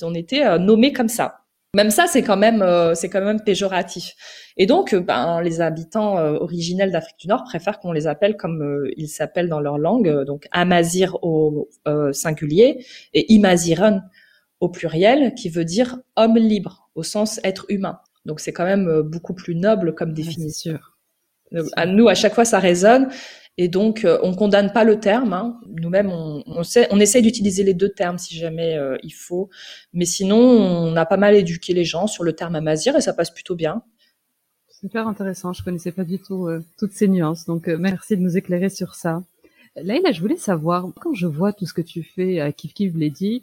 On 0.02 0.14
était 0.14 0.44
euh, 0.44 0.58
nommés 0.58 0.92
comme 0.92 1.08
ça. 1.08 1.44
Même 1.74 1.90
ça, 1.90 2.06
c'est 2.06 2.22
quand 2.22 2.36
même, 2.36 2.62
euh, 2.62 2.94
c'est 2.94 3.10
quand 3.10 3.20
même 3.20 3.42
péjoratif. 3.42 4.14
Et 4.56 4.66
donc, 4.66 4.94
euh, 4.94 5.00
ben, 5.00 5.42
les 5.42 5.60
habitants 5.60 6.16
originels 6.16 6.90
d'Afrique 6.90 7.18
du 7.20 7.28
Nord 7.28 7.44
préfèrent 7.44 7.78
qu'on 7.78 7.92
les 7.92 8.06
appelle 8.06 8.36
comme 8.36 8.88
ils 8.96 9.08
s'appellent 9.08 9.48
dans 9.48 9.60
leur 9.60 9.78
langue, 9.78 10.24
donc 10.24 10.48
Amazir 10.50 11.18
au 11.22 11.68
singulier 12.12 12.84
et 13.12 13.32
Imaziran 13.32 14.00
au 14.60 14.68
pluriel, 14.68 15.34
qui 15.34 15.50
veut 15.50 15.64
dire 15.64 15.98
homme 16.16 16.36
libre 16.36 16.88
au 16.94 17.02
sens 17.02 17.38
être 17.44 17.66
humain. 17.68 18.00
Donc, 18.24 18.40
c'est 18.40 18.52
quand 18.52 18.64
même 18.64 19.02
beaucoup 19.02 19.34
plus 19.34 19.54
noble 19.54 19.94
comme 19.94 20.12
définition. 20.12 20.78
À 21.76 21.86
nous, 21.86 22.08
à 22.08 22.14
chaque 22.14 22.34
fois, 22.34 22.44
ça 22.44 22.58
résonne. 22.58 23.08
Et 23.60 23.66
donc, 23.66 24.04
euh, 24.04 24.20
on 24.22 24.34
condamne 24.34 24.72
pas 24.72 24.84
le 24.84 25.00
terme. 25.00 25.32
Hein. 25.32 25.60
Nous-mêmes, 25.66 26.10
on, 26.10 26.44
on, 26.46 26.62
on 26.90 27.00
essaye 27.00 27.22
d'utiliser 27.22 27.64
les 27.64 27.74
deux 27.74 27.88
termes 27.88 28.16
si 28.16 28.36
jamais 28.36 28.76
euh, 28.78 28.96
il 29.02 29.12
faut. 29.12 29.50
Mais 29.92 30.04
sinon, 30.04 30.38
on 30.38 30.94
a 30.94 31.04
pas 31.04 31.16
mal 31.16 31.34
éduqué 31.34 31.74
les 31.74 31.84
gens 31.84 32.06
sur 32.06 32.22
le 32.22 32.32
terme 32.34 32.54
amazir 32.54 32.94
et 32.96 33.00
ça 33.00 33.12
passe 33.12 33.32
plutôt 33.32 33.56
bien. 33.56 33.82
Super 34.68 35.08
intéressant. 35.08 35.52
Je 35.52 35.64
connaissais 35.64 35.90
pas 35.90 36.04
du 36.04 36.20
tout 36.20 36.46
euh, 36.46 36.64
toutes 36.78 36.92
ces 36.92 37.08
nuances. 37.08 37.46
Donc, 37.46 37.66
merci 37.66 38.16
de 38.16 38.22
nous 38.22 38.36
éclairer 38.36 38.68
sur 38.68 38.94
ça. 38.94 39.24
Laïla, 39.74 40.12
je 40.12 40.20
voulais 40.20 40.36
savoir, 40.36 40.86
quand 41.00 41.14
je 41.14 41.26
vois 41.26 41.52
tout 41.52 41.66
ce 41.66 41.74
que 41.74 41.82
tu 41.82 42.04
fais 42.04 42.38
à 42.38 42.52
Kif 42.52 42.74
Kif 42.74 42.94
Lady, 42.94 43.42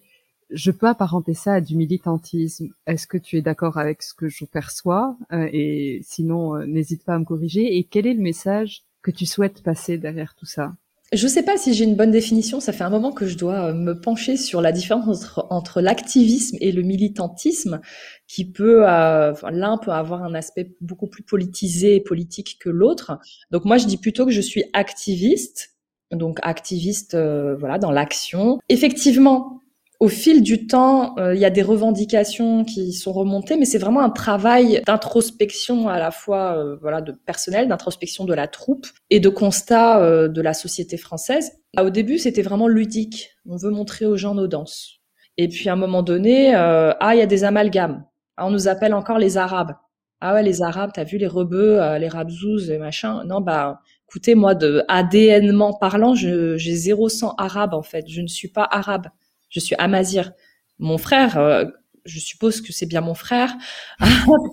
je 0.50 0.72
peux 0.72 0.88
apparenter 0.88 1.34
ça 1.34 1.56
à 1.56 1.62
du 1.62 1.76
militantisme. 1.76 2.70
Est-ce 2.88 3.06
que 3.06 3.18
tu 3.18 3.38
es 3.38 3.42
d'accord 3.42 3.78
avec 3.78 4.02
ce 4.02 4.14
que 4.14 4.30
je 4.30 4.46
perçois 4.46 5.18
Et 5.32 6.00
sinon, 6.04 6.66
n'hésite 6.66 7.04
pas 7.04 7.16
à 7.16 7.20
me 7.20 7.26
corriger. 7.26 7.78
Et 7.78 7.84
quel 7.84 8.08
est 8.08 8.14
le 8.14 8.22
message 8.22 8.84
que 9.06 9.12
tu 9.12 9.28
souhaites 9.28 9.62
passer 9.62 10.00
derrière 10.00 10.34
tout 10.34 10.48
ça 10.48 10.74
je 11.14 11.24
ne 11.24 11.30
sais 11.30 11.44
pas 11.44 11.56
si 11.56 11.76
j'ai 11.76 11.84
une 11.84 11.96
bonne 11.96 12.10
définition. 12.10 12.60
Ça 12.60 12.74
fait 12.74 12.84
un 12.84 12.90
moment 12.90 13.12
que 13.12 13.28
je 13.28 13.38
dois 13.38 13.70
euh, 13.70 13.74
me 13.74 13.94
pencher 13.94 14.38
sur 14.38 14.60
la 14.60 14.72
différence 14.72 15.38
entre, 15.52 15.80
l'activisme 15.80 16.58
et 16.60 16.72
le 16.72 16.82
militantisme, 16.82 17.80
qui 18.28 18.44
peut, 18.44 18.82
l'un 18.82 19.78
peut 19.78 19.92
avoir 19.92 20.24
un 20.24 20.34
aspect 20.34 20.76
beaucoup 20.82 21.06
plus 21.06 21.22
politisé 21.22 21.96
et 21.96 22.02
politique 22.02 22.58
que 22.60 22.70
l'autre. 22.70 23.20
Donc 23.52 23.66
moi, 23.66 23.78
je 23.78 23.86
dis 23.86 23.98
plutôt 23.98 24.26
que 24.26 24.32
je 24.32 24.42
suis 24.42 24.66
activiste, 24.74 25.76
donc 26.12 26.40
activiste, 26.42 27.16
voilà, 27.16 27.78
dans 27.78 27.92
l'action. 27.92 28.58
Effectivement, 28.68 29.62
au 30.06 30.08
fil 30.08 30.44
du 30.44 30.68
temps, 30.68 31.18
euh, 31.18 31.34
il 31.34 31.42
y 31.42 31.46
a 31.46 31.50
des 31.50 31.64
revendications 31.64 32.64
qui 32.64 32.94
sont 32.94 33.12
remontées, 33.12 33.58
mais 33.58 33.66
c'est 33.66 33.80
vraiment 33.80 34.02
un 34.02 34.12
travail 34.12 34.84
d'introspection 34.86 35.90
à 35.90 35.98
la 35.98 36.12
fois, 36.12 36.60
euh, 36.60 36.78
voilà, 36.80 37.02
de 37.02 37.12
personnel, 37.12 37.68
d'introspection 37.68 38.24
de 38.24 38.36
la 38.36 38.48
troupe 38.48 38.86
et 39.10 39.20
de 39.20 39.30
constat 39.30 40.00
euh, 40.04 40.28
de 40.28 40.42
la 40.44 40.54
société 40.54 40.98
française. 40.98 41.54
Au 41.80 41.90
début, 41.90 42.20
c'était 42.20 42.44
vraiment 42.44 42.68
ludique. 42.68 43.32
On 43.50 43.58
veut 43.58 43.72
montrer 43.72 44.06
aux 44.06 44.16
gens 44.16 44.36
nos 44.36 44.46
danses. 44.46 45.00
Et 45.38 45.48
puis 45.48 45.70
à 45.70 45.74
un 45.74 45.76
moment 45.76 46.04
donné, 46.04 46.54
ah, 46.54 47.12
il 47.14 47.18
y 47.18 47.24
a 47.24 47.26
des 47.26 47.44
amalgames. 47.44 48.06
Ah, 48.38 48.46
on 48.46 48.52
nous 48.52 48.68
appelle 48.68 48.94
encore 48.94 49.18
les 49.18 49.38
Arabes. 49.38 49.74
Ah 50.22 50.36
ouais, 50.36 50.44
les 50.44 50.62
Arabes, 50.62 50.92
t'as 50.94 51.04
vu 51.04 51.18
les 51.18 51.28
rebeux, 51.28 51.80
les 51.98 52.08
Rabzouz 52.08 52.70
et 52.70 52.78
machin. 52.78 53.24
Non, 53.26 53.42
bah, 53.42 53.82
écoutez, 54.08 54.36
moi, 54.36 54.54
de 54.54 54.84
ADNment 54.88 55.74
parlant, 55.74 56.14
j'ai 56.14 56.76
zéro 56.76 57.10
sang 57.10 57.34
arabe 57.40 57.74
en 57.74 57.82
fait. 57.82 58.06
Je 58.08 58.22
ne 58.22 58.28
suis 58.28 58.50
pas 58.50 58.68
arabe 58.70 59.08
je 59.56 59.60
suis 59.62 59.76
amazir. 59.80 60.34
Mon 60.80 60.98
frère, 60.98 61.38
euh, 61.38 61.64
je 62.04 62.20
suppose 62.20 62.62
que 62.62 62.74
c'est 62.74 62.86
bien 62.86 63.02
mon 63.02 63.14
frère, 63.14 63.56
a 64.00 64.06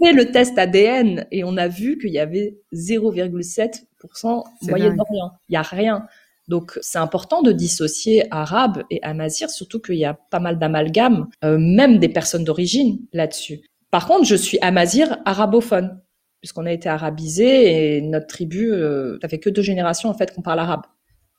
fait 0.03 0.12
le 0.12 0.31
test 0.31 0.57
ADN 0.57 1.27
et 1.33 1.43
on 1.43 1.57
a 1.57 1.67
vu 1.67 1.99
qu'il 1.99 2.11
y 2.11 2.21
avait 2.21 2.57
0,7% 2.73 4.45
Moyen-Orient. 4.62 5.33
Il 5.49 5.55
y 5.55 5.57
a 5.57 5.62
rien. 5.62 6.07
Donc 6.49 6.79
c'est 6.81 6.99
important 6.99 7.43
de 7.43 7.51
dissocier 7.51 8.25
arabe 8.33 8.85
et 8.91 9.03
amazir, 9.03 9.51
surtout 9.51 9.81
qu'il 9.81 9.97
y 9.97 10.05
a 10.05 10.15
pas 10.15 10.41
mal 10.41 10.59
d'amalgames, 10.59 11.29
euh, 11.45 11.59
même 11.59 11.99
des 11.99 12.09
personnes 12.09 12.45
d'origine 12.45 13.01
là-dessus. 13.12 13.62
Par 13.91 14.07
contre, 14.07 14.25
je 14.25 14.37
suis 14.37 14.59
amazir 14.61 15.19
arabophone, 15.25 16.01
puisqu'on 16.41 16.67
a 16.67 16.73
été 16.73 16.88
arabisé 16.88 17.97
et 17.97 18.03
notre 18.03 18.29
tribu, 18.29 18.73
euh, 18.73 19.19
ça 19.21 19.29
fait 19.29 19.38
que 19.38 19.51
deux 19.51 19.62
générations 19.62 20.09
en 20.09 20.15
fait 20.15 20.33
qu'on 20.33 20.43
parle 20.43 20.61
arabe. 20.61 20.83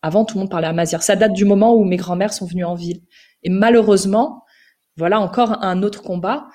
Avant, 0.02 0.26
tout 0.26 0.36
le 0.36 0.42
monde 0.42 0.52
parlait 0.52 0.68
amazir. 0.68 1.02
Ça 1.02 1.16
date 1.16 1.32
du 1.32 1.46
moment 1.46 1.76
où 1.76 1.86
mes 1.86 1.96
grands-mères 1.96 2.34
sont 2.34 2.46
venues 2.46 2.66
en 2.66 2.76
ville. 2.76 3.02
Et 3.44 3.50
malheureusement, 3.50 4.44
voilà 4.98 5.20
encore 5.20 5.64
un 5.64 5.84
autre 5.84 6.02
combat. 6.02 6.48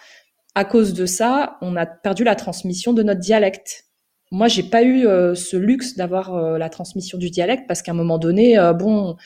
À 0.54 0.64
cause 0.64 0.94
de 0.94 1.06
ça, 1.06 1.56
on 1.60 1.76
a 1.76 1.86
perdu 1.86 2.24
la 2.24 2.34
transmission 2.34 2.92
de 2.92 3.02
notre 3.02 3.20
dialecte. 3.20 3.84
Moi, 4.30 4.48
j'ai 4.48 4.62
pas 4.62 4.82
eu 4.82 5.06
euh, 5.06 5.34
ce 5.34 5.56
luxe 5.56 5.96
d'avoir 5.96 6.34
euh, 6.34 6.58
la 6.58 6.68
transmission 6.68 7.16
du 7.16 7.30
dialecte 7.30 7.64
parce 7.66 7.82
qu'à 7.82 7.92
un 7.92 7.94
moment 7.94 8.18
donné, 8.18 8.58
euh, 8.58 8.72
bon, 8.72 9.16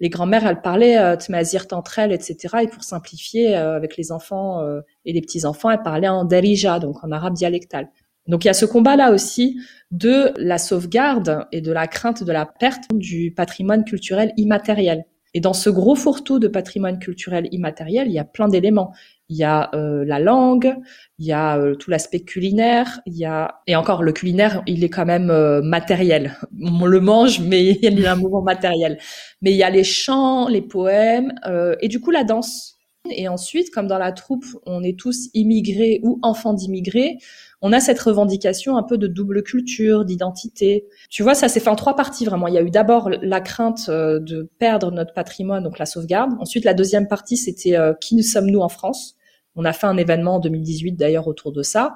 les 0.00 0.08
grand-mères, 0.08 0.46
elles 0.46 0.60
parlaient 0.60 1.16
tmazir 1.16 1.66
entre 1.72 1.98
elles, 1.98 2.12
etc. 2.12 2.58
Et 2.62 2.68
pour 2.68 2.84
simplifier, 2.84 3.56
avec 3.56 3.96
les 3.96 4.12
enfants 4.12 4.64
et 5.04 5.12
les 5.12 5.20
petits-enfants, 5.20 5.70
elles 5.70 5.82
parlaient 5.82 6.06
en 6.06 6.24
darija, 6.24 6.78
donc 6.78 7.02
en 7.02 7.10
arabe 7.10 7.34
dialectal. 7.34 7.88
Donc 8.28 8.44
il 8.44 8.46
y 8.46 8.50
a 8.50 8.54
ce 8.54 8.64
combat-là 8.64 9.10
aussi 9.10 9.58
de 9.90 10.32
la 10.36 10.58
sauvegarde 10.58 11.46
et 11.50 11.60
de 11.60 11.72
la 11.72 11.88
crainte 11.88 12.22
de 12.22 12.30
la 12.30 12.46
perte 12.46 12.84
du 12.94 13.32
patrimoine 13.32 13.84
culturel 13.84 14.32
immatériel. 14.36 15.04
Et 15.34 15.40
dans 15.40 15.52
ce 15.52 15.70
gros 15.70 15.94
fourre-tout 15.94 16.38
de 16.38 16.48
patrimoine 16.48 16.98
culturel 16.98 17.48
immatériel, 17.52 18.08
il 18.08 18.12
y 18.12 18.18
a 18.18 18.24
plein 18.24 18.48
d'éléments. 18.48 18.92
Il 19.28 19.36
y 19.36 19.44
a 19.44 19.70
euh, 19.74 20.04
la 20.06 20.20
langue, 20.20 20.74
il 21.18 21.26
y 21.26 21.32
a 21.32 21.58
euh, 21.58 21.74
tout 21.74 21.90
l'aspect 21.90 22.20
culinaire, 22.20 23.00
il 23.04 23.14
y 23.14 23.26
a 23.26 23.60
et 23.66 23.76
encore 23.76 24.02
le 24.02 24.12
culinaire, 24.12 24.62
il 24.66 24.84
est 24.84 24.88
quand 24.88 25.04
même 25.04 25.30
euh, 25.30 25.60
matériel. 25.60 26.38
On 26.62 26.86
le 26.86 27.00
mange, 27.00 27.40
mais 27.40 27.62
il 27.82 28.00
y 28.00 28.06
a 28.06 28.12
un 28.12 28.16
mouvement 28.16 28.42
matériel. 28.42 28.98
Mais 29.42 29.50
il 29.52 29.56
y 29.56 29.62
a 29.62 29.70
les 29.70 29.84
chants, 29.84 30.48
les 30.48 30.62
poèmes 30.62 31.34
et 31.80 31.88
du 31.88 32.00
coup 32.00 32.10
la 32.10 32.24
danse. 32.24 32.77
Et 33.10 33.28
ensuite, 33.28 33.70
comme 33.70 33.86
dans 33.86 33.98
la 33.98 34.12
troupe, 34.12 34.44
on 34.66 34.82
est 34.82 34.98
tous 34.98 35.28
immigrés 35.34 36.00
ou 36.02 36.18
enfants 36.22 36.54
d'immigrés, 36.54 37.18
on 37.60 37.72
a 37.72 37.80
cette 37.80 37.98
revendication 37.98 38.76
un 38.76 38.82
peu 38.82 38.98
de 38.98 39.06
double 39.06 39.42
culture, 39.42 40.04
d'identité. 40.04 40.86
Tu 41.10 41.22
vois, 41.22 41.34
ça 41.34 41.48
s'est 41.48 41.60
fait 41.60 41.68
en 41.68 41.76
trois 41.76 41.96
parties 41.96 42.24
vraiment. 42.24 42.46
Il 42.46 42.54
y 42.54 42.58
a 42.58 42.62
eu 42.62 42.70
d'abord 42.70 43.10
la 43.10 43.40
crainte 43.40 43.88
euh, 43.88 44.20
de 44.20 44.48
perdre 44.58 44.92
notre 44.92 45.12
patrimoine, 45.12 45.64
donc 45.64 45.78
la 45.78 45.86
sauvegarde. 45.86 46.32
Ensuite, 46.40 46.64
la 46.64 46.74
deuxième 46.74 47.08
partie, 47.08 47.36
c'était 47.36 47.76
euh, 47.76 47.94
qui 47.94 48.14
nous 48.14 48.22
sommes-nous 48.22 48.60
en 48.60 48.68
France 48.68 49.16
On 49.56 49.64
a 49.64 49.72
fait 49.72 49.86
un 49.86 49.96
événement 49.96 50.36
en 50.36 50.40
2018 50.40 50.92
d'ailleurs 50.92 51.26
autour 51.26 51.52
de 51.52 51.62
ça, 51.62 51.94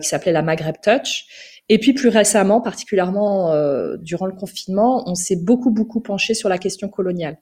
qui 0.00 0.08
s'appelait 0.08 0.32
la 0.32 0.42
Maghreb 0.42 0.76
Touch. 0.82 1.26
Et 1.70 1.78
puis 1.78 1.92
plus 1.92 2.08
récemment, 2.08 2.60
particulièrement 2.60 3.52
euh, 3.52 3.96
durant 3.98 4.26
le 4.26 4.34
confinement, 4.34 5.04
on 5.06 5.14
s'est 5.14 5.36
beaucoup 5.36 5.70
beaucoup 5.70 6.00
penché 6.00 6.34
sur 6.34 6.48
la 6.48 6.58
question 6.58 6.88
coloniale 6.88 7.38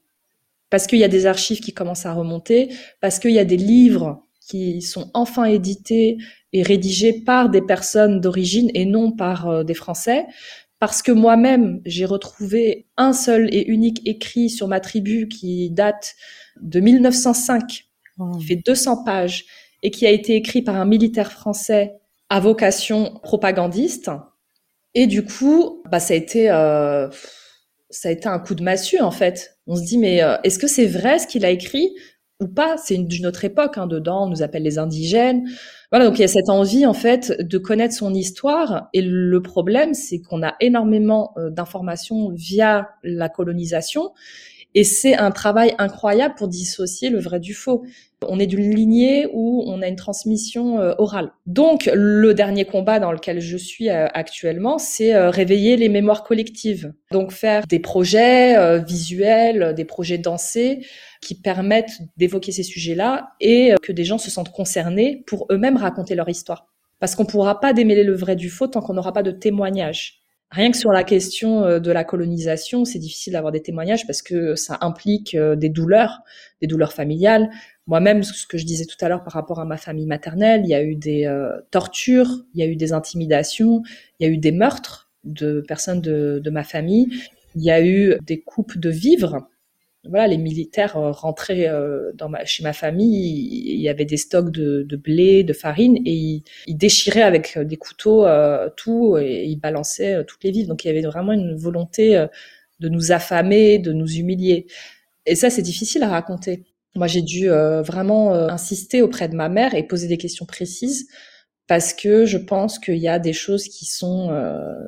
parce 0.70 0.86
qu'il 0.86 0.98
y 0.98 1.04
a 1.04 1.08
des 1.08 1.26
archives 1.26 1.60
qui 1.60 1.72
commencent 1.72 2.06
à 2.06 2.12
remonter, 2.12 2.70
parce 3.00 3.18
qu'il 3.18 3.32
y 3.32 3.38
a 3.38 3.44
des 3.44 3.56
livres 3.56 4.22
qui 4.40 4.80
sont 4.82 5.10
enfin 5.14 5.44
édités 5.44 6.18
et 6.52 6.62
rédigés 6.62 7.12
par 7.12 7.48
des 7.48 7.62
personnes 7.62 8.20
d'origine 8.20 8.70
et 8.74 8.84
non 8.84 9.12
par 9.12 9.48
euh, 9.48 9.64
des 9.64 9.74
Français, 9.74 10.26
parce 10.78 11.02
que 11.02 11.12
moi-même, 11.12 11.80
j'ai 11.86 12.04
retrouvé 12.04 12.86
un 12.96 13.12
seul 13.12 13.52
et 13.52 13.66
unique 13.66 14.06
écrit 14.06 14.50
sur 14.50 14.68
ma 14.68 14.80
tribu 14.80 15.26
qui 15.28 15.70
date 15.70 16.14
de 16.60 16.80
1905, 16.80 17.86
qui 18.38 18.44
fait 18.46 18.56
200 18.56 19.04
pages, 19.04 19.46
et 19.82 19.90
qui 19.90 20.06
a 20.06 20.10
été 20.10 20.34
écrit 20.34 20.62
par 20.62 20.76
un 20.76 20.84
militaire 20.84 21.32
français 21.32 21.94
à 22.28 22.40
vocation 22.40 23.18
propagandiste. 23.22 24.10
Et 24.94 25.06
du 25.06 25.24
coup, 25.24 25.82
bah, 25.90 26.00
ça 26.00 26.14
a 26.14 26.16
été... 26.16 26.50
Euh, 26.50 27.08
ça 27.97 28.09
a 28.09 28.12
été 28.12 28.28
un 28.28 28.38
coup 28.38 28.55
de 28.55 28.62
massue 28.62 29.01
en 29.01 29.11
fait. 29.11 29.59
On 29.66 29.76
se 29.76 29.82
dit 29.82 29.99
mais 29.99 30.22
euh, 30.22 30.36
est-ce 30.44 30.59
que 30.59 30.66
c'est 30.66 30.86
vrai 30.86 31.18
ce 31.18 31.26
qu'il 31.26 31.44
a 31.44 31.51
écrit 31.51 31.94
ou 32.40 32.49
pas? 32.49 32.76
C'est 32.76 32.99
d'une 32.99 33.26
autre 33.26 33.44
époque. 33.44 33.78
Hein, 33.78 33.86
dedans, 33.86 34.26
on 34.26 34.28
nous 34.28 34.42
appelle 34.42 34.62
les 34.62 34.78
indigènes. 34.78 35.49
Voilà, 35.90 36.07
donc 36.07 36.18
il 36.18 36.22
y 36.22 36.24
a 36.24 36.28
cette 36.28 36.51
envie 36.51 36.84
en 36.84 36.92
fait 36.92 37.40
de 37.40 37.59
connaître 37.59 37.94
son 37.94 38.12
histoire. 38.12 38.88
Et 38.92 39.03
le 39.03 39.40
problème, 39.42 39.94
c'est 39.94 40.20
qu'on 40.20 40.42
a 40.42 40.55
énormément 40.61 41.32
euh, 41.38 41.51
d'informations 41.51 42.30
via 42.30 42.90
la 43.03 43.28
colonisation. 43.28 44.12
Et 44.74 44.84
c'est 44.84 45.16
un 45.16 45.30
travail 45.30 45.74
incroyable 45.78 46.34
pour 46.34 46.49
dissocier 46.49 47.09
le 47.09 47.18
vrai 47.18 47.40
du 47.40 47.55
faux. 47.55 47.84
On 48.22 48.38
est 48.38 48.46
d'une 48.46 48.74
lignée 48.74 49.28
où 49.34 49.62
on 49.66 49.82
a 49.82 49.88
une 49.88 49.96
transmission 49.96 50.80
euh, 50.80 50.94
orale. 50.96 51.32
Donc, 51.44 51.90
le 51.92 52.32
dernier 52.32 52.64
combat 52.64 52.98
dans 52.98 53.12
lequel 53.12 53.40
je 53.40 53.58
suis 53.58 53.90
euh, 53.90 54.06
actuellement, 54.14 54.78
c'est 54.78 55.14
euh, 55.14 55.28
réveiller 55.28 55.76
les 55.76 55.90
mémoires 55.90 56.24
collectives. 56.24 56.94
Donc, 57.12 57.30
faire 57.30 57.66
des 57.66 57.78
projets 57.78 58.82
visuels, 58.82 59.74
des 59.74 59.84
projets 59.84 60.16
dansés 60.16 60.86
qui 61.20 61.34
permettent 61.34 61.98
d'évoquer 62.16 62.52
ces 62.52 62.62
sujets-là 62.62 63.32
et 63.40 63.74
que 63.82 63.92
des 63.92 64.04
gens 64.04 64.18
se 64.18 64.30
sentent 64.30 64.52
concernés 64.52 65.22
pour 65.26 65.46
eux-mêmes 65.50 65.76
raconter 65.76 66.14
leur 66.14 66.28
histoire. 66.28 66.66
Parce 67.00 67.14
qu'on 67.14 67.24
ne 67.24 67.28
pourra 67.28 67.60
pas 67.60 67.74
démêler 67.74 68.02
le 68.02 68.14
vrai 68.14 68.34
du 68.34 68.48
faux 68.48 68.66
tant 68.66 68.80
qu'on 68.80 68.94
n'aura 68.94 69.12
pas 69.12 69.22
de 69.22 69.30
témoignages. 69.30 70.22
Rien 70.50 70.70
que 70.70 70.76
sur 70.76 70.92
la 70.92 71.04
question 71.04 71.80
de 71.80 71.92
la 71.92 72.04
colonisation, 72.04 72.84
c'est 72.84 72.98
difficile 72.98 73.34
d'avoir 73.34 73.52
des 73.52 73.62
témoignages 73.62 74.06
parce 74.06 74.22
que 74.22 74.54
ça 74.54 74.78
implique 74.80 75.36
des 75.36 75.68
douleurs, 75.68 76.20
des 76.60 76.66
douleurs 76.66 76.92
familiales. 76.92 77.50
Moi-même, 77.87 78.22
ce 78.22 78.47
que 78.47 78.59
je 78.59 78.64
disais 78.64 78.84
tout 78.84 78.97
à 79.05 79.09
l'heure 79.09 79.22
par 79.22 79.32
rapport 79.32 79.61
à 79.61 79.64
ma 79.64 79.76
famille 79.76 80.07
maternelle, 80.07 80.62
il 80.64 80.70
y 80.70 80.74
a 80.74 80.82
eu 80.82 80.97
des 80.97 81.26
euh, 81.26 81.61
tortures, 81.70 82.45
il 82.55 82.61
y 82.61 82.62
a 82.62 82.66
eu 82.66 82.76
des 82.76 82.93
intimidations, 82.93 83.82
il 84.18 84.26
y 84.26 84.30
a 84.30 84.32
eu 84.32 84.39
des 84.39 84.53
meurtres 84.53 85.11
de 85.24 85.61
personnes 85.66 86.01
de, 86.01 86.41
de 86.43 86.51
ma 86.51 86.64
famille, 86.64 87.09
il 87.55 87.62
y 87.62 87.70
a 87.70 87.84
eu 87.84 88.16
des 88.22 88.41
coupes 88.41 88.78
de 88.78 88.91
vivres 88.91 89.49
voilà, 90.09 90.26
les 90.28 90.39
militaires 90.39 90.97
euh, 90.97 91.11
rentraient 91.11 91.68
euh, 91.68 92.12
dans 92.14 92.28
ma, 92.28 92.45
chez 92.45 92.62
ma 92.62 92.72
famille, 92.72 93.74
il 93.74 93.80
y 93.80 93.89
avait 93.89 94.05
des 94.05 94.16
stocks 94.16 94.51
de, 94.51 94.82
de 94.82 94.97
blé, 94.97 95.45
de 95.45 95.53
farine, 95.53 95.97
et 96.05 96.12
ils, 96.12 96.45
ils 96.66 96.76
déchiraient 96.76 97.22
avec 97.22 97.57
euh, 97.57 97.64
des 97.64 97.76
couteaux 97.76 98.26
tout 98.76 99.18
et 99.18 99.45
ils 99.45 99.57
balançaient 99.57 100.24
toutes 100.24 100.45
les 100.45 100.51
vivres. 100.51 100.68
Donc 100.68 100.84
il 100.84 100.89
y 100.89 100.91
avait 100.91 101.03
vraiment 101.03 101.32
une 101.32 101.55
volonté 101.57 102.26
de 102.80 102.89
nous 102.89 103.12
affamer, 103.12 103.78
de 103.78 103.93
nous 103.93 104.11
humilier. 104.11 104.66
Et 105.26 105.34
ça, 105.34 105.51
c'est 105.51 105.62
difficile 105.62 106.03
à 106.03 106.09
raconter. 106.09 106.64
Moi, 106.97 107.07
j'ai 107.07 107.22
dû 107.22 107.49
vraiment 107.49 108.32
insister 108.32 109.03
auprès 109.03 109.28
de 109.28 109.36
ma 109.36 109.49
mère 109.49 109.74
et 109.74 109.82
poser 109.82 110.09
des 110.09 110.18
questions 110.18 110.47
précises 110.47 111.09
parce 111.68 111.92
que 111.92 112.26
je 112.26 112.38
pense 112.38 112.78
qu'il 112.78 112.99
y 112.99 113.09
a 113.09 113.18
des 113.18 113.32
choses 113.32 113.68
qui 113.68 113.84
sont 113.84 114.30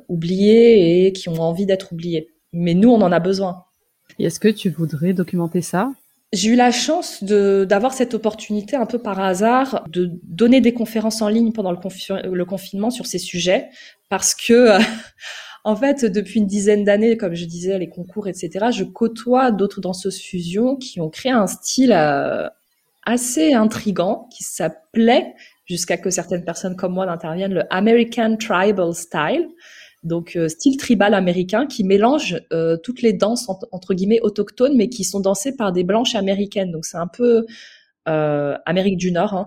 oubliées 0.07 1.05
et 1.05 1.13
qui 1.13 1.29
ont 1.29 1.41
envie 1.41 1.65
d'être 1.65 1.93
oubliées. 1.93 2.29
Mais 2.51 2.73
nous, 2.73 2.89
on 2.89 3.01
en 3.01 3.11
a 3.11 3.19
besoin 3.19 3.65
est-ce 4.25 4.39
que 4.39 4.47
tu 4.47 4.69
voudrais 4.69 5.13
documenter 5.13 5.61
ça? 5.61 5.91
J'ai 6.31 6.49
eu 6.49 6.55
la 6.55 6.71
chance 6.71 7.23
de 7.23 7.65
d'avoir 7.67 7.93
cette 7.93 8.13
opportunité 8.13 8.75
un 8.75 8.85
peu 8.85 8.99
par 8.99 9.19
hasard 9.19 9.83
de 9.89 10.11
donner 10.23 10.61
des 10.61 10.73
conférences 10.73 11.21
en 11.21 11.27
ligne 11.27 11.51
pendant 11.51 11.71
le, 11.71 12.35
le 12.35 12.45
confinement 12.45 12.91
sur 12.91 13.07
ces 13.07 13.17
sujets 13.17 13.69
parce 14.09 14.35
que 14.35 14.77
en 15.69 15.75
fait 15.75 16.03
depuis 16.03 16.39
une 16.39 16.47
dizaine 16.47 16.83
d'années 16.83 17.15
comme 17.15 17.35
je 17.35 17.45
disais 17.45 17.77
les 17.77 17.89
concours 17.89 18.27
etc 18.27 18.67
je 18.75 18.83
côtoie 18.83 19.51
d'autres 19.51 19.81
danseuses 19.81 20.19
fusion 20.19 20.75
qui 20.75 20.99
ont 20.99 21.09
créé 21.09 21.31
un 21.31 21.45
style 21.45 21.93
euh, 21.93 22.47
assez 23.05 23.53
intrigant 23.53 24.27
qui 24.35 24.43
s'appelait 24.43 25.35
jusqu'à 25.65 25.97
que 25.97 26.09
certaines 26.09 26.43
personnes 26.43 26.75
comme 26.75 26.93
moi 26.93 27.05
n'interviennent 27.05 27.53
le 27.53 27.63
American 27.69 28.35
Tribal 28.37 28.95
Style 28.95 29.47
donc 30.01 30.35
euh, 30.35 30.47
style 30.47 30.77
tribal 30.77 31.13
américain 31.13 31.67
qui 31.67 31.83
mélange 31.83 32.41
euh, 32.51 32.77
toutes 32.77 33.03
les 33.03 33.13
danses 33.13 33.49
entre 33.49 33.93
guillemets 33.93 34.21
autochtones, 34.21 34.77
mais 34.77 34.87
qui 34.87 35.03
sont 35.03 35.19
dansées 35.19 35.57
par 35.57 35.73
des 35.73 35.83
blanches 35.83 36.15
américaines. 36.15 36.71
Donc 36.71 36.85
c'est 36.85 36.97
un 36.97 37.07
peu 37.07 37.45
Amérique 38.65 38.97
du 38.97 39.11
Nord. 39.11 39.33
Hein 39.35 39.45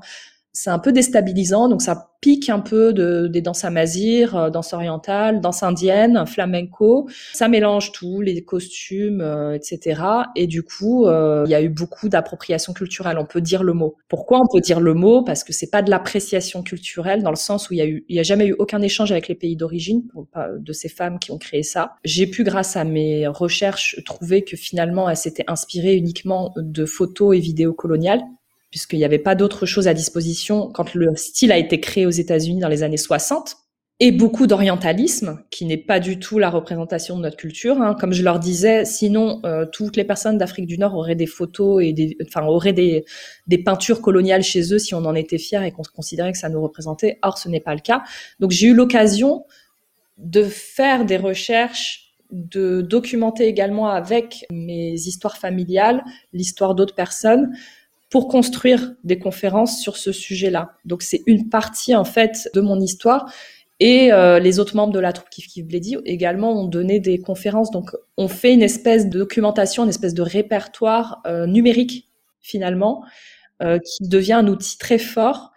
c'est 0.53 0.71
un 0.71 0.79
peu 0.79 0.93
déstabilisant, 0.93 1.69
donc 1.69 1.81
ça 1.81 2.11
pique 2.21 2.51
un 2.51 2.61
peu 2.61 2.93
de, 2.93 3.27
des 3.27 3.41
danses 3.41 3.65
amazigh, 3.65 4.29
euh, 4.35 4.51
danse 4.51 4.73
orientale, 4.75 5.41
danse 5.41 5.63
indienne, 5.63 6.25
flamenco. 6.27 7.09
Ça 7.33 7.49
mélange 7.49 7.91
tout, 7.91 8.21
les 8.21 8.45
costumes, 8.45 9.21
euh, 9.21 9.55
etc. 9.55 10.01
Et 10.37 10.47
du 10.47 10.63
coup, 10.63 11.07
euh, 11.07 11.43
il 11.47 11.51
y 11.51 11.55
a 11.55 11.63
eu 11.63 11.69
beaucoup 11.69 12.09
d'appropriation 12.09 12.75
culturelle. 12.75 13.19
On 13.19 13.27
peut 13.27 13.41
dire 13.41 13.65
le 13.65 13.73
mot. 13.73 13.97
Pourquoi 14.09 14.41
on 14.41 14.47
peut 14.47 14.61
dire 14.61 14.79
le 14.79 14.95
mot? 14.95 15.25
Parce 15.25 15.43
que 15.43 15.53
c'est 15.53 15.71
pas 15.71 15.83
de 15.83 15.91
l'appréciation 15.91 16.63
culturelle 16.63 17.23
dans 17.23 17.31
le 17.31 17.37
sens 17.37 17.69
où 17.69 17.75
il 17.75 17.79
y 17.79 17.83
a 17.83 17.87
eu, 17.87 18.05
il 18.09 18.15
y 18.15 18.21
a 18.21 18.23
jamais 18.23 18.47
eu 18.47 18.55
aucun 18.59 18.83
échange 18.83 19.11
avec 19.11 19.27
les 19.29 19.35
pays 19.35 19.57
d'origine 19.57 20.05
de 20.59 20.73
ces 20.73 20.89
femmes 20.89 21.19
qui 21.19 21.33
ont 21.33 21.39
créé 21.39 21.63
ça. 21.63 21.95
J'ai 22.05 22.27
pu, 22.27 22.45
grâce 22.45 22.77
à 22.77 22.85
mes 22.85 23.27
recherches, 23.27 24.01
trouver 24.05 24.43
que 24.45 24.57
finalement, 24.57 25.09
elles 25.09 25.17
s'étaient 25.17 25.45
inspirées 25.49 25.97
uniquement 25.97 26.53
de 26.57 26.85
photos 26.85 27.37
et 27.37 27.41
vidéos 27.41 27.73
coloniales 27.73 28.23
puisqu'il 28.73 28.99
n'y 28.99 29.05
avait 29.05 29.19
pas 29.19 29.37
d'autre 29.37 29.67
chose 29.67 29.87
à 29.87 29.95
disposition 29.95 30.71
quand 30.73 30.95
le 30.95 31.15
style 31.15 31.53
a 31.53 31.59
été 31.59 31.79
créé 31.79 32.07
aux 32.07 32.11
États-Unis 32.11 32.59
dans 32.59 32.69
les 32.69 32.83
années 32.83 32.97
60 32.97 33.59
et 34.01 34.11
beaucoup 34.11 34.49
d'orientalisme, 34.49 35.45
qui 35.51 35.67
n'est 35.67 35.77
pas 35.77 36.01
du 36.01 36.19
tout 36.19 36.39
la 36.41 36.51
représentation 36.51 37.17
de 37.19 37.23
notre 37.23 37.37
culture. 37.37 37.81
Hein. 37.81 37.95
Comme 38.01 38.13
je 38.13 38.25
leur 38.25 38.41
disais, 38.41 38.85
sinon 38.85 39.41
euh, 39.45 39.67
toutes 39.71 39.97
les 39.97 40.05
personnes 40.05 40.39
d'Afrique 40.39 40.67
du 40.67 40.79
Nord 40.79 40.97
auraient 40.97 41.15
des 41.15 41.27
photos 41.27 41.85
et 41.85 41.93
des, 41.93 42.17
enfin 42.27 42.45
auraient 42.47 42.73
des, 42.73 43.05
des 43.47 43.59
peintures 43.59 44.01
coloniales 44.01 44.43
chez 44.43 44.73
eux 44.75 44.79
si 44.79 44.95
on 44.95 45.05
en 45.05 45.15
était 45.15 45.39
fiers 45.39 45.65
et 45.65 45.71
qu'on 45.71 45.83
considérait 45.95 46.33
que 46.33 46.39
ça 46.39 46.49
nous 46.49 46.61
représentait. 46.61 47.19
Or, 47.23 47.39
ce 47.39 47.49
n'est 47.49 47.61
pas 47.61 47.75
le 47.75 47.81
cas. 47.81 48.03
Donc, 48.41 48.51
j'ai 48.51 48.69
eu 48.69 48.75
l'occasion 48.75 49.45
de 50.17 50.43
faire 50.43 51.05
des 51.05 51.19
recherches, 51.19 52.15
de 52.33 52.81
documenter 52.81 53.47
également 53.47 53.89
avec 53.89 54.47
mes 54.51 54.95
histoires 54.95 55.37
familiales 55.37 56.03
l'histoire 56.33 56.75
d'autres 56.75 56.95
personnes 56.95 57.53
pour 58.13 58.29
construire 58.29 58.95
des 59.05 59.19
conférences 59.19 59.81
sur 59.81 59.97
ce 59.97 60.13
sujet-là. 60.13 60.73
Donc 60.85 61.01
c'est 61.01 61.23
une 61.27 61.49
partie 61.49 61.97
en 61.97 62.05
fait 62.05 62.51
de 62.55 62.61
mon 62.61 62.79
histoire. 62.79 63.33
Et 63.81 64.13
euh, 64.13 64.39
les 64.39 64.61
autres 64.61 64.77
membres 64.77 64.93
de 64.93 64.99
la 64.99 65.15
troupe 65.15 65.31
Kif 65.31 65.47
Kif 65.47 65.65
Bledi 65.65 65.97
également 66.05 66.53
ont 66.53 66.67
donné 66.67 67.01
des 67.01 67.19
conférences. 67.19 67.71
Donc 67.71 67.97
on 68.19 68.29
fait 68.29 68.53
une 68.53 68.61
espèce 68.61 69.09
de 69.09 69.19
documentation, 69.19 69.85
une 69.85 69.89
espèce 69.89 70.13
de 70.13 70.21
répertoire 70.21 71.23
euh, 71.27 71.47
numérique 71.47 72.11
finalement, 72.43 73.03
euh, 73.63 73.79
qui 73.79 74.07
devient 74.07 74.35
un 74.35 74.47
outil 74.47 74.77
très 74.77 74.99
fort 74.99 75.53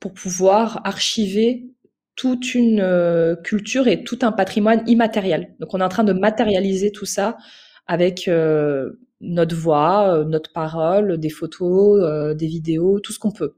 pour 0.00 0.12
pouvoir 0.12 0.80
archiver 0.82 1.70
toute 2.16 2.56
une 2.56 3.36
culture 3.44 3.86
et 3.86 4.02
tout 4.02 4.18
un 4.22 4.32
patrimoine 4.32 4.82
immatériel. 4.88 5.54
Donc 5.60 5.74
on 5.74 5.80
est 5.80 5.84
en 5.84 5.88
train 5.88 6.04
de 6.04 6.12
matérialiser 6.12 6.90
tout 6.90 7.06
ça 7.06 7.36
avec 7.86 8.28
notre 9.20 9.54
voix, 9.56 10.14
euh, 10.14 10.24
notre 10.24 10.52
parole, 10.52 11.18
des 11.18 11.30
photos, 11.30 12.00
euh, 12.02 12.34
des 12.34 12.46
vidéos, 12.46 13.00
tout 13.00 13.12
ce 13.12 13.18
qu'on 13.18 13.32
peut. 13.32 13.54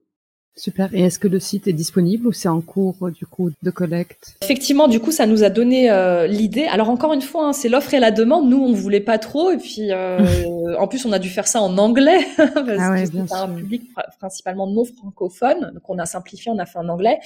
Super. 0.54 0.90
Et 0.92 1.00
est-ce 1.00 1.18
que 1.18 1.28
le 1.28 1.40
site 1.40 1.66
est 1.66 1.72
disponible 1.72 2.26
ou 2.26 2.32
c'est 2.32 2.48
en 2.48 2.60
cours 2.60 3.10
du 3.10 3.24
coup 3.24 3.50
de 3.62 3.70
collecte? 3.70 4.36
Effectivement, 4.42 4.86
du 4.86 5.00
coup, 5.00 5.10
ça 5.10 5.24
nous 5.24 5.44
a 5.44 5.48
donné 5.48 5.90
euh, 5.90 6.26
l'idée. 6.26 6.64
Alors 6.64 6.90
encore 6.90 7.14
une 7.14 7.22
fois, 7.22 7.46
hein, 7.46 7.52
c'est 7.54 7.70
l'offre 7.70 7.94
et 7.94 8.00
la 8.00 8.10
demande. 8.10 8.50
Nous, 8.50 8.58
on 8.58 8.72
voulait 8.74 9.00
pas 9.00 9.18
trop, 9.18 9.50
et 9.50 9.56
puis 9.56 9.90
euh, 9.92 10.76
en 10.78 10.88
plus, 10.88 11.06
on 11.06 11.12
a 11.12 11.18
dû 11.18 11.30
faire 11.30 11.46
ça 11.46 11.62
en 11.62 11.78
anglais 11.78 12.20
parce 12.36 12.50
ah 12.78 12.94
que 12.94 13.06
c'est 13.06 13.32
un 13.32 13.48
public 13.48 13.82
principalement 14.18 14.66
non 14.66 14.84
francophone. 14.84 15.70
Donc 15.72 15.88
on 15.88 15.98
a 15.98 16.04
simplifié, 16.04 16.52
on 16.52 16.58
a 16.58 16.66
fait 16.66 16.78
en 16.78 16.88
anglais. 16.90 17.18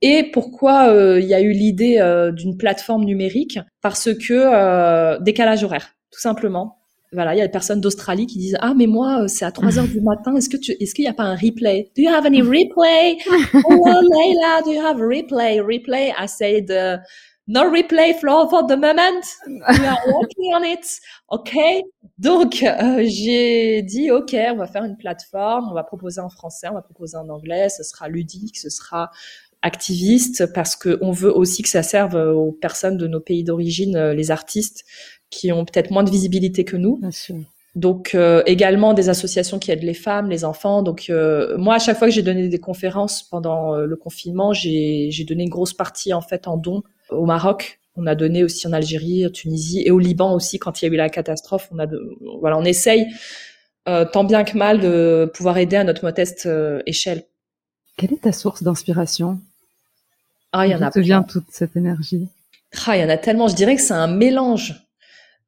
Et 0.00 0.30
pourquoi 0.32 0.88
euh, 0.88 1.20
il 1.20 1.26
y 1.26 1.34
a 1.34 1.40
eu 1.40 1.50
l'idée 1.50 2.00
d'une 2.32 2.56
plateforme 2.56 3.04
numérique? 3.04 3.58
Parce 3.80 4.14
que 4.14 5.20
décalage 5.20 5.64
horaire, 5.64 5.96
tout 6.12 6.20
simplement 6.20 6.81
voilà, 7.12 7.34
il 7.34 7.38
y 7.38 7.40
a 7.40 7.46
des 7.46 7.52
personnes 7.52 7.80
d'Australie 7.80 8.26
qui 8.26 8.38
disent 8.38 8.56
ah 8.60 8.74
mais 8.76 8.86
moi 8.86 9.22
euh, 9.22 9.28
c'est 9.28 9.44
à 9.44 9.52
3 9.52 9.78
heures 9.78 9.88
du 9.88 10.00
matin. 10.00 10.34
Est-ce 10.36 10.48
que 10.48 10.56
tu 10.56 10.72
est-ce 10.72 10.94
qu'il 10.94 11.04
n'y 11.04 11.10
a 11.10 11.14
pas 11.14 11.24
un 11.24 11.34
replay? 11.34 11.90
Do 11.96 12.02
you 12.02 12.10
have 12.10 12.26
any 12.26 12.40
replay? 12.40 13.18
oh 13.54 13.84
Leila, 13.84 14.62
do 14.64 14.72
you 14.72 14.80
have 14.80 15.00
a 15.00 15.04
replay? 15.04 15.60
Replay. 15.60 16.12
I 16.18 16.26
said 16.26 16.70
uh, 16.70 16.98
no 17.46 17.70
replay 17.70 18.14
for 18.14 18.48
for 18.48 18.66
the 18.66 18.76
moment. 18.76 19.24
We 19.46 19.86
are 19.86 19.98
working 20.06 20.54
on 20.54 20.64
it. 20.64 20.86
Okay. 21.30 21.82
Donc 22.18 22.62
euh, 22.62 23.04
j'ai 23.04 23.82
dit 23.82 24.10
ok, 24.10 24.34
on 24.52 24.56
va 24.56 24.66
faire 24.66 24.84
une 24.84 24.96
plateforme, 24.96 25.68
on 25.70 25.74
va 25.74 25.84
proposer 25.84 26.20
en 26.20 26.30
français, 26.30 26.68
on 26.70 26.74
va 26.74 26.82
proposer 26.82 27.16
en 27.16 27.28
anglais, 27.28 27.68
ce 27.68 27.82
sera 27.82 28.08
ludique, 28.08 28.56
ce 28.56 28.70
sera 28.70 29.10
activiste 29.62 30.52
parce 30.52 30.76
que 30.76 30.98
on 31.02 31.12
veut 31.12 31.34
aussi 31.34 31.62
que 31.62 31.68
ça 31.68 31.82
serve 31.82 32.16
aux 32.16 32.52
personnes 32.52 32.96
de 32.96 33.06
nos 33.06 33.20
pays 33.20 33.44
d'origine, 33.44 33.96
euh, 33.96 34.14
les 34.14 34.30
artistes 34.30 34.84
qui 35.32 35.50
ont 35.50 35.64
peut-être 35.64 35.90
moins 35.90 36.04
de 36.04 36.10
visibilité 36.10 36.62
que 36.64 36.76
nous. 36.76 37.00
Donc 37.74 38.14
euh, 38.14 38.42
également 38.46 38.92
des 38.92 39.08
associations 39.08 39.58
qui 39.58 39.70
aident 39.72 39.82
les 39.82 39.94
femmes, 39.94 40.28
les 40.28 40.44
enfants. 40.44 40.82
Donc 40.82 41.06
euh, 41.08 41.56
moi, 41.56 41.76
à 41.76 41.78
chaque 41.78 41.98
fois 41.98 42.06
que 42.08 42.14
j'ai 42.14 42.22
donné 42.22 42.48
des 42.48 42.60
conférences 42.60 43.22
pendant 43.24 43.74
euh, 43.74 43.86
le 43.86 43.96
confinement, 43.96 44.52
j'ai 44.52 45.24
donné 45.26 45.44
une 45.44 45.48
grosse 45.48 45.72
partie 45.72 46.12
en 46.12 46.20
fait 46.20 46.46
en 46.46 46.56
dons 46.56 46.82
au 47.08 47.24
Maroc. 47.24 47.80
On 47.96 48.06
a 48.06 48.14
donné 48.14 48.44
aussi 48.44 48.66
en 48.66 48.72
Algérie, 48.72 49.26
en 49.26 49.30
Tunisie 49.30 49.82
et 49.84 49.90
au 49.90 49.98
Liban 49.98 50.34
aussi 50.34 50.58
quand 50.58 50.80
il 50.80 50.84
y 50.84 50.88
a 50.88 50.92
eu 50.92 50.96
la 50.96 51.08
catastrophe. 51.08 51.68
On 51.72 51.78
a 51.78 51.86
de, 51.86 51.98
voilà, 52.40 52.58
on 52.58 52.64
essaye 52.64 53.06
tant 53.84 54.24
bien 54.24 54.44
que 54.44 54.56
mal 54.56 54.78
de 54.78 55.30
pouvoir 55.34 55.58
aider 55.58 55.76
à 55.76 55.84
notre 55.84 56.04
modeste 56.04 56.48
échelle. 56.86 57.24
Quelle 57.96 58.12
est 58.12 58.22
ta 58.22 58.32
source 58.32 58.62
d'inspiration? 58.62 59.40
Ah, 60.52 60.66
il 60.66 60.70
y 60.70 60.74
en 60.74 60.82
a. 60.82 60.90
D'où 60.90 61.00
vient 61.00 61.22
toute 61.22 61.46
cette 61.50 61.76
énergie? 61.76 62.28
Ah, 62.86 62.96
il 62.96 63.02
y 63.02 63.04
en 63.04 63.08
a 63.08 63.18
tellement. 63.18 63.48
Je 63.48 63.56
dirais 63.56 63.76
que 63.76 63.82
c'est 63.82 63.92
un 63.92 64.06
mélange 64.06 64.74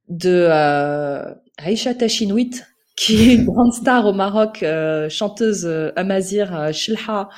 de 0.08 0.46
euh, 0.50 1.34
Aïcha 1.58 1.94
Tachinouit, 1.94 2.62
qui 2.96 3.30
est 3.30 3.34
une 3.34 3.44
grande 3.46 3.72
star 3.72 4.06
au 4.06 4.12
Maroc, 4.12 4.62
euh, 4.62 5.08
chanteuse 5.08 5.66
euh, 5.66 5.92
amazir 5.96 6.54
euh, 6.54 6.72
Shilha, 6.72 7.28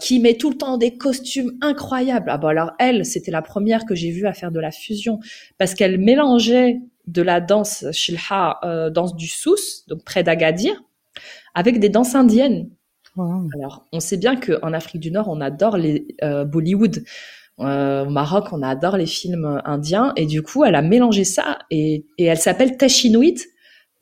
qui 0.00 0.20
met 0.20 0.34
tout 0.34 0.50
le 0.50 0.56
temps 0.56 0.78
des 0.78 0.96
costumes 0.96 1.52
incroyables. 1.60 2.30
Ah 2.30 2.38
bon 2.38 2.48
alors 2.48 2.72
elle, 2.78 3.04
c'était 3.04 3.30
la 3.30 3.42
première 3.42 3.84
que 3.84 3.94
j'ai 3.94 4.10
vue 4.10 4.26
à 4.26 4.32
faire 4.32 4.50
de 4.50 4.60
la 4.60 4.70
fusion 4.70 5.20
parce 5.58 5.74
qu'elle 5.74 5.98
mélangeait 5.98 6.80
de 7.06 7.22
la 7.22 7.40
danse 7.40 7.84
Shilha, 7.92 8.58
euh, 8.64 8.90
danse 8.90 9.16
du 9.16 9.28
Sous, 9.28 9.56
donc 9.88 10.04
près 10.04 10.22
d'Agadir, 10.22 10.82
avec 11.54 11.80
des 11.80 11.88
danses 11.88 12.14
indiennes. 12.14 12.70
Alors, 13.18 13.86
on 13.92 14.00
sait 14.00 14.16
bien 14.16 14.36
qu'en 14.36 14.72
Afrique 14.72 15.00
du 15.00 15.10
Nord, 15.10 15.28
on 15.28 15.40
adore 15.40 15.76
les 15.76 16.06
euh, 16.22 16.44
Bollywood. 16.44 17.04
Euh, 17.64 18.04
au 18.04 18.10
Maroc, 18.10 18.46
on 18.52 18.62
adore 18.62 18.96
les 18.96 19.06
films 19.06 19.60
indiens 19.64 20.12
et 20.16 20.26
du 20.26 20.42
coup, 20.42 20.64
elle 20.64 20.74
a 20.74 20.82
mélangé 20.82 21.24
ça 21.24 21.58
et, 21.70 22.04
elle 22.18 22.38
s'appelle 22.38 22.76
Tachinouit 22.76 23.38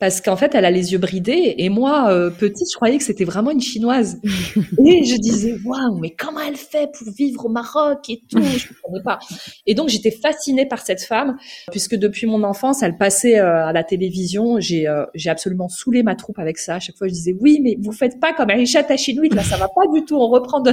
parce 0.01 0.19
qu'en 0.19 0.35
fait, 0.35 0.55
elle 0.55 0.65
a 0.65 0.71
les 0.71 0.93
yeux 0.93 0.97
bridés. 0.97 1.53
Et 1.59 1.69
moi, 1.69 2.11
euh, 2.11 2.31
petite, 2.31 2.67
je 2.71 2.75
croyais 2.75 2.97
que 2.97 3.03
c'était 3.03 3.23
vraiment 3.23 3.51
une 3.51 3.61
chinoise. 3.61 4.19
et 4.25 5.03
je 5.03 5.15
disais, 5.21 5.55
waouh, 5.63 5.99
mais 5.99 6.09
comment 6.09 6.39
elle 6.39 6.55
fait 6.55 6.89
pour 6.91 7.13
vivre 7.13 7.45
au 7.45 7.49
Maroc 7.49 8.09
et 8.09 8.23
tout 8.27 8.41
Je 8.41 8.67
ne 8.67 8.73
comprenais 8.81 9.03
pas. 9.03 9.19
Et 9.67 9.75
donc, 9.75 9.89
j'étais 9.89 10.09
fascinée 10.09 10.65
par 10.65 10.83
cette 10.83 11.03
femme, 11.03 11.37
puisque 11.69 11.95
depuis 11.95 12.25
mon 12.25 12.41
enfance, 12.43 12.81
elle 12.81 12.97
passait 12.97 13.37
euh, 13.37 13.67
à 13.67 13.73
la 13.73 13.83
télévision. 13.83 14.59
J'ai 14.59 14.87
euh, 14.87 15.05
j'ai 15.13 15.29
absolument 15.29 15.69
saoulé 15.69 16.01
ma 16.01 16.15
troupe 16.15 16.39
avec 16.39 16.57
ça. 16.57 16.75
À 16.75 16.79
chaque 16.79 16.97
fois, 16.97 17.07
je 17.07 17.13
disais, 17.13 17.35
oui, 17.39 17.59
mais 17.61 17.77
vous 17.79 17.91
faites 17.91 18.19
pas 18.19 18.33
comme 18.33 18.49
Aisha 18.49 18.83
Tachinouit, 18.83 19.29
là, 19.29 19.43
ça 19.43 19.57
va 19.57 19.67
pas 19.67 19.85
du 19.93 20.03
tout. 20.03 20.15
On 20.15 20.29
reprend 20.29 20.63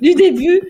du 0.00 0.14
début. 0.14 0.60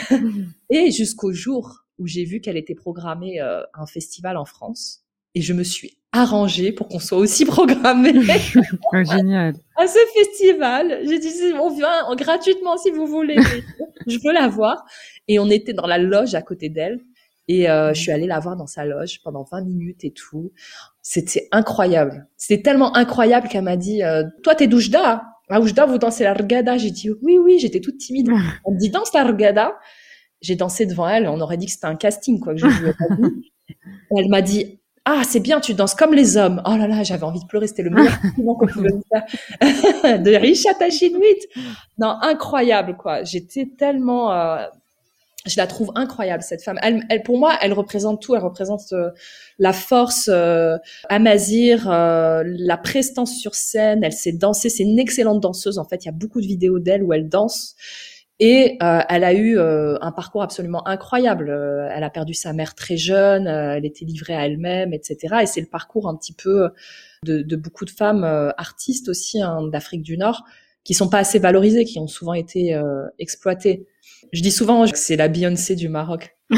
et 0.70 0.90
jusqu'au 0.90 1.32
jour 1.32 1.86
où 1.98 2.06
j'ai 2.06 2.24
vu 2.24 2.42
qu'elle 2.42 2.58
était 2.58 2.74
programmée 2.74 3.40
à 3.40 3.66
un 3.72 3.86
festival 3.86 4.36
en 4.36 4.44
France. 4.44 5.04
Et 5.34 5.40
je 5.40 5.54
me 5.54 5.64
suis 5.64 5.96
arrangé 6.16 6.72
pour 6.72 6.88
qu'on 6.88 6.98
soit 6.98 7.18
aussi 7.18 7.44
programmé. 7.46 8.12
Génial. 8.92 9.54
À 9.76 9.86
ce 9.86 9.98
festival. 10.14 11.00
J'ai 11.04 11.18
dit, 11.18 11.28
on 11.60 11.70
vient 11.70 12.14
gratuitement 12.16 12.76
si 12.76 12.90
vous 12.90 13.06
voulez. 13.06 13.36
je 14.06 14.18
veux 14.24 14.32
la 14.32 14.48
voir. 14.48 14.84
Et 15.28 15.38
on 15.38 15.50
était 15.50 15.72
dans 15.72 15.86
la 15.86 15.98
loge 15.98 16.34
à 16.34 16.42
côté 16.42 16.68
d'elle. 16.68 17.00
Et 17.48 17.70
euh, 17.70 17.94
je 17.94 18.00
suis 18.00 18.10
allée 18.10 18.26
la 18.26 18.40
voir 18.40 18.56
dans 18.56 18.66
sa 18.66 18.84
loge 18.84 19.20
pendant 19.22 19.44
20 19.44 19.62
minutes 19.62 20.04
et 20.04 20.10
tout. 20.10 20.52
C'était 21.00 21.48
incroyable. 21.52 22.26
C'était 22.36 22.62
tellement 22.62 22.96
incroyable 22.96 23.48
qu'elle 23.48 23.62
m'a 23.62 23.76
dit, 23.76 24.02
euh, 24.02 24.24
toi 24.42 24.54
t'es 24.54 24.66
d'Oujda. 24.66 25.24
À 25.48 25.60
Oujda, 25.60 25.86
vous 25.86 25.98
dansez 25.98 26.24
la 26.24 26.34
regada. 26.34 26.76
J'ai 26.76 26.90
dit, 26.90 27.08
oui, 27.22 27.38
oui, 27.38 27.60
j'étais 27.60 27.80
toute 27.80 27.98
timide. 27.98 28.28
Elle 28.28 28.74
me 28.74 28.78
dit, 28.80 28.90
danse 28.90 29.12
la 29.14 29.22
regada. 29.22 29.76
J'ai 30.40 30.56
dansé 30.56 30.86
devant 30.86 31.08
elle. 31.08 31.28
On 31.28 31.40
aurait 31.40 31.56
dit 31.56 31.66
que 31.66 31.72
c'était 31.72 31.86
un 31.86 31.94
casting, 31.94 32.40
quoi, 32.40 32.54
que 32.54 32.60
je 32.60 32.68
jouais 32.68 32.94
Elle 34.18 34.28
m'a 34.28 34.42
dit, 34.42 34.80
ah, 35.08 35.22
c'est 35.22 35.38
bien, 35.38 35.60
tu 35.60 35.72
danses 35.72 35.94
comme 35.94 36.12
les 36.12 36.36
hommes. 36.36 36.60
Oh 36.66 36.76
là 36.76 36.88
là, 36.88 37.04
j'avais 37.04 37.22
envie 37.22 37.38
de 37.38 37.46
pleurer, 37.46 37.68
c'était 37.68 37.84
le 37.84 37.90
meilleur 37.90 38.20
compliment 38.20 38.56
qu'on 38.56 38.66
pouvait 38.66 38.90
faire. 39.08 40.18
de 40.20 40.78
Tachinwit. 40.78 41.46
Non, 41.96 42.18
incroyable, 42.22 42.96
quoi. 42.96 43.22
J'étais 43.22 43.68
tellement, 43.78 44.32
euh, 44.32 44.66
je 45.46 45.56
la 45.58 45.68
trouve 45.68 45.92
incroyable, 45.94 46.42
cette 46.42 46.62
femme. 46.62 46.78
Elle, 46.82 47.04
elle, 47.08 47.22
pour 47.22 47.38
moi, 47.38 47.56
elle 47.62 47.72
représente 47.72 48.20
tout. 48.20 48.34
Elle 48.34 48.42
représente 48.42 48.92
euh, 48.92 49.10
la 49.60 49.72
force 49.72 50.28
euh, 50.32 50.76
amazir, 51.08 51.88
euh, 51.88 52.42
la 52.44 52.76
prestance 52.76 53.36
sur 53.36 53.54
scène. 53.54 54.02
Elle 54.02 54.12
sait 54.12 54.32
danser. 54.32 54.70
C'est 54.70 54.82
une 54.82 54.98
excellente 54.98 55.40
danseuse. 55.40 55.78
En 55.78 55.84
fait, 55.84 56.04
il 56.04 56.06
y 56.06 56.08
a 56.08 56.12
beaucoup 56.12 56.40
de 56.40 56.46
vidéos 56.46 56.80
d'elle 56.80 57.04
où 57.04 57.12
elle 57.12 57.28
danse. 57.28 57.76
Et 58.38 58.76
euh, 58.82 59.00
elle 59.08 59.24
a 59.24 59.32
eu 59.32 59.58
euh, 59.58 59.96
un 60.02 60.12
parcours 60.12 60.42
absolument 60.42 60.86
incroyable. 60.86 61.48
Euh, 61.48 61.88
elle 61.90 62.04
a 62.04 62.10
perdu 62.10 62.34
sa 62.34 62.52
mère 62.52 62.74
très 62.74 62.98
jeune, 62.98 63.46
elle 63.46 63.86
était 63.86 64.04
livrée 64.04 64.34
à 64.34 64.46
elle-même, 64.46 64.92
etc. 64.92 65.36
Et 65.42 65.46
c'est 65.46 65.62
le 65.62 65.68
parcours 65.68 66.08
un 66.08 66.16
petit 66.16 66.34
peu 66.34 66.68
de, 67.24 67.40
de 67.40 67.56
beaucoup 67.56 67.86
de 67.86 67.90
femmes 67.90 68.24
artistes 68.58 69.08
aussi 69.08 69.40
hein, 69.40 69.66
d'Afrique 69.68 70.02
du 70.02 70.18
Nord 70.18 70.44
qui 70.84 70.94
sont 70.94 71.08
pas 71.08 71.18
assez 71.18 71.38
valorisées, 71.40 71.84
qui 71.84 71.98
ont 71.98 72.06
souvent 72.06 72.34
été 72.34 72.80
exploitées. 73.18 73.88
Je 74.32 74.40
dis 74.40 74.52
souvent 74.52 74.86
que 74.86 74.96
c'est 74.96 75.16
la 75.16 75.26
Beyoncé 75.26 75.74
du 75.74 75.88
Maroc. 75.88 76.36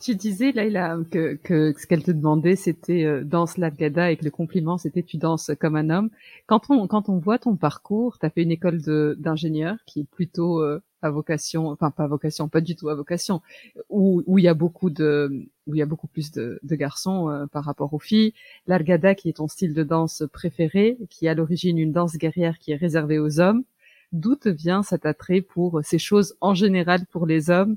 tu 0.00 0.14
disais, 0.14 0.52
Laila, 0.52 0.98
que, 1.10 1.34
que 1.34 1.74
ce 1.78 1.86
qu'elle 1.86 2.02
te 2.02 2.10
demandait, 2.10 2.56
c'était 2.56 3.04
euh, 3.04 3.24
danse 3.24 3.58
l'Argada 3.58 4.10
et 4.10 4.16
que 4.16 4.24
le 4.24 4.30
compliment, 4.30 4.78
c'était 4.78 5.02
tu 5.02 5.16
danses 5.16 5.50
comme 5.60 5.76
un 5.76 5.90
homme. 5.90 6.10
Quand 6.46 6.70
on, 6.70 6.86
quand 6.86 7.08
on 7.08 7.18
voit 7.18 7.38
ton 7.38 7.56
parcours, 7.56 8.18
tu 8.18 8.26
as 8.26 8.30
fait 8.30 8.42
une 8.42 8.50
école 8.50 8.80
d'ingénieur 9.18 9.76
qui 9.86 10.00
est 10.00 10.08
plutôt 10.10 10.60
euh, 10.60 10.82
à 11.02 11.10
vocation, 11.10 11.68
enfin 11.68 11.90
pas 11.90 12.04
à 12.04 12.06
vocation, 12.06 12.48
pas 12.48 12.60
du 12.60 12.76
tout 12.76 12.88
à 12.88 12.94
vocation, 12.94 13.42
où, 13.90 14.22
où 14.26 14.38
il 14.38 14.44
y 14.44 14.48
a 14.48 14.54
beaucoup 14.54 14.90
de, 14.90 15.46
où 15.66 15.74
il 15.74 15.78
y 15.78 15.82
a 15.82 15.86
beaucoup 15.86 16.06
plus 16.06 16.32
de, 16.32 16.58
de 16.62 16.74
garçons 16.76 17.28
euh, 17.28 17.46
par 17.46 17.64
rapport 17.64 17.92
aux 17.92 17.98
filles. 17.98 18.32
L'Argada 18.66 19.14
qui 19.14 19.28
est 19.28 19.34
ton 19.34 19.48
style 19.48 19.74
de 19.74 19.82
danse 19.82 20.22
préféré, 20.32 20.98
qui 21.10 21.26
est 21.26 21.28
à 21.28 21.34
l'origine 21.34 21.78
une 21.78 21.92
danse 21.92 22.16
guerrière 22.16 22.58
qui 22.58 22.72
est 22.72 22.76
réservée 22.76 23.18
aux 23.18 23.40
hommes. 23.40 23.64
D'où 24.12 24.36
te 24.36 24.48
vient 24.48 24.82
cet 24.84 25.06
attrait 25.06 25.40
pour 25.40 25.80
ces 25.82 25.98
choses 25.98 26.36
en 26.40 26.54
général 26.54 27.04
pour 27.06 27.26
les 27.26 27.50
hommes 27.50 27.76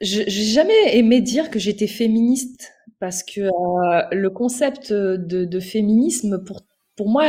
je 0.00 0.22
j'ai 0.26 0.44
jamais 0.44 0.96
aimé 0.96 1.20
dire 1.20 1.50
que 1.50 1.58
j'étais 1.58 1.86
féministe 1.86 2.72
parce 2.98 3.22
que 3.22 3.40
euh, 3.42 4.02
le 4.12 4.30
concept 4.30 4.92
de, 4.92 5.60
féminisme 5.60 6.42
pour 6.44 6.62
pour 6.96 7.10
moi, 7.10 7.24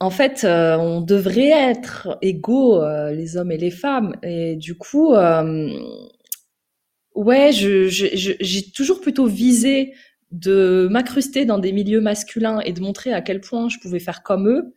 en 0.00 0.10
fait, 0.10 0.42
euh, 0.42 0.76
on 0.78 1.00
devrait 1.00 1.50
être 1.50 2.18
égaux 2.22 2.82
euh, 2.82 3.12
les 3.12 3.36
hommes 3.36 3.52
et 3.52 3.56
les 3.56 3.70
femmes. 3.70 4.16
Et 4.24 4.56
du 4.56 4.74
coup, 4.74 5.14
ouais, 7.14 7.52
j'ai 7.52 8.70
toujours 8.74 9.00
plutôt 9.00 9.26
visé 9.26 9.94
de 10.32 10.88
m'incruster 10.90 11.44
dans 11.44 11.58
des 11.58 11.72
milieux 11.72 12.00
masculins 12.00 12.60
et 12.60 12.72
de 12.72 12.80
montrer 12.80 13.12
à 13.12 13.20
quel 13.20 13.40
point 13.40 13.68
je 13.68 13.78
pouvais 13.78 14.00
faire 14.00 14.22
comme 14.22 14.48
eux 14.48 14.74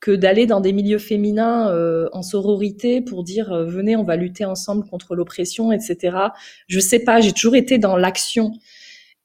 que 0.00 0.12
d'aller 0.12 0.46
dans 0.46 0.60
des 0.60 0.72
milieux 0.72 0.98
féminins 0.98 1.70
euh, 1.70 2.08
en 2.12 2.22
sororité 2.22 3.00
pour 3.00 3.24
dire 3.24 3.52
euh, 3.52 3.64
venez 3.64 3.96
on 3.96 4.04
va 4.04 4.16
lutter 4.16 4.44
ensemble 4.44 4.88
contre 4.88 5.16
l'oppression 5.16 5.72
etc 5.72 6.16
je 6.68 6.80
sais 6.80 7.00
pas 7.00 7.20
j'ai 7.20 7.32
toujours 7.32 7.56
été 7.56 7.78
dans 7.78 7.96
l'action. 7.96 8.52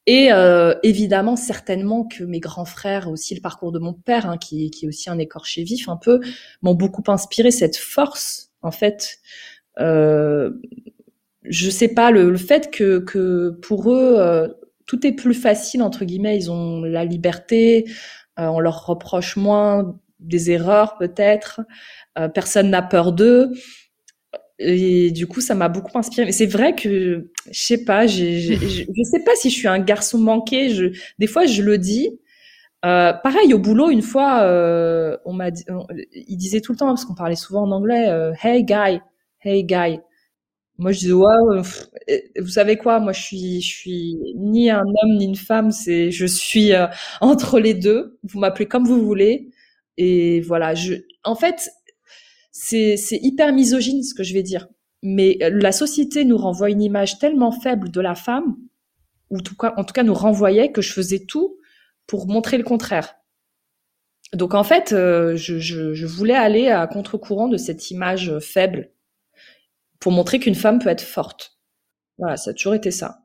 Et 0.06 0.34
euh, 0.34 0.76
évidemment 0.84 1.38
certainement 1.38 2.04
que 2.04 2.26
mes 2.26 2.42
grands 2.42 2.66
frères 2.66 3.10
aussi 3.10 3.36
le 3.36 3.42
parcours 3.42 3.72
de 3.72 3.80
mon 3.80 3.94
père 3.94 4.26
hein, 4.26 4.38
qui, 4.38 4.70
qui 4.70 4.84
est 4.84 4.88
aussi 4.90 5.10
un 5.10 5.18
écorché 5.18 5.64
vif 5.64 5.88
un 5.88 5.96
peu 5.96 6.20
m'ont 6.62 6.74
beaucoup 6.74 7.04
inspiré 7.08 7.52
cette 7.52 7.78
force 7.78 8.50
en 8.64 8.72
fait. 8.72 9.20
Euh, 9.80 10.52
je 11.44 11.70
sais 11.70 11.88
pas 11.88 12.12
le, 12.12 12.30
le 12.30 12.38
fait 12.38 12.70
que, 12.70 13.00
que 13.00 13.52
pour 13.62 13.94
eux 13.94 14.54
tout 14.88 15.08
est 15.08 15.14
plus 15.14 15.34
facile 15.34 15.82
entre 15.82 16.04
guillemets. 16.04 16.38
Ils 16.38 16.52
ont 16.52 16.82
la 16.82 17.06
liberté 17.06 17.86
on 18.36 18.60
leur 18.60 18.86
reproche 18.86 19.38
moins 19.38 19.96
des 20.24 20.52
erreurs 20.52 20.98
peut-être. 20.98 21.62
personne 22.34 22.70
n'a 22.70 22.82
peur 22.82 23.14
d'eux. 23.14 23.52
Et 24.60 25.12
du 25.12 25.28
coup, 25.28 25.42
ça 25.42 25.56
m'a 25.56 25.68
beaucoup 25.70 25.98
inspiré. 25.98 26.26
Mais 26.28 26.32
c'est 26.32 26.46
vrai 26.46 26.76
que, 26.76 27.30
je 27.52 27.62
sais 27.62 27.84
pas, 27.86 28.08
j'ai, 28.08 28.40
je 28.58 29.04
sais 29.04 29.24
pas 29.24 29.36
si 29.36 29.50
je 29.50 29.56
suis 29.56 29.68
un 29.68 29.80
garçon 29.80 30.18
manqué. 30.20 30.70
Je, 30.70 30.86
des 31.20 31.28
fois, 31.28 31.46
je 31.46 31.62
le 31.62 31.78
dis. 31.78 32.20
Euh, 32.86 33.14
pareil 33.14 33.54
au 33.54 33.60
boulot, 33.60 33.90
une 33.90 34.02
fois, 34.02 34.42
euh, 34.44 35.18
on 35.26 35.34
m'a, 35.34 35.52
dit, 35.52 35.66
il 36.14 36.38
disait 36.38 36.62
tout 36.62 36.74
le 36.74 36.78
temps 36.78 36.88
parce 36.88 37.06
qu'on 37.06 37.16
parlait 37.16 37.36
souvent 37.38 37.64
en 37.64 37.72
anglais, 37.72 38.10
euh, 38.10 38.34
"Hey 38.44 38.66
guy, 38.66 39.00
hey 39.44 39.64
guy". 39.66 40.00
Moi, 40.80 40.92
je 40.92 41.00
disais 41.00 41.14
ouais, 41.14 41.62
vous 42.42 42.48
savez 42.50 42.78
quoi? 42.78 43.00
Moi, 43.00 43.14
je 43.14 43.22
suis, 43.22 43.62
je 43.62 43.68
suis 43.76 44.18
ni 44.36 44.70
un 44.72 44.82
homme 44.82 45.18
ni 45.18 45.26
une 45.26 45.36
femme. 45.36 45.72
C'est, 45.72 46.12
je 46.12 46.26
suis 46.26 46.74
euh, 46.74 46.88
entre 47.22 47.60
les 47.60 47.74
deux. 47.76 48.18
Vous 48.24 48.40
m'appelez 48.40 48.68
comme 48.68 48.86
vous 48.86 49.02
voulez. 49.06 49.50
Et 49.98 50.42
voilà. 50.42 50.76
Je, 50.76 50.96
en 51.24 51.36
fait, 51.36 51.70
c'est, 52.52 52.98
hyper 53.12 53.54
misogyne 53.54 54.04
ce 54.04 54.14
que 54.14 54.24
je 54.24 54.34
vais 54.34 54.44
dire. 54.44 54.68
Mais 55.02 55.38
la 55.42 55.72
société 55.72 56.24
nous 56.24 56.38
renvoie 56.38 56.70
une 56.70 56.82
image 56.82 57.20
tellement 57.20 57.52
faible 57.52 57.92
de 57.92 58.00
la 58.00 58.16
femme, 58.16 58.56
ou 59.30 59.38
en 59.38 59.42
tout 59.42 59.56
cas, 59.94 60.04
nous 60.04 60.14
renvoyait 60.14 60.72
que 60.72 60.82
je 60.82 60.94
faisais 60.94 61.26
tout 61.26 61.58
pour 62.08 62.28
montrer 62.28 62.58
le 62.58 62.64
contraire. 62.64 63.16
Donc 64.34 64.54
en 64.54 64.64
fait, 64.64 64.94
euh, 64.94 65.36
je, 65.36 65.60
je, 65.60 66.06
voulais 66.06 66.36
aller 66.36 66.70
à 66.70 66.88
contre-courant 66.88 67.48
de 67.48 67.58
cette 67.58 67.92
image 67.92 68.40
faible 68.40 68.92
pour 70.00 70.12
montrer 70.12 70.40
qu'une 70.40 70.56
femme 70.56 70.80
peut 70.80 70.90
être 70.90 71.04
forte. 71.04 71.60
Voilà, 72.18 72.38
ça 72.38 72.52
a 72.52 72.54
toujours 72.54 72.74
été 72.74 72.90
ça. 72.90 73.23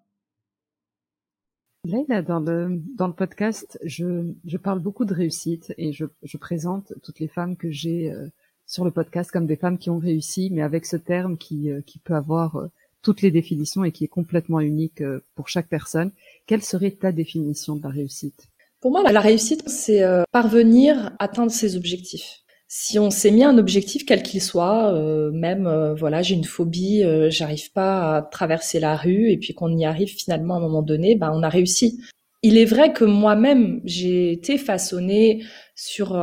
Là, 1.84 2.22
dans 2.22 2.40
le, 2.40 2.80
dans 2.96 3.06
le 3.06 3.12
podcast, 3.12 3.78
je, 3.84 4.32
je 4.44 4.56
parle 4.56 4.80
beaucoup 4.80 5.04
de 5.04 5.14
réussite 5.14 5.72
et 5.78 5.92
je, 5.92 6.04
je 6.22 6.36
présente 6.36 6.92
toutes 7.02 7.20
les 7.20 7.28
femmes 7.28 7.56
que 7.56 7.70
j'ai 7.70 8.10
euh, 8.10 8.28
sur 8.66 8.84
le 8.84 8.90
podcast 8.90 9.30
comme 9.30 9.46
des 9.46 9.56
femmes 9.56 9.78
qui 9.78 9.90
ont 9.90 9.98
réussi, 9.98 10.50
mais 10.52 10.62
avec 10.62 10.86
ce 10.86 10.96
terme 10.96 11.38
qui, 11.38 11.70
euh, 11.70 11.80
qui 11.82 11.98
peut 11.98 12.14
avoir 12.14 12.68
toutes 13.02 13.22
les 13.22 13.30
définitions 13.30 13.84
et 13.84 13.92
qui 13.92 14.04
est 14.04 14.08
complètement 14.08 14.60
unique 14.60 15.02
pour 15.34 15.48
chaque 15.48 15.68
personne. 15.68 16.10
Quelle 16.46 16.62
serait 16.62 16.90
ta 16.90 17.12
définition 17.12 17.76
de 17.76 17.82
la 17.82 17.90
réussite? 17.90 18.48
Pour 18.80 18.92
moi, 18.92 19.02
la 19.10 19.20
réussite, 19.20 19.68
c'est 19.68 20.02
euh, 20.02 20.22
parvenir 20.30 21.06
à 21.18 21.24
atteindre 21.24 21.50
ses 21.50 21.76
objectifs. 21.76 22.44
Si 22.68 22.98
on 22.98 23.10
s'est 23.10 23.30
mis 23.30 23.44
un 23.44 23.56
objectif 23.56 24.04
quel 24.04 24.22
qu'il 24.22 24.42
soit, 24.42 24.92
euh, 24.92 25.30
même 25.32 25.66
euh, 25.66 25.94
voilà, 25.94 26.20
j'ai 26.22 26.34
une 26.34 26.44
phobie, 26.44 27.02
j'arrive 27.30 27.72
pas 27.72 28.16
à 28.16 28.22
traverser 28.22 28.78
la 28.78 28.94
rue, 28.96 29.30
et 29.30 29.38
puis 29.38 29.54
qu'on 29.54 29.76
y 29.76 29.84
arrive 29.86 30.14
finalement 30.14 30.54
à 30.54 30.58
un 30.58 30.60
moment 30.60 30.82
donné, 30.82 31.14
ben 31.14 31.30
on 31.34 31.42
a 31.42 31.48
réussi. 31.48 32.00
Il 32.42 32.56
est 32.58 32.66
vrai 32.66 32.92
que 32.92 33.04
moi-même, 33.04 33.80
j'ai 33.84 34.32
été 34.32 34.58
façonnée 34.58 35.44
sur 35.74 36.16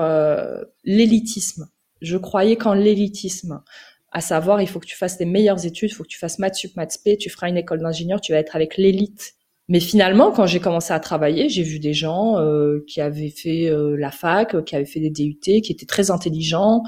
l'élitisme. 0.84 1.68
Je 2.02 2.18
croyais 2.18 2.56
qu'en 2.56 2.74
l'élitisme, 2.74 3.64
à 4.12 4.22
savoir, 4.22 4.62
il 4.62 4.68
faut 4.68 4.80
que 4.80 4.86
tu 4.86 4.96
fasses 4.96 5.20
les 5.20 5.26
meilleures 5.26 5.66
études, 5.66 5.90
il 5.90 5.94
faut 5.94 6.04
que 6.04 6.10
tu 6.10 6.18
fasses 6.18 6.40
maths 6.40 6.56
sup, 6.56 6.76
maths 6.78 7.00
p, 7.04 7.18
tu 7.18 7.30
feras 7.30 7.50
une 7.50 7.58
école 7.58 7.82
d'ingénieur, 7.82 8.22
tu 8.22 8.32
vas 8.32 8.38
être 8.38 8.56
avec 8.56 8.78
l'élite. 8.78 9.34
Mais 9.68 9.80
finalement, 9.80 10.32
quand 10.32 10.46
j'ai 10.46 10.60
commencé 10.60 10.94
à 10.94 11.00
travailler, 11.00 11.50
j'ai 11.50 11.64
vu 11.64 11.80
des 11.80 11.94
gens 11.94 12.38
euh, 12.40 12.84
qui 12.88 13.02
avaient 13.02 13.32
fait 13.32 13.68
euh, 13.68 13.96
la 13.98 14.12
fac, 14.12 14.64
qui 14.64 14.76
avaient 14.76 14.86
fait 14.86 15.00
des 15.00 15.10
DUT, 15.10 15.40
qui 15.40 15.72
étaient 15.72 15.88
très 15.88 16.12
intelligents. 16.12 16.84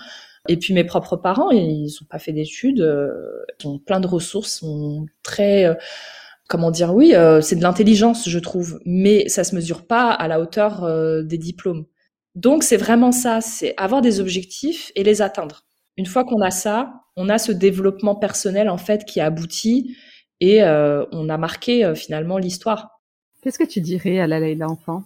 Et 0.47 0.57
puis 0.57 0.73
mes 0.73 0.83
propres 0.83 1.17
parents, 1.17 1.49
ils 1.49 1.85
n'ont 1.85 2.07
pas 2.09 2.19
fait 2.19 2.33
d'études, 2.33 2.81
euh, 2.81 3.11
ont 3.65 3.79
plein 3.79 3.99
de 3.99 4.07
ressources, 4.07 4.59
sont 4.59 5.07
très, 5.23 5.75
comment 6.47 6.71
dire, 6.71 6.93
oui, 6.93 7.13
c'est 7.41 7.57
de 7.57 7.63
l'intelligence, 7.63 8.29
je 8.29 8.39
trouve, 8.39 8.79
mais 8.85 9.27
ça 9.27 9.43
se 9.43 9.55
mesure 9.55 9.85
pas 9.85 10.11
à 10.11 10.27
la 10.27 10.39
hauteur 10.39 10.87
des 11.25 11.37
diplômes. 11.37 11.85
Donc 12.35 12.63
c'est 12.63 12.77
vraiment 12.77 13.11
ça, 13.11 13.41
c'est 13.41 13.73
avoir 13.77 14.01
des 14.01 14.21
objectifs 14.21 14.91
et 14.95 15.03
les 15.03 15.21
atteindre. 15.21 15.65
Une 15.97 16.05
fois 16.05 16.23
qu'on 16.23 16.39
a 16.41 16.51
ça, 16.51 16.93
on 17.17 17.27
a 17.27 17.39
ce 17.39 17.51
développement 17.51 18.15
personnel 18.15 18.69
en 18.69 18.77
fait 18.77 19.03
qui 19.03 19.19
aboutit 19.19 19.97
et 20.39 20.63
euh, 20.63 21.05
on 21.11 21.29
a 21.29 21.37
marqué 21.37 21.83
euh, 21.83 21.95
finalement 21.95 22.37
l'histoire. 22.37 23.01
Qu'est-ce 23.41 23.59
que 23.59 23.63
tu 23.63 23.81
dirais 23.81 24.19
à 24.19 24.27
la 24.27 24.39
Leïla 24.39 24.67
enfant? 24.67 25.03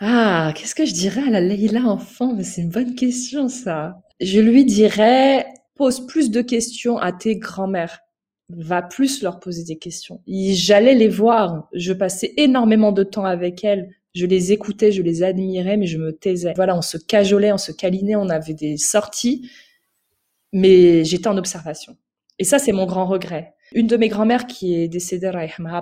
Ah, 0.00 0.52
qu'est-ce 0.54 0.74
que 0.74 0.84
je 0.84 0.92
dirais 0.92 1.22
à 1.26 1.30
la 1.30 1.40
Leïla 1.40 1.82
enfant? 1.82 2.36
C'est 2.42 2.62
une 2.62 2.70
bonne 2.70 2.94
question 2.94 3.48
ça. 3.48 4.00
Je 4.20 4.40
lui 4.40 4.64
dirais 4.64 5.46
pose 5.76 6.06
plus 6.06 6.30
de 6.30 6.40
questions 6.40 6.98
à 6.98 7.12
tes 7.12 7.36
grands-mères. 7.36 8.00
Va 8.48 8.80
plus 8.80 9.22
leur 9.22 9.40
poser 9.40 9.64
des 9.64 9.76
questions. 9.76 10.20
J'allais 10.26 10.94
les 10.94 11.08
voir. 11.08 11.68
Je 11.72 11.92
passais 11.92 12.32
énormément 12.36 12.92
de 12.92 13.02
temps 13.02 13.24
avec 13.24 13.64
elles. 13.64 13.90
Je 14.14 14.24
les 14.24 14.52
écoutais, 14.52 14.92
je 14.92 15.02
les 15.02 15.22
admirais, 15.22 15.76
mais 15.76 15.86
je 15.86 15.98
me 15.98 16.12
taisais. 16.12 16.54
Voilà, 16.54 16.76
on 16.76 16.82
se 16.82 16.96
cajolait, 16.96 17.52
on 17.52 17.58
se 17.58 17.72
câlinait, 17.72 18.16
on 18.16 18.30
avait 18.30 18.54
des 18.54 18.78
sorties, 18.78 19.50
mais 20.52 21.04
j'étais 21.04 21.28
en 21.28 21.36
observation. 21.36 21.96
Et 22.38 22.44
ça, 22.44 22.58
c'est 22.58 22.72
mon 22.72 22.86
grand 22.86 23.04
regret. 23.04 23.55
Une 23.72 23.86
de 23.86 23.96
mes 23.96 24.08
grand-mères 24.08 24.46
qui 24.46 24.74
est 24.74 24.88
décédée, 24.88 25.30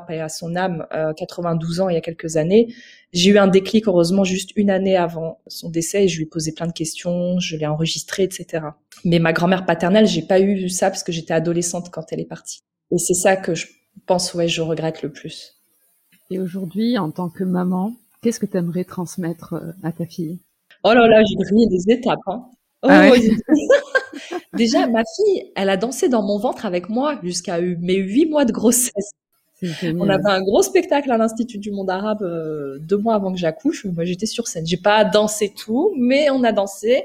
et 0.09 0.21
à 0.21 0.29
son 0.29 0.57
âme, 0.57 0.87
92 1.17 1.81
euh, 1.81 1.83
ans 1.83 1.89
il 1.89 1.95
y 1.95 1.99
a 1.99 2.01
quelques 2.01 2.37
années, 2.37 2.75
j'ai 3.13 3.31
eu 3.31 3.39
un 3.39 3.47
déclic 3.47 3.87
heureusement 3.87 4.25
juste 4.25 4.51
une 4.57 4.71
année 4.71 4.97
avant 4.97 5.41
son 5.47 5.71
décès 5.71 6.05
et 6.05 6.09
je 6.09 6.17
lui 6.17 6.25
ai 6.25 6.27
posé 6.27 6.53
plein 6.53 6.67
de 6.67 6.73
questions, 6.73 7.39
je 7.39 7.57
l'ai 7.57 7.67
enregistré, 7.67 8.25
etc. 8.25 8.65
Mais 9.05 9.19
ma 9.19 9.33
grand-mère 9.33 9.67
paternelle, 9.67 10.07
j'ai 10.07 10.23
pas 10.23 10.41
eu 10.41 10.69
ça 10.69 10.91
parce 10.91 11.05
que 11.05 11.13
j'étais 11.13 11.35
adolescente 11.35 11.91
quand 11.91 12.13
elle 12.13 12.21
est 12.21 12.25
partie. 12.25 12.61
Et 12.91 12.99
c'est 12.99 13.15
ça 13.15 13.37
que 13.37 13.55
je 13.55 13.67
pense, 14.07 14.35
ouais, 14.35 14.49
je 14.49 14.63
regrette 14.63 15.03
le 15.03 15.13
plus. 15.13 15.55
Et 16.31 16.41
aujourd'hui, 16.41 16.99
en 16.99 17.11
tant 17.11 17.29
que 17.29 17.45
maman, 17.45 17.95
qu'est-ce 18.23 18.41
que 18.41 18.47
tu 18.47 18.57
aimerais 18.57 18.85
transmettre 18.85 19.55
euh, 19.55 19.73
à 19.83 19.93
ta 19.93 20.07
fille? 20.07 20.41
Oh 20.83 20.93
là 20.93 21.07
là, 21.07 21.23
j'ai 21.29 21.37
grillé 21.37 21.67
des 21.69 21.93
étapes. 21.93 22.19
Hein. 22.27 22.45
Ah 22.83 23.11
oh, 23.11 23.15
Déjà, 24.55 24.87
ma 24.87 25.03
fille, 25.17 25.53
elle 25.57 25.71
a 25.71 25.77
dansé 25.77 26.09
dans 26.09 26.23
mon 26.23 26.39
ventre 26.39 26.67
avec 26.67 26.89
moi 26.89 27.19
jusqu'à 27.23 27.61
mes 27.61 27.97
huit 27.97 28.27
mois 28.27 28.45
de 28.45 28.53
grossesse. 28.53 29.13
On 29.83 30.09
avait 30.09 30.31
un 30.31 30.43
gros 30.43 30.63
spectacle 30.63 31.11
à 31.11 31.17
l'Institut 31.17 31.59
du 31.59 31.71
monde 31.71 31.91
arabe 31.91 32.23
euh, 32.23 32.79
deux 32.81 32.97
mois 32.97 33.15
avant 33.15 33.33
que 33.33 33.39
j'accouche. 33.39 33.85
Moi, 33.87 34.05
j'étais 34.05 34.27
sur 34.27 34.49
scène. 34.49 34.67
J'ai 34.67 34.77
pas 34.77 35.05
dansé 35.05 35.53
tout, 35.57 35.95
mais 35.97 36.29
on 36.31 36.43
a 36.45 36.53
dansé. 36.53 37.05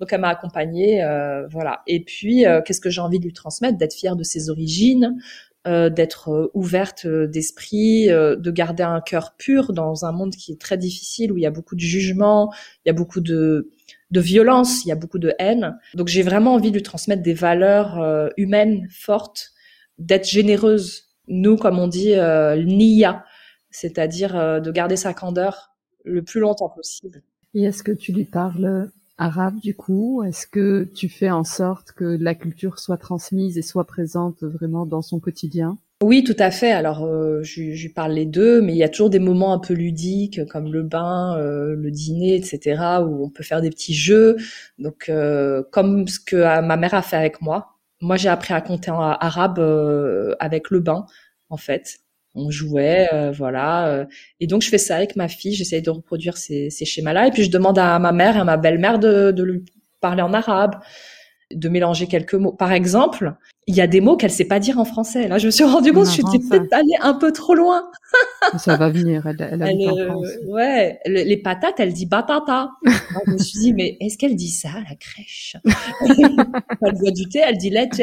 Donc, 0.00 0.12
elle 0.12 0.20
m'a 0.20 0.28
accompagnée, 0.28 1.02
euh, 1.02 1.46
voilà. 1.48 1.82
Et 1.86 2.00
puis, 2.00 2.46
euh, 2.46 2.62
qu'est-ce 2.62 2.80
que 2.80 2.90
j'ai 2.90 3.00
envie 3.00 3.18
de 3.18 3.24
lui 3.24 3.32
transmettre? 3.32 3.78
D'être 3.78 3.94
fière 3.94 4.16
de 4.16 4.24
ses 4.24 4.50
origines, 4.50 5.20
d'être 5.66 6.50
ouverte 6.54 7.06
d'esprit, 7.06 8.06
de 8.06 8.50
garder 8.50 8.82
un 8.82 9.02
cœur 9.02 9.34
pur 9.36 9.74
dans 9.74 10.06
un 10.06 10.12
monde 10.12 10.34
qui 10.34 10.52
est 10.52 10.60
très 10.60 10.78
difficile 10.78 11.32
où 11.32 11.36
il 11.36 11.42
y 11.42 11.46
a 11.46 11.50
beaucoup 11.50 11.74
de 11.74 11.80
jugements, 11.80 12.50
il 12.84 12.88
y 12.88 12.90
a 12.90 12.94
beaucoup 12.94 13.20
de 13.20 13.70
de 14.10 14.20
violence, 14.20 14.84
il 14.84 14.88
y 14.88 14.92
a 14.92 14.96
beaucoup 14.96 15.18
de 15.18 15.34
haine. 15.38 15.78
Donc 15.94 16.08
j'ai 16.08 16.22
vraiment 16.22 16.54
envie 16.54 16.70
de 16.70 16.76
lui 16.76 16.82
transmettre 16.82 17.22
des 17.22 17.34
valeurs 17.34 18.00
euh, 18.00 18.28
humaines 18.36 18.88
fortes, 18.90 19.52
d'être 19.98 20.28
généreuse. 20.28 21.04
Nous, 21.28 21.56
comme 21.56 21.78
on 21.78 21.88
dit, 21.88 22.14
euh, 22.14 22.62
niya, 22.62 23.24
c'est-à-dire 23.70 24.36
euh, 24.36 24.60
de 24.60 24.70
garder 24.70 24.96
sa 24.96 25.14
candeur 25.14 25.74
le 26.04 26.22
plus 26.22 26.40
longtemps 26.40 26.70
possible. 26.70 27.22
Et 27.54 27.64
est-ce 27.64 27.82
que 27.82 27.92
tu 27.92 28.12
lui 28.12 28.24
parles 28.24 28.90
arabe 29.18 29.60
du 29.60 29.74
coup? 29.74 30.22
Est-ce 30.24 30.46
que 30.46 30.88
tu 30.94 31.08
fais 31.08 31.30
en 31.30 31.44
sorte 31.44 31.92
que 31.92 32.04
la 32.04 32.34
culture 32.34 32.78
soit 32.78 32.96
transmise 32.96 33.58
et 33.58 33.62
soit 33.62 33.84
présente 33.84 34.42
vraiment 34.42 34.86
dans 34.86 35.02
son 35.02 35.20
quotidien? 35.20 35.78
Oui, 36.02 36.24
tout 36.24 36.36
à 36.38 36.50
fait. 36.50 36.72
Alors, 36.72 37.04
euh, 37.04 37.42
je, 37.42 37.74
je, 37.74 37.88
parle 37.88 38.12
les 38.12 38.24
deux, 38.24 38.62
mais 38.62 38.72
il 38.72 38.78
y 38.78 38.82
a 38.82 38.88
toujours 38.88 39.10
des 39.10 39.18
moments 39.18 39.52
un 39.52 39.58
peu 39.58 39.74
ludiques, 39.74 40.46
comme 40.46 40.72
le 40.72 40.82
bain, 40.82 41.36
euh, 41.38 41.74
le 41.76 41.90
dîner, 41.90 42.36
etc., 42.36 42.80
où 43.02 43.22
on 43.22 43.28
peut 43.28 43.42
faire 43.42 43.60
des 43.60 43.68
petits 43.68 43.92
jeux. 43.92 44.36
Donc, 44.78 45.10
euh, 45.10 45.62
comme 45.70 46.08
ce 46.08 46.18
que 46.18 46.36
ma 46.62 46.76
mère 46.78 46.94
a 46.94 47.02
fait 47.02 47.16
avec 47.16 47.42
moi. 47.42 47.76
Moi, 48.00 48.16
j'ai 48.16 48.30
appris 48.30 48.54
à 48.54 48.62
compter 48.62 48.90
en 48.90 48.98
arabe 48.98 49.58
avec 50.38 50.70
le 50.70 50.80
bain, 50.80 51.04
en 51.50 51.58
fait. 51.58 51.98
On 52.34 52.50
jouait, 52.50 53.08
voilà. 53.32 54.06
et 54.40 54.46
donc, 54.46 54.62
je 54.62 54.70
fais 54.70 54.78
ça 54.78 54.96
avec 54.96 55.16
ma 55.16 55.28
fille. 55.28 55.54
J'essaye 55.54 55.82
de 55.82 55.90
reproduire 55.90 56.38
ces, 56.38 56.70
ces 56.70 56.86
schémas-là. 56.86 57.26
Et 57.26 57.30
puis, 57.30 57.44
je 57.44 57.50
demande 57.50 57.78
à 57.78 57.98
ma 57.98 58.12
mère 58.12 58.36
et 58.36 58.40
à 58.40 58.44
ma 58.44 58.56
belle-mère 58.56 58.98
de, 59.00 59.32
de 59.32 59.42
lui 59.42 59.64
parler 60.00 60.22
en 60.22 60.32
arabe 60.32 60.76
de 61.52 61.68
mélanger 61.68 62.06
quelques 62.06 62.34
mots. 62.34 62.52
Par 62.52 62.72
exemple, 62.72 63.34
il 63.66 63.74
y 63.74 63.80
a 63.80 63.86
des 63.86 64.00
mots 64.00 64.16
qu'elle 64.16 64.30
sait 64.30 64.46
pas 64.46 64.58
dire 64.58 64.78
en 64.78 64.84
français. 64.84 65.28
Là, 65.28 65.38
je 65.38 65.46
me 65.46 65.50
suis 65.50 65.64
rendu 65.64 65.92
compte, 65.92 66.06
je 66.06 66.12
suis 66.12 66.22
peut-être 66.22 66.72
allée 66.72 66.96
un 67.00 67.14
peu 67.14 67.32
trop 67.32 67.54
loin. 67.54 67.90
ça 68.58 68.76
va 68.76 68.88
venir. 68.88 69.26
Elle, 69.26 69.36
elle, 69.40 69.62
elle 69.62 69.88
euh, 69.88 70.14
ouais, 70.46 70.98
les 71.06 71.36
patates, 71.36 71.78
elle 71.78 71.92
dit 71.92 72.06
batata. 72.06 72.70
je 73.26 73.32
me 73.32 73.38
suis 73.38 73.60
dit, 73.60 73.72
mais 73.72 73.96
est-ce 74.00 74.18
qu'elle 74.18 74.36
dit 74.36 74.48
ça 74.48 74.70
à 74.70 74.88
la 74.88 74.96
crèche? 74.96 75.56
Elle 76.82 76.94
boit 76.94 77.10
du 77.10 77.28
thé, 77.28 77.40
elle 77.46 77.58
dit 77.58 77.70
latte. 77.70 78.00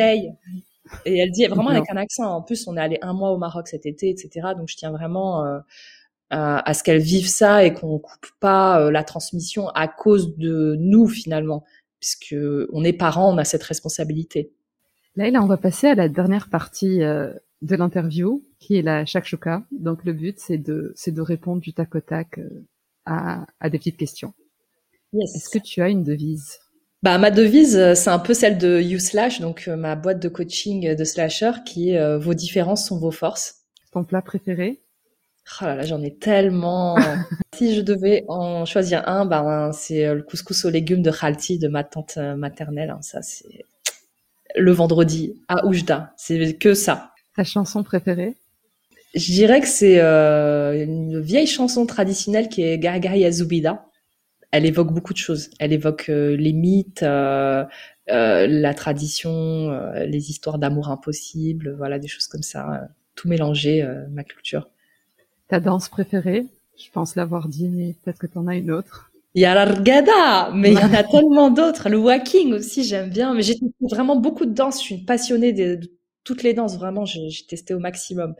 Et 1.05 1.17
elle 1.17 1.31
dit 1.31 1.45
vraiment 1.47 1.69
avec 1.69 1.89
un 1.89 1.97
accent. 1.97 2.31
En 2.31 2.41
plus, 2.41 2.67
on 2.67 2.77
est 2.77 2.81
allé 2.81 2.97
un 3.01 3.13
mois 3.13 3.31
au 3.31 3.37
Maroc 3.37 3.67
cet 3.67 3.85
été, 3.85 4.09
etc. 4.09 4.49
Donc, 4.57 4.69
je 4.69 4.77
tiens 4.77 4.91
vraiment 4.91 5.43
euh, 5.43 5.59
à, 6.29 6.73
ce 6.73 6.83
qu'elle 6.83 6.99
vive 6.99 7.27
ça 7.27 7.63
et 7.63 7.73
qu'on 7.73 7.99
coupe 7.99 8.27
pas 8.39 8.81
euh, 8.81 8.91
la 8.91 9.03
transmission 9.03 9.69
à 9.69 9.87
cause 9.87 10.37
de 10.37 10.75
nous 10.79 11.07
finalement 11.07 11.63
puisque 11.99 12.35
on 12.71 12.83
est 12.83 12.93
parents, 12.93 13.33
on 13.33 13.37
a 13.37 13.43
cette 13.43 13.63
responsabilité. 13.63 14.53
Là, 15.15 15.29
là, 15.31 15.41
on 15.41 15.47
va 15.47 15.57
passer 15.57 15.87
à 15.87 15.95
la 15.95 16.09
dernière 16.09 16.49
partie 16.49 17.01
euh, 17.01 17.33
de 17.61 17.75
l'interview, 17.75 18.43
qui 18.59 18.77
est 18.77 18.81
la 18.81 19.05
shakshuka. 19.05 19.63
Donc, 19.71 20.03
le 20.03 20.13
but, 20.13 20.39
c'est 20.39 20.57
de, 20.57 20.93
c'est 20.95 21.11
de 21.11 21.21
répondre 21.21 21.61
du 21.61 21.73
tac 21.73 21.95
au 21.95 22.01
tac 22.01 22.37
euh, 22.37 22.65
à, 23.05 23.47
à 23.59 23.69
des 23.69 23.77
petites 23.77 23.97
questions. 23.97 24.33
Est-ce 25.13 25.49
que 25.49 25.59
tu 25.59 25.81
as 25.81 25.89
une 25.89 26.03
devise? 26.03 26.59
Bah, 27.01 27.17
ma 27.17 27.31
devise, 27.31 27.93
c'est 27.93 28.09
un 28.09 28.19
peu 28.19 28.33
celle 28.33 28.57
de 28.57 28.81
YouSlash, 28.81 29.39
donc 29.39 29.67
ma 29.67 29.95
boîte 29.95 30.21
de 30.21 30.29
coaching 30.29 30.95
de 30.95 31.03
slasher, 31.03 31.51
qui 31.65 31.91
est 31.91 32.17
vos 32.17 32.33
différences 32.33 32.87
sont 32.87 32.99
vos 32.99 33.11
forces. 33.11 33.61
Ton 33.91 34.03
plat 34.03 34.21
préféré? 34.21 34.81
Oh 35.61 35.65
là 35.65 35.75
là, 35.75 35.83
j'en 35.83 36.01
ai 36.01 36.13
tellement. 36.13 36.97
si 37.55 37.75
je 37.75 37.81
devais 37.81 38.25
en 38.27 38.65
choisir 38.65 39.07
un, 39.07 39.25
ben, 39.25 39.71
c'est 39.71 40.13
le 40.13 40.21
couscous 40.23 40.65
aux 40.65 40.69
légumes 40.69 41.01
de 41.01 41.11
Khalti 41.11 41.57
de 41.57 41.67
ma 41.67 41.83
tante 41.83 42.17
maternelle. 42.17 42.89
Hein. 42.89 43.01
Ça, 43.01 43.21
c'est 43.21 43.65
le 44.55 44.71
vendredi 44.71 45.41
à 45.47 45.65
Oujda. 45.65 46.13
C'est 46.17 46.57
que 46.57 46.73
ça. 46.73 47.11
Ta 47.35 47.43
chanson 47.43 47.83
préférée? 47.83 48.35
Je 49.15 49.31
dirais 49.31 49.61
que 49.61 49.67
c'est 49.67 49.99
euh, 49.99 50.83
une 50.83 51.19
vieille 51.19 51.47
chanson 51.47 51.85
traditionnelle 51.85 52.49
qui 52.49 52.63
est 52.63 52.77
Gaga 52.77 53.15
Yazubida. 53.15 53.85
Elle 54.51 54.65
évoque 54.65 54.93
beaucoup 54.93 55.13
de 55.13 55.17
choses. 55.17 55.49
Elle 55.59 55.73
évoque 55.73 56.09
euh, 56.09 56.35
les 56.35 56.53
mythes, 56.53 57.03
euh, 57.03 57.65
la 58.07 58.73
tradition, 58.73 59.71
les 59.95 60.29
histoires 60.29 60.59
d'amour 60.59 60.89
impossible, 60.89 61.75
voilà, 61.77 61.99
des 61.99 62.07
choses 62.07 62.27
comme 62.27 62.43
ça. 62.43 62.87
tout 63.15 63.27
mélangé, 63.27 63.85
ma 64.11 64.23
culture. 64.23 64.69
Ta 65.47 65.59
danse 65.59 65.89
préférée 65.89 66.45
Je 66.77 66.89
pense 66.91 67.15
l'avoir 67.15 67.47
dit, 67.47 67.69
mais 67.69 67.95
peut-être 68.03 68.19
que 68.19 68.27
tu 68.27 68.37
en 68.37 68.47
as 68.47 68.55
une 68.55 68.71
autre. 68.71 69.11
Il 69.33 69.41
y 69.41 69.45
a 69.45 69.53
l'argada, 69.53 70.51
mais 70.53 70.71
il 70.71 70.79
y 70.79 70.83
en 70.83 70.93
a 70.93 71.03
tellement 71.03 71.49
d'autres. 71.51 71.89
Le 71.89 71.97
walking 71.97 72.53
aussi, 72.53 72.83
j'aime 72.83 73.09
bien. 73.09 73.33
Mais 73.33 73.43
j'ai 73.43 73.55
vraiment 73.81 74.15
beaucoup 74.15 74.45
de 74.45 74.53
danses. 74.53 74.79
Je 74.79 74.85
suis 74.85 74.97
passionnée 74.97 75.53
de, 75.53 75.79
toutes 76.23 76.43
les 76.43 76.53
danses. 76.53 76.75
Vraiment, 76.77 77.05
j'ai 77.05 77.29
testé 77.47 77.73
au 77.73 77.79
maximum. 77.79 78.35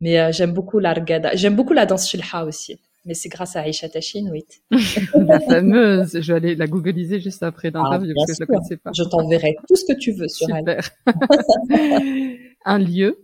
Mais 0.00 0.18
euh, 0.18 0.32
j'aime 0.32 0.52
beaucoup 0.52 0.78
l'argada. 0.78 1.34
J'aime 1.34 1.56
beaucoup 1.56 1.72
la 1.72 1.84
danse 1.84 2.08
shilha 2.08 2.44
aussi. 2.44 2.78
Mais 3.06 3.14
c'est 3.14 3.28
grâce 3.28 3.56
à 3.56 3.66
Aisha 3.66 3.88
Tashin, 3.88 4.28
oui. 4.30 4.44
la 5.14 5.40
fameuse. 5.40 6.20
Je 6.20 6.32
vais 6.32 6.36
aller 6.36 6.54
la 6.54 6.66
googliser 6.66 7.20
juste 7.20 7.42
après 7.42 7.70
l'interview 7.70 8.12
ah, 8.12 8.24
parce 8.26 8.30
que 8.30 8.34
je 8.34 8.40
la 8.40 8.46
connaissais 8.46 8.76
pas. 8.76 8.90
Je 8.94 9.02
t'enverrai 9.02 9.56
tout 9.68 9.76
ce 9.76 9.84
que 9.84 9.98
tu 9.98 10.12
veux 10.12 10.28
sur 10.28 10.46
Super. 10.46 10.90
Un 12.64 12.78
lieu 12.78 13.18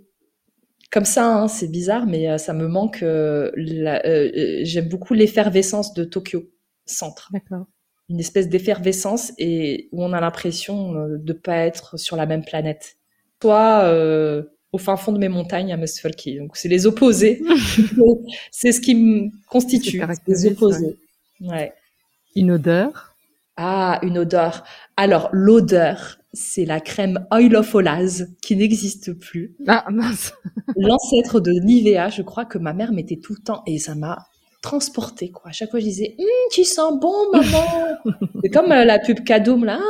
comme 0.96 1.04
ça, 1.04 1.26
hein, 1.26 1.46
c'est 1.46 1.68
bizarre, 1.68 2.06
mais 2.06 2.26
euh, 2.26 2.38
ça 2.38 2.54
me 2.54 2.68
manque. 2.68 3.02
Euh, 3.02 3.50
j'aime 4.62 4.88
beaucoup 4.88 5.12
l'effervescence 5.12 5.92
de 5.92 6.04
Tokyo 6.04 6.44
centre. 6.86 7.30
Une 8.08 8.18
espèce 8.18 8.48
d'effervescence 8.48 9.34
et 9.36 9.90
où 9.92 10.02
on 10.02 10.14
a 10.14 10.22
l'impression 10.22 10.94
euh, 10.94 11.18
de 11.18 11.34
pas 11.34 11.66
être 11.66 11.98
sur 11.98 12.16
la 12.16 12.24
même 12.24 12.42
planète. 12.42 12.96
Toi, 13.40 13.82
euh, 13.82 14.44
au 14.72 14.78
fin 14.78 14.96
fond 14.96 15.12
de 15.12 15.18
mes 15.18 15.28
montagnes 15.28 15.70
à 15.70 15.76
Musfolki. 15.76 16.38
Donc 16.38 16.56
c'est 16.56 16.70
les 16.70 16.86
opposés. 16.86 17.42
c'est 18.50 18.72
ce 18.72 18.80
qui 18.80 18.94
me 18.94 19.28
constitue. 19.50 20.02
Les 20.26 20.46
opposés. 20.46 20.96
Ouais. 21.42 21.74
Une 22.34 22.52
odeur. 22.52 23.14
Ah, 23.56 23.98
une 24.02 24.18
odeur. 24.18 24.64
Alors 24.96 25.30
l'odeur, 25.32 26.18
c'est 26.34 26.66
la 26.66 26.80
crème 26.80 27.26
Oil 27.32 27.56
of 27.56 27.74
Olaz 27.74 28.26
qui 28.42 28.54
n'existe 28.56 29.14
plus. 29.14 29.56
Ah 29.66 29.86
mince. 29.90 30.34
L'ancêtre 30.76 31.40
de 31.40 31.52
Nivea, 31.52 32.10
je 32.10 32.22
crois 32.22 32.44
que 32.44 32.58
ma 32.58 32.74
mère 32.74 32.92
mettait 32.92 33.16
tout 33.16 33.34
le 33.34 33.42
temps 33.42 33.62
et 33.66 33.78
ça 33.78 33.94
m'a 33.94 34.18
transporté 34.60 35.30
quoi. 35.30 35.50
À 35.50 35.52
chaque 35.52 35.70
fois 35.70 35.80
je 35.80 35.84
disais 35.86 36.16
hum, 36.18 36.26
tu 36.50 36.64
sens 36.64 37.00
bon 37.00 37.30
maman. 37.32 37.96
c'est 38.42 38.50
comme 38.50 38.72
euh, 38.72 38.84
la 38.84 38.98
pub 38.98 39.24
Kadoum 39.24 39.64
là. 39.64 39.80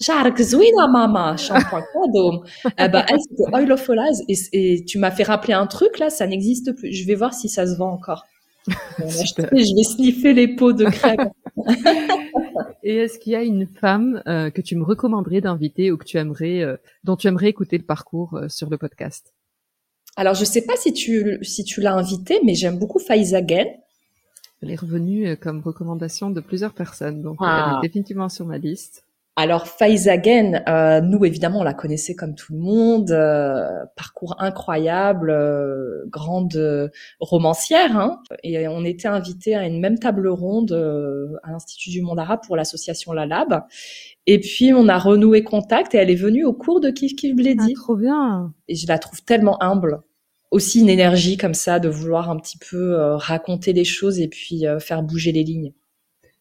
J'arc 0.00 0.40
zouina 0.40 0.88
maman, 0.88 1.36
shampoing 1.36 1.82
Kadoum. 1.92 2.44
Eh 2.64 2.88
ben 2.88 3.04
elle 3.08 3.20
c'était 3.20 3.54
Oil 3.54 3.70
of 3.70 3.88
Olaz 3.88 4.22
et, 4.28 4.36
et 4.52 4.84
tu 4.84 4.98
m'as 4.98 5.12
fait 5.12 5.24
rappeler 5.24 5.54
un 5.54 5.66
truc 5.66 5.98
là, 6.00 6.10
ça 6.10 6.26
n'existe 6.26 6.72
plus. 6.72 6.92
Je 6.92 7.06
vais 7.06 7.14
voir 7.14 7.34
si 7.34 7.48
ça 7.48 7.66
se 7.66 7.76
vend 7.76 7.92
encore. 7.92 8.24
je 8.98 9.76
vais 9.76 9.82
sniffer 9.84 10.32
les 10.32 10.48
pots 10.48 10.72
de 10.72 10.84
crème. 10.84 11.30
Et 12.82 12.96
est-ce 12.96 13.18
qu'il 13.18 13.32
y 13.32 13.36
a 13.36 13.42
une 13.42 13.66
femme 13.66 14.22
euh, 14.26 14.50
que 14.50 14.60
tu 14.60 14.76
me 14.76 14.84
recommanderais 14.84 15.40
d'inviter 15.40 15.90
ou 15.90 15.96
que 15.96 16.04
tu 16.04 16.16
aimerais, 16.16 16.62
euh, 16.62 16.76
dont 17.04 17.16
tu 17.16 17.26
aimerais 17.26 17.48
écouter 17.48 17.78
le 17.78 17.84
parcours 17.84 18.38
sur 18.48 18.70
le 18.70 18.78
podcast? 18.78 19.34
Alors, 20.16 20.34
je 20.34 20.44
sais 20.44 20.62
pas 20.62 20.76
si 20.76 20.92
tu, 20.92 21.38
si 21.42 21.64
tu 21.64 21.80
l'as 21.80 21.94
invité, 21.94 22.40
mais 22.44 22.54
j'aime 22.54 22.78
beaucoup 22.78 22.98
Faiza 22.98 23.46
Gen. 23.46 23.68
Elle 24.62 24.72
est 24.72 24.80
revenue 24.80 25.28
euh, 25.28 25.36
comme 25.36 25.60
recommandation 25.60 26.30
de 26.30 26.40
plusieurs 26.40 26.72
personnes, 26.72 27.22
donc 27.22 27.36
elle 27.40 27.46
est 27.46 27.76
ah. 27.76 27.80
définitivement 27.82 28.28
sur 28.28 28.44
ma 28.44 28.58
liste. 28.58 29.04
Alors 29.40 29.68
Faiza 29.68 30.20
Gen, 30.20 30.64
euh, 30.68 31.00
nous 31.00 31.24
évidemment 31.24 31.60
on 31.60 31.62
la 31.62 31.72
connaissait 31.72 32.16
comme 32.16 32.34
tout 32.34 32.54
le 32.54 32.58
monde, 32.58 33.12
euh, 33.12 33.68
parcours 33.94 34.34
incroyable, 34.40 35.32
grande 36.08 36.90
romancière, 37.20 37.96
hein, 37.96 38.20
et 38.42 38.66
on 38.66 38.84
était 38.84 39.06
invité 39.06 39.54
à 39.54 39.64
une 39.64 39.78
même 39.78 40.00
table 40.00 40.26
ronde 40.26 40.72
à 41.44 41.52
l'Institut 41.52 41.90
du 41.90 42.02
Monde 42.02 42.18
Arabe 42.18 42.40
pour 42.44 42.56
l'association 42.56 43.12
La 43.12 43.26
Lab. 43.26 43.62
Et 44.26 44.40
puis 44.40 44.72
on 44.74 44.88
a 44.88 44.98
renoué 44.98 45.44
contact 45.44 45.94
et 45.94 45.98
elle 45.98 46.10
est 46.10 46.16
venue 46.16 46.44
au 46.44 46.52
cours 46.52 46.80
de 46.80 46.90
Kif 46.90 47.14
Kif 47.14 47.36
Bledi. 47.36 47.74
Ah, 47.76 47.80
trop 47.80 47.94
bien. 47.94 48.52
Et 48.66 48.74
je 48.74 48.88
la 48.88 48.98
trouve 48.98 49.22
tellement 49.22 49.62
humble 49.62 50.02
aussi 50.50 50.80
une 50.80 50.88
énergie 50.88 51.36
comme 51.36 51.54
ça 51.54 51.78
de 51.78 51.88
vouloir 51.88 52.30
un 52.30 52.36
petit 52.38 52.58
peu 52.58 52.94
euh, 52.94 53.16
raconter 53.16 53.72
les 53.72 53.84
choses 53.84 54.18
et 54.20 54.28
puis 54.28 54.66
euh, 54.66 54.78
faire 54.78 55.02
bouger 55.02 55.32
les 55.32 55.44
lignes. 55.44 55.72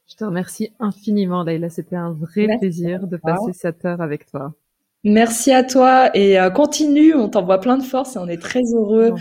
Je 0.10 0.16
te 0.16 0.24
remercie 0.24 0.72
infiniment, 0.80 1.44
Laila. 1.44 1.70
C'était 1.70 1.96
un 1.96 2.12
vrai 2.12 2.48
plaisir 2.60 3.08
de 3.08 3.18
passer 3.18 3.54
cette 3.54 3.84
heure 3.86 4.02
avec 4.02 4.26
toi. 4.26 4.54
Merci 5.04 5.52
à 5.52 5.64
toi 5.64 6.16
et 6.16 6.40
euh, 6.40 6.50
continue. 6.50 7.14
On 7.14 7.30
t'envoie 7.30 7.60
plein 7.60 7.78
de 7.78 7.84
force 7.84 8.16
et 8.16 8.20
on 8.20 8.28
est 8.28 8.42
très 8.42 8.64
heureux, 8.74 9.14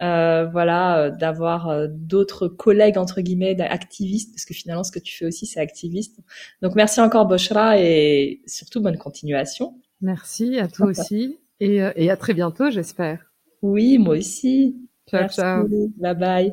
voilà, 0.00 1.10
d'avoir 1.10 1.88
d'autres 1.88 2.48
collègues 2.48 2.98
entre 2.98 3.20
guillemets 3.20 3.60
activistes 3.60 4.34
parce 4.34 4.44
que 4.44 4.54
finalement 4.54 4.84
ce 4.84 4.92
que 4.92 4.98
tu 4.98 5.16
fais 5.16 5.26
aussi 5.26 5.46
c'est 5.46 5.60
activiste. 5.60 6.20
Donc 6.60 6.74
merci 6.74 7.00
encore 7.00 7.26
Boshra 7.26 7.80
et 7.80 8.42
surtout 8.46 8.80
bonne 8.80 8.98
continuation. 8.98 9.74
Merci 10.00 10.58
à 10.58 10.68
toi 10.68 10.86
aussi 10.86 11.38
et, 11.60 11.80
et 11.96 12.10
à 12.10 12.16
très 12.16 12.34
bientôt 12.34 12.70
j'espère. 12.70 13.32
Oui, 13.62 13.98
moi 13.98 14.16
aussi. 14.16 14.76
Ciao, 15.08 15.28
ciao. 15.28 15.68
Bye 15.96 16.14
bye. 16.14 16.52